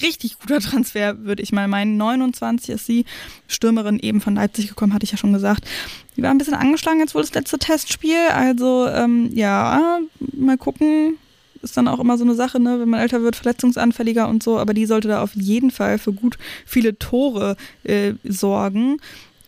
[0.00, 1.96] Richtig guter Transfer, würde ich mal meinen.
[1.96, 3.04] 29 ist sie,
[3.46, 5.64] Stürmerin eben von Leipzig gekommen, hatte ich ja schon gesagt.
[6.16, 8.28] Die war ein bisschen angeschlagen jetzt wohl das letzte Testspiel.
[8.32, 10.00] Also ähm, ja,
[10.32, 11.18] mal gucken,
[11.62, 14.58] ist dann auch immer so eine Sache, ne, wenn man älter wird, verletzungsanfälliger und so,
[14.58, 18.98] aber die sollte da auf jeden Fall für gut viele Tore äh, sorgen.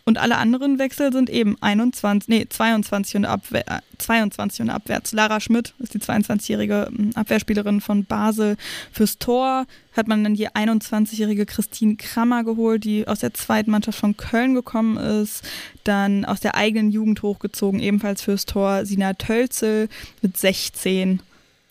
[0.07, 5.13] Und alle anderen Wechsel sind eben 21, nee, 22 und, Abwehr, 22 und abwärts.
[5.13, 8.55] Lara Schmidt ist die 22-jährige hm, Abwehrspielerin von Basel.
[8.91, 9.65] Fürs Tor
[9.97, 14.53] hat man dann die 21-jährige Christine Krammer geholt, die aus der zweiten Mannschaft von Köln
[14.53, 15.43] gekommen ist.
[15.85, 19.89] Dann aus der eigenen Jugend hochgezogen, ebenfalls fürs Tor Sina Tölzel
[20.21, 21.19] mit 16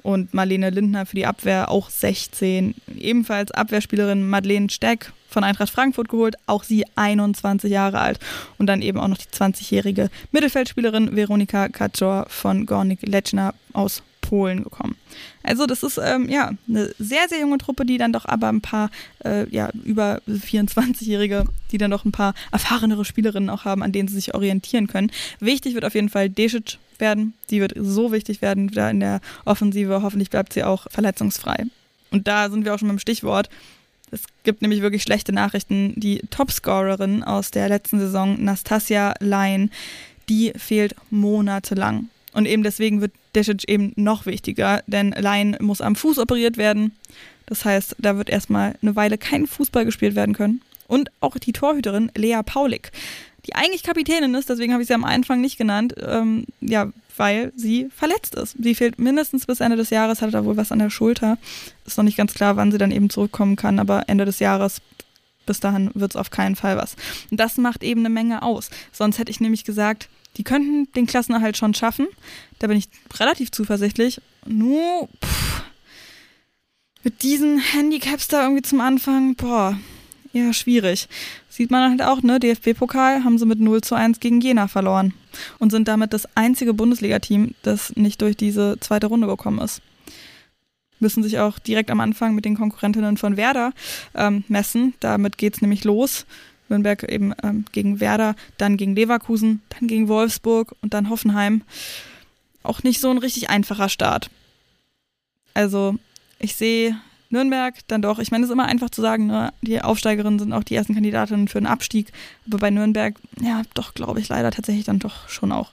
[0.02, 2.74] und Marlene Lindner für die Abwehr auch 16.
[2.98, 8.18] Ebenfalls Abwehrspielerin Madeleine Steck von Eintracht Frankfurt geholt, auch sie 21 Jahre alt.
[8.56, 14.64] Und dann eben auch noch die 20-jährige Mittelfeldspielerin Veronika Kaczor von Gornik Leczna aus Polen
[14.64, 14.96] gekommen.
[15.42, 18.62] Also das ist ähm, ja eine sehr, sehr junge Truppe, die dann doch aber ein
[18.62, 18.90] paar
[19.22, 24.08] äh, ja, über 24-Jährige, die dann doch ein paar erfahrenere Spielerinnen auch haben, an denen
[24.08, 25.10] sie sich orientieren können.
[25.40, 27.34] Wichtig wird auf jeden Fall Desic werden.
[27.50, 30.00] Die wird so wichtig werden da in der Offensive.
[30.02, 31.66] Hoffentlich bleibt sie auch verletzungsfrei.
[32.10, 33.50] Und da sind wir auch schon beim Stichwort.
[34.14, 35.92] Es gibt nämlich wirklich schlechte Nachrichten.
[35.96, 39.70] Die Topscorerin aus der letzten Saison, Nastasia Lein,
[40.28, 42.08] die fehlt monatelang.
[42.32, 46.92] Und eben deswegen wird Desic eben noch wichtiger, denn Lein muss am Fuß operiert werden.
[47.46, 50.62] Das heißt, da wird erstmal eine Weile kein Fußball gespielt werden können.
[50.86, 52.92] Und auch die Torhüterin Lea Paulik
[53.46, 57.52] die eigentlich Kapitänin ist, deswegen habe ich sie am Anfang nicht genannt, ähm, ja, weil
[57.56, 58.56] sie verletzt ist.
[58.58, 61.38] Sie fehlt mindestens bis Ende des Jahres, hat da wohl was an der Schulter.
[61.86, 64.80] Ist noch nicht ganz klar, wann sie dann eben zurückkommen kann, aber Ende des Jahres,
[65.46, 66.96] bis dahin wird es auf keinen Fall was.
[67.30, 68.70] Und das macht eben eine Menge aus.
[68.92, 72.08] Sonst hätte ich nämlich gesagt, die könnten den Klassenerhalt schon schaffen.
[72.58, 72.88] Da bin ich
[73.18, 74.20] relativ zuversichtlich.
[74.46, 75.62] Nur, pff,
[77.04, 79.78] mit diesen Handicaps da irgendwie zum Anfang, boah,
[80.34, 81.08] ja, schwierig.
[81.48, 82.40] Sieht man halt auch, ne?
[82.40, 85.14] DFB-Pokal haben sie mit 0 zu 1 gegen Jena verloren
[85.60, 89.80] und sind damit das einzige Bundesliga-Team, das nicht durch diese zweite Runde gekommen ist.
[90.98, 93.72] Müssen sich auch direkt am Anfang mit den Konkurrentinnen von Werder
[94.16, 94.94] ähm, messen.
[94.98, 96.26] Damit geht es nämlich los.
[96.68, 101.62] Nürnberg eben ähm, gegen Werder, dann gegen Leverkusen, dann gegen Wolfsburg und dann Hoffenheim.
[102.64, 104.30] auch nicht so ein richtig einfacher Start.
[105.52, 105.94] Also,
[106.40, 106.98] ich sehe
[107.34, 110.52] Nürnberg dann doch, ich meine, es ist immer einfach zu sagen, ne, die Aufsteigerinnen sind
[110.52, 112.12] auch die ersten Kandidatinnen für den Abstieg.
[112.46, 115.72] Aber bei Nürnberg, ja, doch, glaube ich leider tatsächlich dann doch schon auch.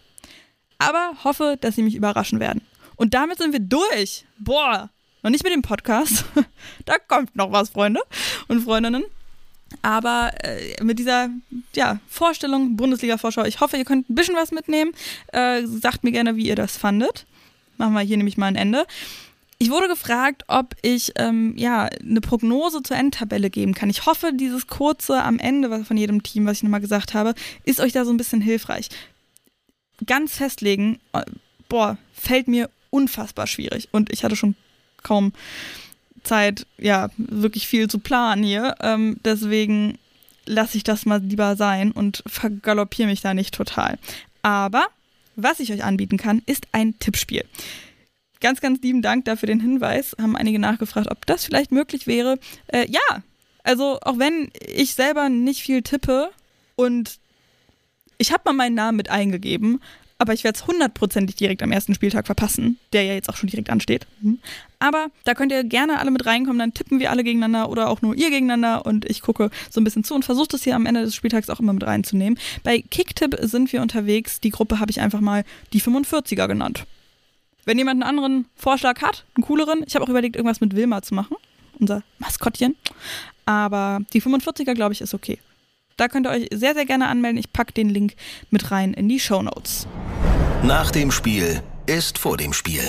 [0.80, 2.62] Aber hoffe, dass sie mich überraschen werden.
[2.96, 4.26] Und damit sind wir durch.
[4.40, 4.90] Boah,
[5.22, 6.26] noch nicht mit dem Podcast.
[6.86, 8.02] da kommt noch was, Freunde
[8.48, 9.04] und Freundinnen.
[9.84, 11.30] Aber äh, mit dieser
[11.76, 14.92] ja, Vorstellung, Bundesliga-Vorschau, ich hoffe, ihr könnt ein bisschen was mitnehmen.
[15.28, 17.26] Äh, sagt mir gerne, wie ihr das fandet.
[17.78, 18.86] Machen wir hier nämlich mal ein Ende.
[19.62, 23.92] Ich wurde gefragt, ob ich ähm, ja eine Prognose zur Endtabelle geben kann.
[23.92, 27.80] Ich hoffe, dieses kurze am Ende von jedem Team, was ich nochmal gesagt habe, ist
[27.80, 28.90] euch da so ein bisschen hilfreich.
[30.04, 31.22] Ganz festlegen, äh,
[31.70, 33.88] boah, fällt mir unfassbar schwierig.
[33.92, 34.56] Und ich hatte schon
[35.04, 35.32] kaum
[36.24, 38.74] Zeit, ja, wirklich viel zu planen hier.
[38.82, 40.00] Ähm, deswegen
[40.48, 44.00] lasse ich das mal lieber sein und vergaloppiere mich da nicht total.
[44.42, 44.88] Aber
[45.36, 47.46] was ich euch anbieten kann, ist ein Tippspiel.
[48.42, 50.16] Ganz, ganz lieben Dank dafür den Hinweis.
[50.20, 52.38] Haben einige nachgefragt, ob das vielleicht möglich wäre.
[52.68, 53.24] Äh, ja,
[53.64, 56.32] also auch wenn ich selber nicht viel tippe
[56.76, 57.20] und
[58.18, 59.80] ich habe mal meinen Namen mit eingegeben,
[60.22, 63.50] aber ich werde es hundertprozentig direkt am ersten Spieltag verpassen, der ja jetzt auch schon
[63.50, 64.06] direkt ansteht.
[64.22, 64.38] Mhm.
[64.78, 68.04] Aber da könnt ihr gerne alle mit reinkommen, dann tippen wir alle gegeneinander oder auch
[68.04, 70.86] nur ihr gegeneinander und ich gucke so ein bisschen zu und versuche das hier am
[70.86, 72.38] Ende des Spieltags auch immer mit reinzunehmen.
[72.64, 74.40] Bei Kicktip sind wir unterwegs.
[74.40, 76.86] Die Gruppe habe ich einfach mal die 45er genannt.
[77.66, 81.02] Wenn jemand einen anderen Vorschlag hat, einen cooleren, ich habe auch überlegt, irgendwas mit Wilma
[81.02, 81.38] zu machen,
[81.80, 82.76] unser Maskottchen.
[83.46, 85.40] Aber die 45er, glaube ich, ist okay.
[85.98, 87.38] Da könnt ihr euch sehr, sehr gerne anmelden.
[87.38, 88.16] Ich packe den Link
[88.50, 89.88] mit rein in die Show Notes.
[90.64, 92.82] Nach dem Spiel ist vor dem Spiel.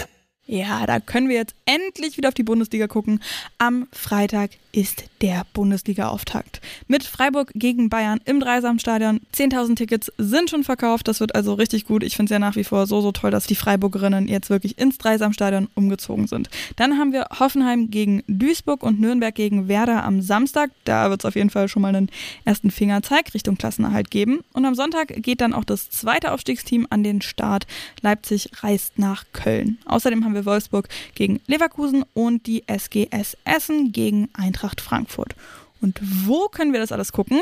[0.47, 3.21] Ja, da können wir jetzt endlich wieder auf die Bundesliga gucken.
[3.59, 6.61] Am Freitag ist der Bundesliga-Auftakt.
[6.89, 9.21] Mit Freiburg gegen Bayern im Dreisamstadion.
[9.35, 11.07] 10.000 Tickets sind schon verkauft.
[11.07, 12.03] Das wird also richtig gut.
[12.03, 14.79] Ich finde es ja nach wie vor so, so toll, dass die Freiburgerinnen jetzt wirklich
[14.79, 16.49] ins Dreisamstadion umgezogen sind.
[16.77, 20.71] Dann haben wir Hoffenheim gegen Duisburg und Nürnberg gegen Werder am Samstag.
[20.85, 22.11] Da wird es auf jeden Fall schon mal einen
[22.45, 24.41] ersten Fingerzeig Richtung Klassenerhalt geben.
[24.55, 27.67] Und am Sonntag geht dann auch das zweite Aufstiegsteam an den Start.
[28.01, 29.79] Leipzig reist nach Köln.
[29.85, 35.35] Außerdem haben wir Wolfsburg gegen Leverkusen und die SGS Essen gegen Eintracht Frankfurt.
[35.81, 37.41] Und wo können wir das alles gucken?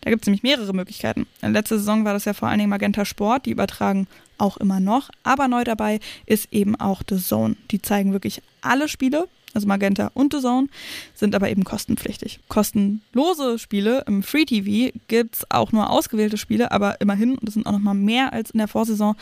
[0.00, 1.26] Da gibt es nämlich mehrere Möglichkeiten.
[1.42, 4.06] In letzter Saison war das ja vor allen Dingen Magenta Sport, die übertragen
[4.38, 5.10] auch immer noch.
[5.24, 7.56] Aber neu dabei ist eben auch The Zone.
[7.70, 10.68] Die zeigen wirklich alle Spiele, also Magenta und The Zone,
[11.14, 12.38] sind aber eben kostenpflichtig.
[12.48, 17.54] Kostenlose Spiele im Free TV gibt es auch nur ausgewählte Spiele, aber immerhin, und das
[17.54, 19.16] sind auch nochmal mehr als in der Vorsaison,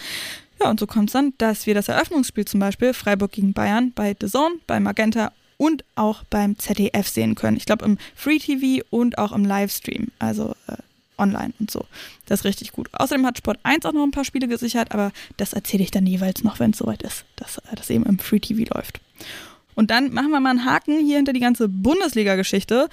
[0.61, 3.93] ja, und so kommt es dann, dass wir das Eröffnungsspiel zum Beispiel Freiburg gegen Bayern
[3.95, 7.57] bei The Zone, bei Magenta und auch beim ZDF sehen können.
[7.57, 10.77] Ich glaube im Free TV und auch im Livestream, also äh,
[11.19, 11.85] online und so.
[12.27, 12.89] Das ist richtig gut.
[12.93, 16.07] Außerdem hat Sport 1 auch noch ein paar Spiele gesichert, aber das erzähle ich dann
[16.07, 19.01] jeweils noch, wenn es soweit ist, dass äh, das eben im Free TV läuft.
[19.75, 22.89] Und dann machen wir mal einen Haken hier hinter die ganze Bundesliga-Geschichte.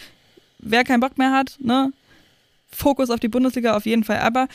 [0.59, 1.91] Wer keinen Bock mehr hat, ne?
[2.69, 4.19] Fokus auf die Bundesliga auf jeden Fall.
[4.19, 4.47] Aber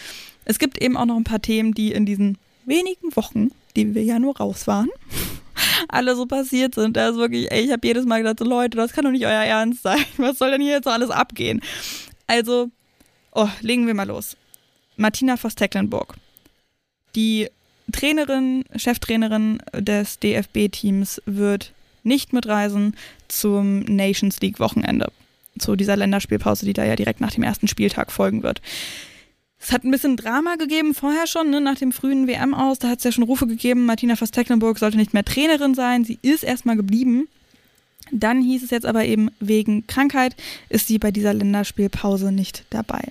[0.44, 2.36] es gibt eben auch noch ein paar Themen, die in diesen
[2.68, 4.88] wenigen Wochen, die wir ja nur raus waren,
[5.88, 6.96] alle so passiert sind.
[6.96, 9.26] Da ist wirklich, ey, ich habe jedes Mal gedacht, so Leute, das kann doch nicht
[9.26, 10.04] euer Ernst sein.
[10.16, 11.60] Was soll denn hier jetzt so alles abgehen?
[12.26, 12.70] Also,
[13.32, 14.36] oh, legen wir mal los.
[14.96, 16.14] Martina Voss-Tecklenburg.
[17.14, 17.48] Die
[17.92, 22.96] Trainerin, Cheftrainerin des DFB-Teams wird nicht mitreisen
[23.28, 25.10] zum Nations League Wochenende.
[25.58, 28.60] Zu dieser Länderspielpause, die da ja direkt nach dem ersten Spieltag folgen wird.
[29.60, 32.78] Es hat ein bisschen Drama gegeben vorher schon, ne, nach dem frühen WM aus.
[32.78, 36.04] Da hat es ja schon Rufe gegeben, Martina Voss-Tecklenburg sollte nicht mehr Trainerin sein.
[36.04, 37.28] Sie ist erstmal geblieben.
[38.10, 40.34] Dann hieß es jetzt aber eben, wegen Krankheit
[40.68, 43.02] ist sie bei dieser Länderspielpause nicht dabei.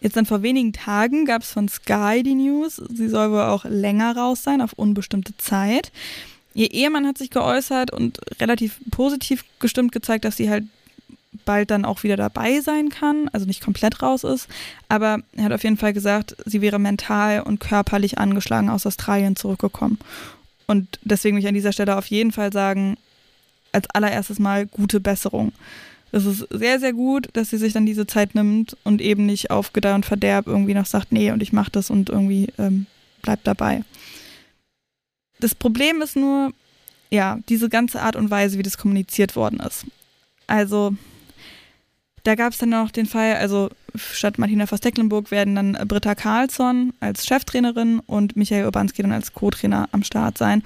[0.00, 3.64] Jetzt dann vor wenigen Tagen gab es von Sky die News, sie soll wohl auch
[3.64, 5.92] länger raus sein, auf unbestimmte Zeit.
[6.54, 10.64] Ihr Ehemann hat sich geäußert und relativ positiv gestimmt gezeigt, dass sie halt
[11.44, 14.48] bald dann auch wieder dabei sein kann, also nicht komplett raus ist.
[14.88, 19.36] Aber er hat auf jeden Fall gesagt, sie wäre mental und körperlich angeschlagen aus Australien
[19.36, 19.98] zurückgekommen.
[20.66, 22.96] Und deswegen will ich an dieser Stelle auf jeden Fall sagen,
[23.72, 25.52] als allererstes mal gute Besserung.
[26.12, 29.50] Es ist sehr, sehr gut, dass sie sich dann diese Zeit nimmt und eben nicht
[29.50, 32.86] auf Gedeih und Verderb irgendwie noch sagt, nee, und ich mache das und irgendwie ähm,
[33.22, 33.82] bleibt dabei.
[35.40, 36.52] Das Problem ist nur,
[37.10, 39.86] ja, diese ganze Art und Weise, wie das kommuniziert worden ist.
[40.46, 40.94] Also,
[42.24, 46.92] da gab es dann noch den Fall, also statt Martina Voss-Tecklenburg werden dann Britta Karlsson
[47.00, 50.62] als Cheftrainerin und Michael Urbanski dann als Co-Trainer am Start sein.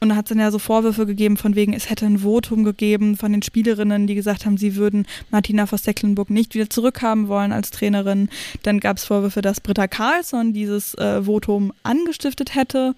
[0.00, 2.64] Und da hat es dann ja so Vorwürfe gegeben, von wegen, es hätte ein Votum
[2.64, 7.52] gegeben von den Spielerinnen, die gesagt haben, sie würden Martina Voss-Tecklenburg nicht wieder zurückhaben wollen
[7.52, 8.28] als Trainerin.
[8.62, 12.94] Dann gab es Vorwürfe, dass Britta Karlsson dieses äh, Votum angestiftet hätte.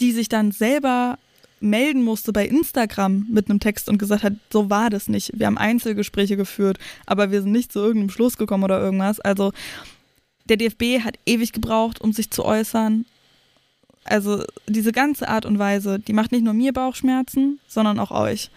[0.00, 1.18] die sich dann selber
[1.62, 5.32] melden musste bei Instagram mit einem Text und gesagt hat, so war das nicht.
[5.34, 9.20] Wir haben Einzelgespräche geführt, aber wir sind nicht zu irgendeinem Schluss gekommen oder irgendwas.
[9.20, 9.52] Also
[10.46, 13.06] der DFB hat ewig gebraucht, um sich zu äußern.
[14.04, 18.50] Also diese ganze Art und Weise, die macht nicht nur mir Bauchschmerzen, sondern auch euch.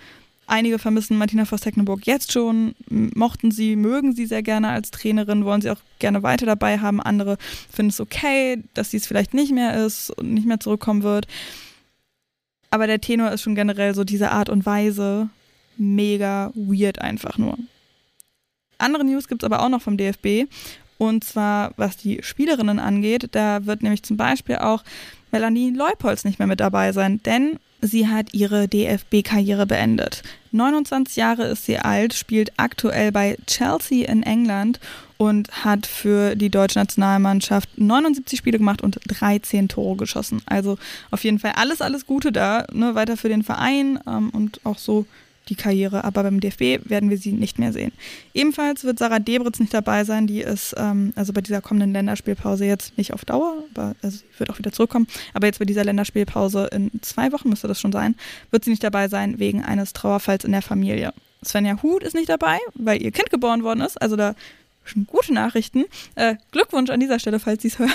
[0.47, 5.61] Einige vermissen Martina Voss-Tecklenburg jetzt schon, mochten sie, mögen sie sehr gerne als Trainerin, wollen
[5.61, 7.01] sie auch gerne weiter dabei haben.
[7.01, 7.37] Andere
[7.71, 11.27] finden es okay, dass sie es vielleicht nicht mehr ist und nicht mehr zurückkommen wird.
[12.69, 15.29] Aber der Tenor ist schon generell so diese Art und Weise
[15.77, 17.57] mega weird einfach nur.
[18.77, 20.49] Andere News gibt es aber auch noch vom DFB.
[20.97, 23.29] Und zwar, was die Spielerinnen angeht.
[23.31, 24.83] Da wird nämlich zum Beispiel auch
[25.31, 30.23] Melanie Leupolz nicht mehr mit dabei sein, denn sie hat ihre DFB-Karriere beendet.
[30.51, 34.79] 29 Jahre ist sie alt, spielt aktuell bei Chelsea in England
[35.17, 40.41] und hat für die deutsche Nationalmannschaft 79 Spiele gemacht und 13 Tore geschossen.
[40.45, 40.77] Also
[41.11, 44.77] auf jeden Fall alles, alles Gute da, ne, weiter für den Verein ähm, und auch
[44.77, 45.05] so
[45.49, 47.91] die Karriere, aber beim DFB werden wir sie nicht mehr sehen.
[48.33, 52.65] Ebenfalls wird Sarah Debritz nicht dabei sein, die ist ähm, also bei dieser kommenden Länderspielpause
[52.65, 55.83] jetzt nicht auf Dauer, aber also sie wird auch wieder zurückkommen, aber jetzt bei dieser
[55.83, 58.15] Länderspielpause in zwei Wochen müsste das schon sein,
[58.51, 61.13] wird sie nicht dabei sein wegen eines Trauerfalls in der Familie.
[61.43, 64.35] Svenja Huth ist nicht dabei, weil ihr Kind geboren worden ist, also da
[64.85, 65.85] schon gute Nachrichten.
[66.15, 67.91] Äh, Glückwunsch an dieser Stelle, falls sie es hört.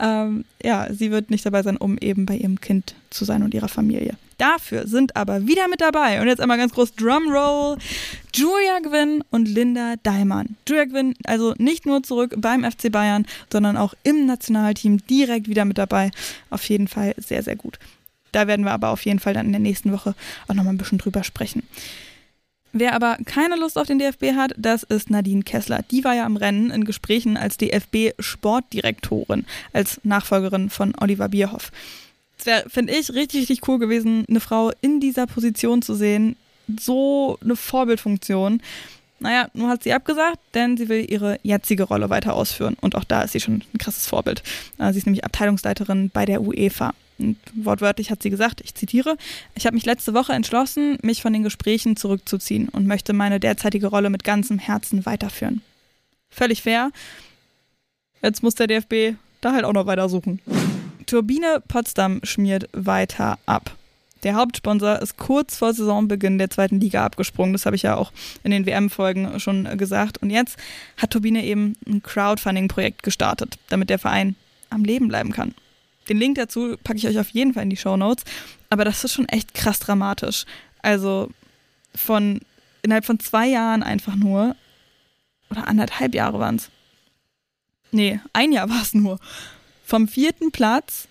[0.00, 3.54] Ähm, ja, sie wird nicht dabei sein, um eben bei ihrem Kind zu sein und
[3.54, 4.16] ihrer Familie.
[4.38, 7.78] Dafür sind aber wieder mit dabei, und jetzt einmal ganz groß Drumroll,
[8.34, 10.56] Julia Gwynn und Linda Daimann.
[10.68, 15.64] Julia Gwynn also nicht nur zurück beim FC Bayern, sondern auch im Nationalteam direkt wieder
[15.64, 16.10] mit dabei.
[16.50, 17.78] Auf jeden Fall sehr, sehr gut.
[18.32, 20.16] Da werden wir aber auf jeden Fall dann in der nächsten Woche
[20.48, 21.62] auch nochmal ein bisschen drüber sprechen.
[22.76, 25.82] Wer aber keine Lust auf den DFB hat, das ist Nadine Kessler.
[25.92, 31.70] Die war ja im Rennen in Gesprächen als DFB-Sportdirektorin, als Nachfolgerin von Oliver Bierhoff.
[32.36, 36.34] Es wäre, finde ich, richtig, richtig cool gewesen, eine Frau in dieser Position zu sehen.
[36.80, 38.60] So eine Vorbildfunktion.
[39.20, 42.76] Naja, nur hat sie abgesagt, denn sie will ihre jetzige Rolle weiter ausführen.
[42.80, 44.42] Und auch da ist sie schon ein krasses Vorbild.
[44.78, 46.92] Äh, sie ist nämlich Abteilungsleiterin bei der UEFA.
[47.18, 49.16] Und wortwörtlich hat sie gesagt, ich zitiere,
[49.54, 53.86] ich habe mich letzte Woche entschlossen, mich von den Gesprächen zurückzuziehen und möchte meine derzeitige
[53.86, 55.62] Rolle mit ganzem Herzen weiterführen.
[56.30, 56.90] Völlig fair.
[58.22, 60.40] Jetzt muss der DFB da halt auch noch weiter suchen.
[61.06, 63.76] Turbine Potsdam schmiert weiter ab.
[64.24, 67.52] Der Hauptsponsor ist kurz vor Saisonbeginn der zweiten Liga abgesprungen.
[67.52, 68.10] Das habe ich ja auch
[68.42, 70.16] in den WM-Folgen schon gesagt.
[70.22, 70.56] Und jetzt
[70.96, 74.34] hat Turbine eben ein Crowdfunding-Projekt gestartet, damit der Verein
[74.70, 75.54] am Leben bleiben kann.
[76.08, 78.24] Den Link dazu packe ich euch auf jeden Fall in die Show Notes.
[78.70, 80.44] Aber das ist schon echt krass dramatisch.
[80.82, 81.30] Also
[81.94, 82.40] von
[82.82, 84.56] innerhalb von zwei Jahren einfach nur,
[85.50, 86.70] oder anderthalb Jahre waren es.
[87.90, 89.18] Nee, ein Jahr war es nur.
[89.84, 91.08] Vom vierten Platz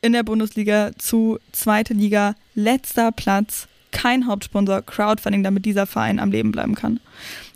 [0.00, 6.32] in der Bundesliga zu zweite Liga, letzter Platz, kein Hauptsponsor, Crowdfunding, damit dieser Verein am
[6.32, 6.98] Leben bleiben kann.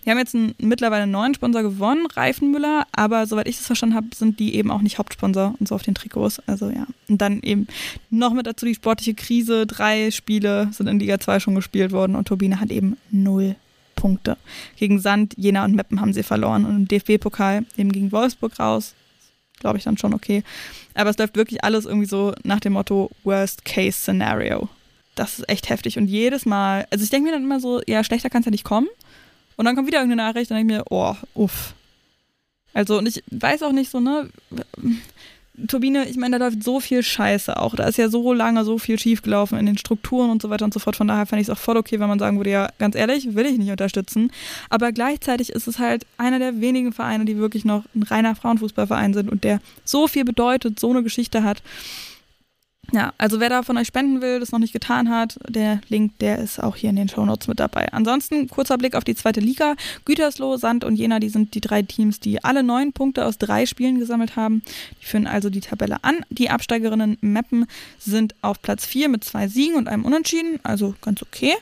[0.07, 3.97] Wir haben jetzt einen, mittlerweile einen neuen Sponsor gewonnen, Reifenmüller, aber soweit ich das verstanden
[3.97, 6.41] habe, sind die eben auch nicht Hauptsponsor und so auf den Trikots.
[6.47, 6.87] Also ja.
[7.09, 7.67] Und dann eben
[8.09, 9.67] noch mit dazu die sportliche Krise.
[9.67, 13.57] Drei Spiele sind in Liga 2 schon gespielt worden und Turbine hat eben null
[13.97, 14.37] Punkte.
[14.77, 18.95] Gegen Sand, Jena und Meppen haben sie verloren und im DFB-Pokal eben gegen Wolfsburg raus.
[19.59, 20.45] Glaube ich dann schon okay.
[20.95, 24.69] Aber es läuft wirklich alles irgendwie so nach dem Motto Worst Case Scenario.
[25.17, 25.99] Das ist echt heftig.
[25.99, 28.53] Und jedes Mal, also ich denke mir dann immer so, ja, schlechter kann es ja
[28.53, 28.87] nicht kommen.
[29.57, 31.75] Und dann kommt wieder irgendeine Nachricht und dann denke ich mir, oh, uff.
[32.73, 34.29] Also, und ich weiß auch nicht so, ne?
[35.69, 37.75] Turbine, ich meine, da läuft so viel Scheiße auch.
[37.75, 40.75] Da ist ja so lange so viel schiefgelaufen in den Strukturen und so weiter und
[40.75, 40.97] so fort.
[40.97, 43.35] Von daher fand ich es auch voll okay, wenn man sagen würde, ja, ganz ehrlich,
[43.35, 44.31] will ich nicht unterstützen.
[44.69, 49.15] Aber gleichzeitig ist es halt einer der wenigen Vereine, die wirklich noch ein reiner Frauenfußballverein
[49.15, 51.63] sind und der so viel bedeutet, so eine Geschichte hat.
[52.93, 56.19] Ja, also wer da von euch spenden will, das noch nicht getan hat, der Link,
[56.21, 57.93] der ist auch hier in den Shownotes mit dabei.
[57.93, 59.75] Ansonsten kurzer Blick auf die zweite Liga.
[60.05, 63.67] Gütersloh, Sand und Jena, die sind die drei Teams, die alle neun Punkte aus drei
[63.67, 64.63] Spielen gesammelt haben.
[65.01, 66.25] Die führen also die Tabelle an.
[66.31, 67.67] Die Absteigerinnen Meppen
[67.99, 71.55] sind auf Platz vier mit zwei Siegen und einem Unentschieden, also ganz okay.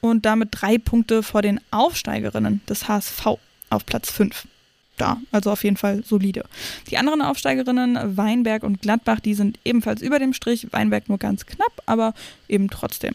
[0.00, 3.26] Und damit drei Punkte vor den Aufsteigerinnen des HSV
[3.70, 4.46] auf Platz fünf
[4.96, 5.20] da.
[5.32, 6.44] Also auf jeden Fall solide.
[6.90, 10.68] Die anderen Aufsteigerinnen, Weinberg und Gladbach, die sind ebenfalls über dem Strich.
[10.72, 12.14] Weinberg nur ganz knapp, aber
[12.54, 13.14] eben trotzdem.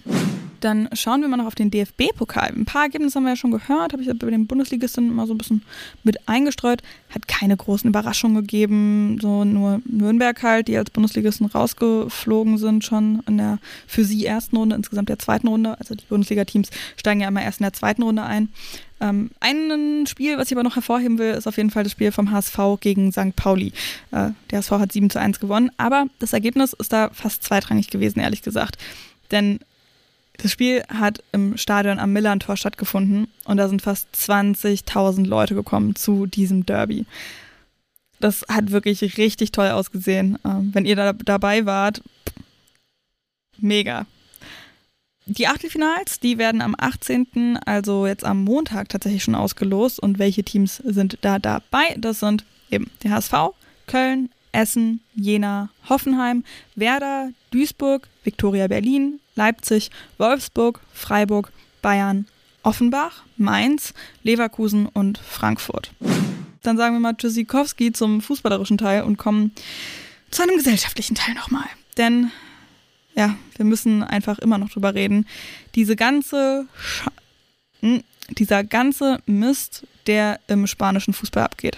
[0.60, 2.49] Dann schauen wir mal noch auf den DFB-Pokal.
[2.49, 5.34] Ein paar Ergebnisse haben wir ja schon gehört, habe ich bei den Bundesligisten mal so
[5.34, 5.64] ein bisschen
[6.03, 6.82] mit eingestreut.
[7.10, 13.24] Hat keine großen Überraschungen gegeben, so nur Nürnberg halt, die als Bundesligisten rausgeflogen sind schon
[13.28, 15.80] in der für sie ersten Runde, insgesamt der zweiten Runde.
[15.80, 18.49] Also die Bundesliga-Teams steigen ja immer erst in der zweiten Runde ein.
[19.02, 22.11] Ähm, ein Spiel, was ich aber noch hervorheben will, ist auf jeden Fall das Spiel
[22.11, 23.36] vom HSV gegen St.
[23.36, 23.72] Pauli.
[24.11, 27.90] Äh, der HSV hat 7 zu 1 gewonnen, aber das Ergebnis ist da fast zweitrangig
[27.90, 28.78] gewesen, ehrlich gesagt.
[29.31, 29.60] Denn
[30.38, 35.95] das Spiel hat im Stadion am Millantor stattgefunden und da sind fast 20.000 Leute gekommen
[35.95, 37.06] zu diesem Derby.
[38.19, 40.38] Das hat wirklich richtig toll ausgesehen.
[40.45, 42.01] Ähm, wenn ihr da dabei wart,
[43.57, 44.06] mega.
[45.26, 49.99] Die Achtelfinals, die werden am 18., also jetzt am Montag tatsächlich schon ausgelost.
[49.99, 51.95] Und welche Teams sind da dabei?
[51.97, 53.34] Das sind eben der HSV,
[53.88, 56.43] Köln, Essen, Jena, Hoffenheim,
[56.76, 61.51] Werder, Duisburg, Viktoria Berlin, Leipzig, Wolfsburg, Freiburg,
[61.81, 62.27] Bayern,
[62.63, 63.93] Offenbach, Mainz,
[64.23, 65.91] Leverkusen und Frankfurt.
[66.61, 69.51] Dann sagen wir mal Tschüssikowski zum fußballerischen Teil und kommen
[70.30, 71.65] zu einem gesellschaftlichen Teil nochmal.
[71.97, 72.31] Denn
[73.15, 75.26] ja, wir müssen einfach immer noch drüber reden.
[75.76, 77.07] Diese ganze, Sch
[77.81, 81.77] hm, dieser ganze Mist, der im spanischen Fußball abgeht.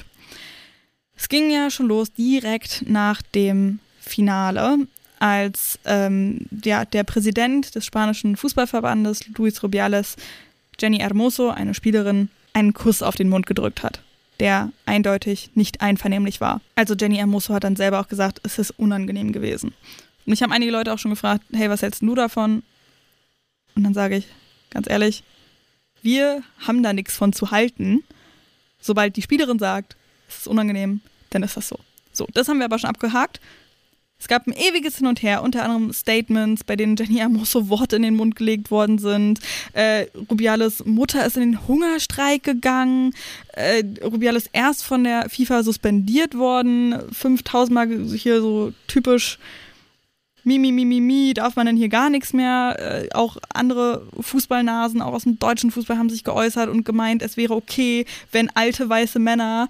[1.15, 4.88] Es ging ja schon los direkt nach dem Finale,
[5.22, 10.15] als ähm, ja, der Präsident des spanischen Fußballverbandes, Luis Rubiales,
[10.80, 14.02] Jenny Hermoso, eine Spielerin, einen Kuss auf den Mund gedrückt hat,
[14.39, 16.60] der eindeutig nicht einvernehmlich war.
[16.73, 19.76] Also Jenny Hermoso hat dann selber auch gesagt, es ist unangenehm gewesen.
[20.26, 22.64] Und mich haben einige Leute auch schon gefragt, hey, was hältst du davon?
[23.76, 24.26] Und dann sage ich,
[24.72, 25.23] ganz ehrlich,
[26.02, 28.03] wir haben da nichts von zu halten.
[28.80, 29.95] Sobald die Spielerin sagt,
[30.27, 31.77] es ist unangenehm, dann ist das so.
[32.11, 33.39] So, das haben wir aber schon abgehakt.
[34.22, 37.95] Es gab ein ewiges Hin und Her, unter anderem Statements, bei denen Jenny Amoso Worte
[37.95, 39.39] in den Mund gelegt worden sind.
[39.73, 43.15] Äh, Rubiales Mutter ist in den Hungerstreik gegangen.
[43.53, 46.95] Äh, Rubiales erst von der FIFA suspendiert worden.
[47.11, 49.39] 5000 Mal hier so typisch
[50.43, 52.76] Mimi, Mimi, Mimi, darf man denn hier gar nichts mehr?
[52.80, 57.38] Äh, auch andere Fußballnasen, auch aus dem deutschen Fußball, haben sich geäußert und gemeint, es
[57.38, 59.68] wäre okay, wenn alte weiße Männer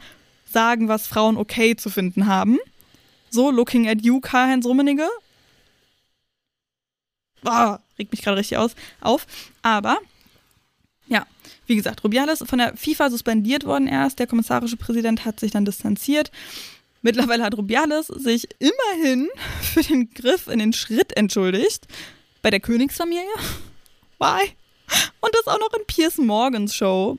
[0.52, 2.57] sagen, was Frauen okay zu finden haben.
[3.32, 5.08] So, looking at you, Karl-Heinz Rummenigge.
[7.45, 9.26] Ah, regt mich gerade richtig aus, auf.
[9.62, 9.98] Aber,
[11.08, 11.26] ja,
[11.66, 14.20] wie gesagt, Rubiales von der FIFA suspendiert worden erst.
[14.20, 16.30] Der kommissarische Präsident hat sich dann distanziert.
[17.02, 19.30] Mittlerweile hat Rubiales sich immerhin
[19.62, 21.88] für den Griff in den Schritt entschuldigt.
[22.41, 23.24] Bei der Königsfamilie.
[24.20, 24.52] Why?
[25.22, 27.18] Und das auch noch in Piers Morgans Show.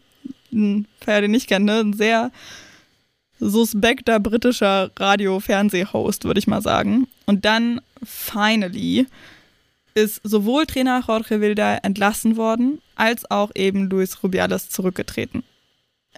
[0.52, 1.80] Ein, wer den nicht kennt, ne?
[1.80, 2.30] ein sehr
[3.48, 7.08] suspekter britischer Radio-Fernseh-Host, würde ich mal sagen.
[7.26, 9.06] Und dann, finally,
[9.94, 15.42] ist sowohl Trainer Jorge Wilda entlassen worden, als auch eben Luis Rubiales zurückgetreten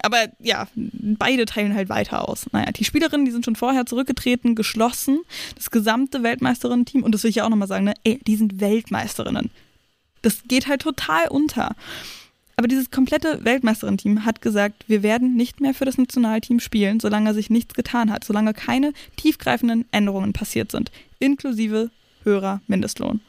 [0.02, 2.46] aber ja, beide teilen halt weiter aus.
[2.52, 5.20] Naja, die Spielerinnen, die sind schon vorher zurückgetreten, geschlossen.
[5.54, 8.60] Das gesamte Weltmeisterinnen-Team, und das will ich ja auch nochmal sagen, ne, ey, die sind
[8.60, 9.50] Weltmeisterinnen.
[10.22, 11.76] Das geht halt total unter.
[12.56, 17.34] Aber dieses komplette Weltmeisterinnen-Team hat gesagt, wir werden nicht mehr für das Nationalteam spielen, solange
[17.34, 21.90] sich nichts getan hat, solange keine tiefgreifenden Änderungen passiert sind, inklusive
[22.22, 23.20] höherer Mindestlohn.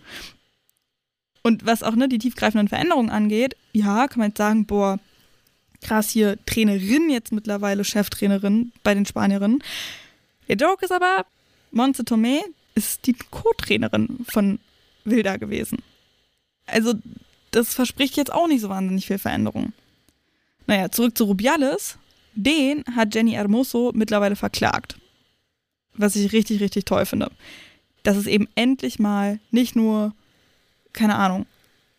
[1.42, 5.00] Und was auch ne, die tiefgreifenden Veränderungen angeht, ja, kann man jetzt sagen, boah,
[5.82, 9.64] krass hier Trainerin jetzt mittlerweile, Cheftrainerin bei den Spanierinnen.
[10.48, 11.26] Der Joke ist aber,
[11.72, 12.40] Monse Tomé
[12.74, 14.60] ist die Co-Trainerin von
[15.04, 15.80] Wilda gewesen.
[16.66, 16.94] Also
[17.56, 19.72] das verspricht jetzt auch nicht so wahnsinnig viel Veränderung.
[20.68, 21.98] Naja, zurück zu Rubiales.
[22.34, 24.98] Den hat Jenny Hermoso mittlerweile verklagt.
[25.94, 27.32] Was ich richtig, richtig toll finde.
[28.04, 30.14] Dass es eben endlich mal nicht nur,
[30.92, 31.46] keine Ahnung,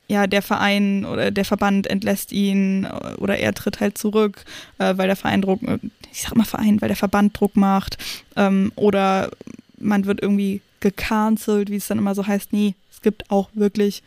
[0.08, 2.86] ja, der Verein oder der Verband entlässt ihn
[3.18, 4.44] oder er tritt halt zurück,
[4.78, 5.78] äh, weil der Verein Druck, äh,
[6.12, 7.98] ich sag mal Verein, weil der Verband Druck macht
[8.36, 9.30] ähm, oder
[9.78, 12.52] man wird irgendwie gecancelt, wie es dann immer so heißt.
[12.52, 14.02] Nee, es gibt auch wirklich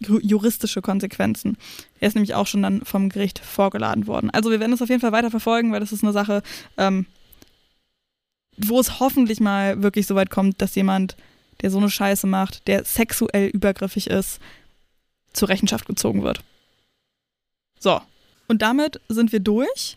[0.00, 1.56] juristische Konsequenzen.
[2.00, 4.30] Er ist nämlich auch schon dann vom Gericht vorgeladen worden.
[4.30, 6.42] Also wir werden es auf jeden Fall weiter verfolgen, weil das ist eine Sache,
[6.76, 7.06] ähm,
[8.56, 11.16] wo es hoffentlich mal wirklich so weit kommt, dass jemand
[11.60, 14.38] der so eine Scheiße macht, der sexuell übergriffig ist,
[15.32, 16.40] zur Rechenschaft gezogen wird.
[17.80, 18.00] So,
[18.46, 19.96] und damit sind wir durch.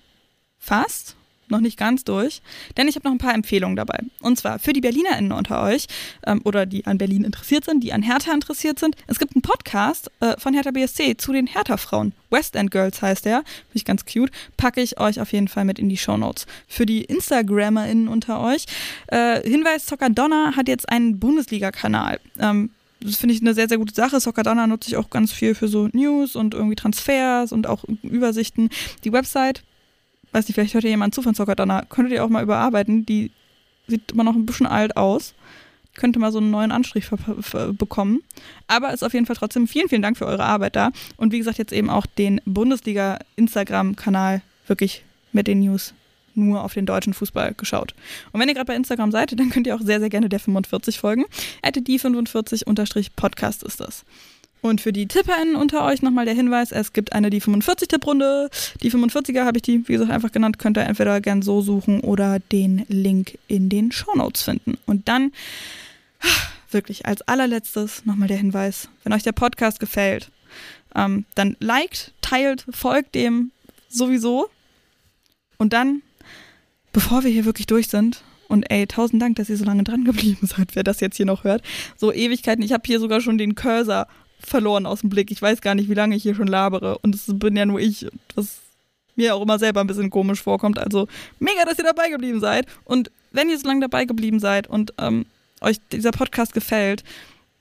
[0.58, 1.16] Fast
[1.52, 2.42] noch nicht ganz durch,
[2.78, 4.00] denn ich habe noch ein paar Empfehlungen dabei.
[4.22, 5.88] Und zwar für die BerlinerInnen unter euch
[6.26, 8.96] ähm, oder die an Berlin interessiert sind, die an Hertha interessiert sind.
[9.08, 12.14] Es gibt einen Podcast äh, von Hertha BSC zu den Hertha-Frauen.
[12.30, 13.38] West End Girls heißt der.
[13.40, 14.32] Finde ich ganz cute.
[14.58, 16.48] Packe ich euch auf jeden Fall mit in die Show Notes.
[16.68, 18.66] Für die InstagrammerInnen unter euch.
[19.08, 22.20] Äh, Hinweis, Zocker Donner hat jetzt einen Bundesliga-Kanal.
[22.40, 22.72] Ähm,
[23.04, 24.20] das finde ich eine sehr, sehr gute Sache.
[24.20, 28.70] Soccardana nutze ich auch ganz viel für so News und irgendwie Transfers und auch Übersichten.
[29.04, 29.64] Die Website,
[30.32, 33.06] weiß nicht, vielleicht hört ihr jemand zu von Soccardana, könntet ihr auch mal überarbeiten.
[33.06, 33.32] Die
[33.88, 35.34] sieht immer noch ein bisschen alt aus.
[35.96, 37.10] Könnte mal so einen neuen Anstrich
[37.78, 38.22] bekommen.
[38.68, 40.92] Aber ist auf jeden Fall trotzdem vielen, vielen Dank für eure Arbeit da.
[41.18, 45.04] Und wie gesagt, jetzt eben auch den Bundesliga-Instagram-Kanal wirklich
[45.34, 45.94] mit den News
[46.34, 47.94] nur auf den deutschen Fußball geschaut.
[48.32, 50.40] Und wenn ihr gerade bei Instagram seid, dann könnt ihr auch sehr, sehr gerne der
[50.40, 51.26] 45 folgen.
[51.76, 52.66] die 45
[53.16, 54.06] Podcast ist das.
[54.62, 58.50] Und für die TipperInnen unter euch nochmal der Hinweis, es gibt eine die 45 Tipprunde.
[58.82, 60.60] Die 45er habe ich die, wie gesagt, einfach genannt.
[60.60, 64.78] Könnt ihr entweder gern so suchen oder den Link in den Shownotes finden.
[64.86, 65.32] Und dann
[66.70, 70.30] wirklich als allerletztes nochmal der Hinweis, wenn euch der Podcast gefällt,
[70.96, 73.52] ähm, dann liked, teilt, folgt dem
[73.90, 74.50] sowieso.
[75.58, 76.02] Und dann
[76.94, 80.04] bevor wir hier wirklich durch sind, und ey, tausend Dank, dass ihr so lange dran
[80.04, 81.64] geblieben seid, wer das jetzt hier noch hört.
[81.96, 82.64] So Ewigkeiten.
[82.64, 84.08] Ich habe hier sogar schon den Cursor
[84.42, 85.32] verloren aus dem Blick.
[85.32, 86.98] Ich weiß gar nicht, wie lange ich hier schon labere.
[87.00, 88.60] Und es bin ja nur ich, was
[89.16, 90.80] mir auch immer selber ein bisschen komisch vorkommt.
[90.80, 91.08] Also
[91.40, 92.66] mega, dass ihr dabei geblieben seid.
[92.84, 95.26] Und wenn ihr so lange dabei geblieben seid und ähm,
[95.62, 97.04] euch dieser Podcast gefällt,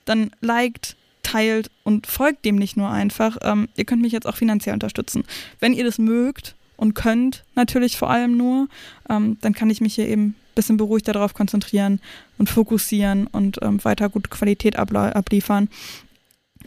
[0.05, 3.37] dann liked, teilt und folgt dem nicht nur einfach.
[3.41, 5.23] Ähm, ihr könnt mich jetzt auch finanziell unterstützen.
[5.59, 8.67] Wenn ihr das mögt, und könnt natürlich vor allem nur,
[9.07, 12.01] ähm, dann kann ich mich hier eben ein bisschen beruhigter darauf konzentrieren
[12.39, 15.69] und fokussieren und ähm, weiter gute Qualität abliefern,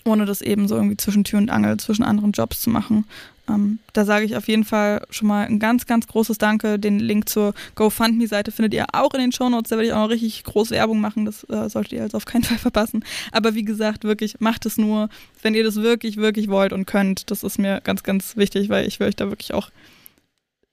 [0.04, 3.04] ohne das eben so irgendwie zwischen Tür und Angel, zwischen anderen Jobs zu machen.
[3.48, 6.78] Ähm, da sage ich auf jeden Fall schon mal ein ganz, ganz großes Danke.
[6.78, 9.68] Den Link zur GoFundMe-Seite findet ihr auch in den Shownotes.
[9.68, 11.26] Da werde ich auch noch richtig große Werbung machen.
[11.26, 13.04] Das äh, solltet ihr also auf keinen Fall verpassen.
[13.32, 15.10] Aber wie gesagt, wirklich, macht es nur,
[15.42, 17.30] wenn ihr das wirklich, wirklich wollt und könnt.
[17.30, 19.70] Das ist mir ganz, ganz wichtig, weil ich will euch da wirklich auch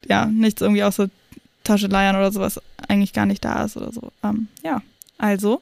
[0.06, 1.10] ja, nichts irgendwie aus der
[1.64, 4.11] Tasche leiern oder sowas eigentlich gar nicht da ist oder so.
[4.23, 4.81] Ähm, ja,
[5.18, 5.61] also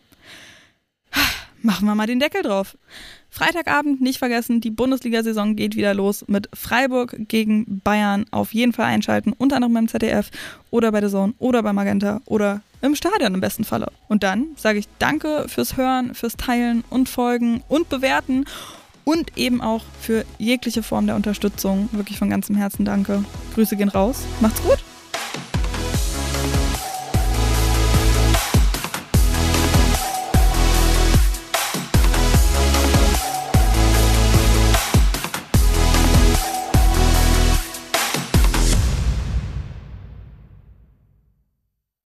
[1.64, 2.78] machen wir mal den Deckel drauf.
[3.30, 8.26] Freitagabend nicht vergessen, die Bundesliga-Saison geht wieder los mit Freiburg gegen Bayern.
[8.32, 10.32] Auf jeden Fall einschalten, unter anderem beim ZDF
[10.72, 13.92] oder bei der Zone oder bei Magenta oder im Stadion im besten Falle.
[14.08, 18.46] Und dann sage ich danke fürs Hören, fürs Teilen und Folgen und Bewerten
[19.04, 21.90] und eben auch für jegliche Form der Unterstützung.
[21.92, 23.24] Wirklich von ganzem Herzen danke.
[23.56, 24.24] Grüße gehen raus.
[24.40, 24.80] Macht's gut.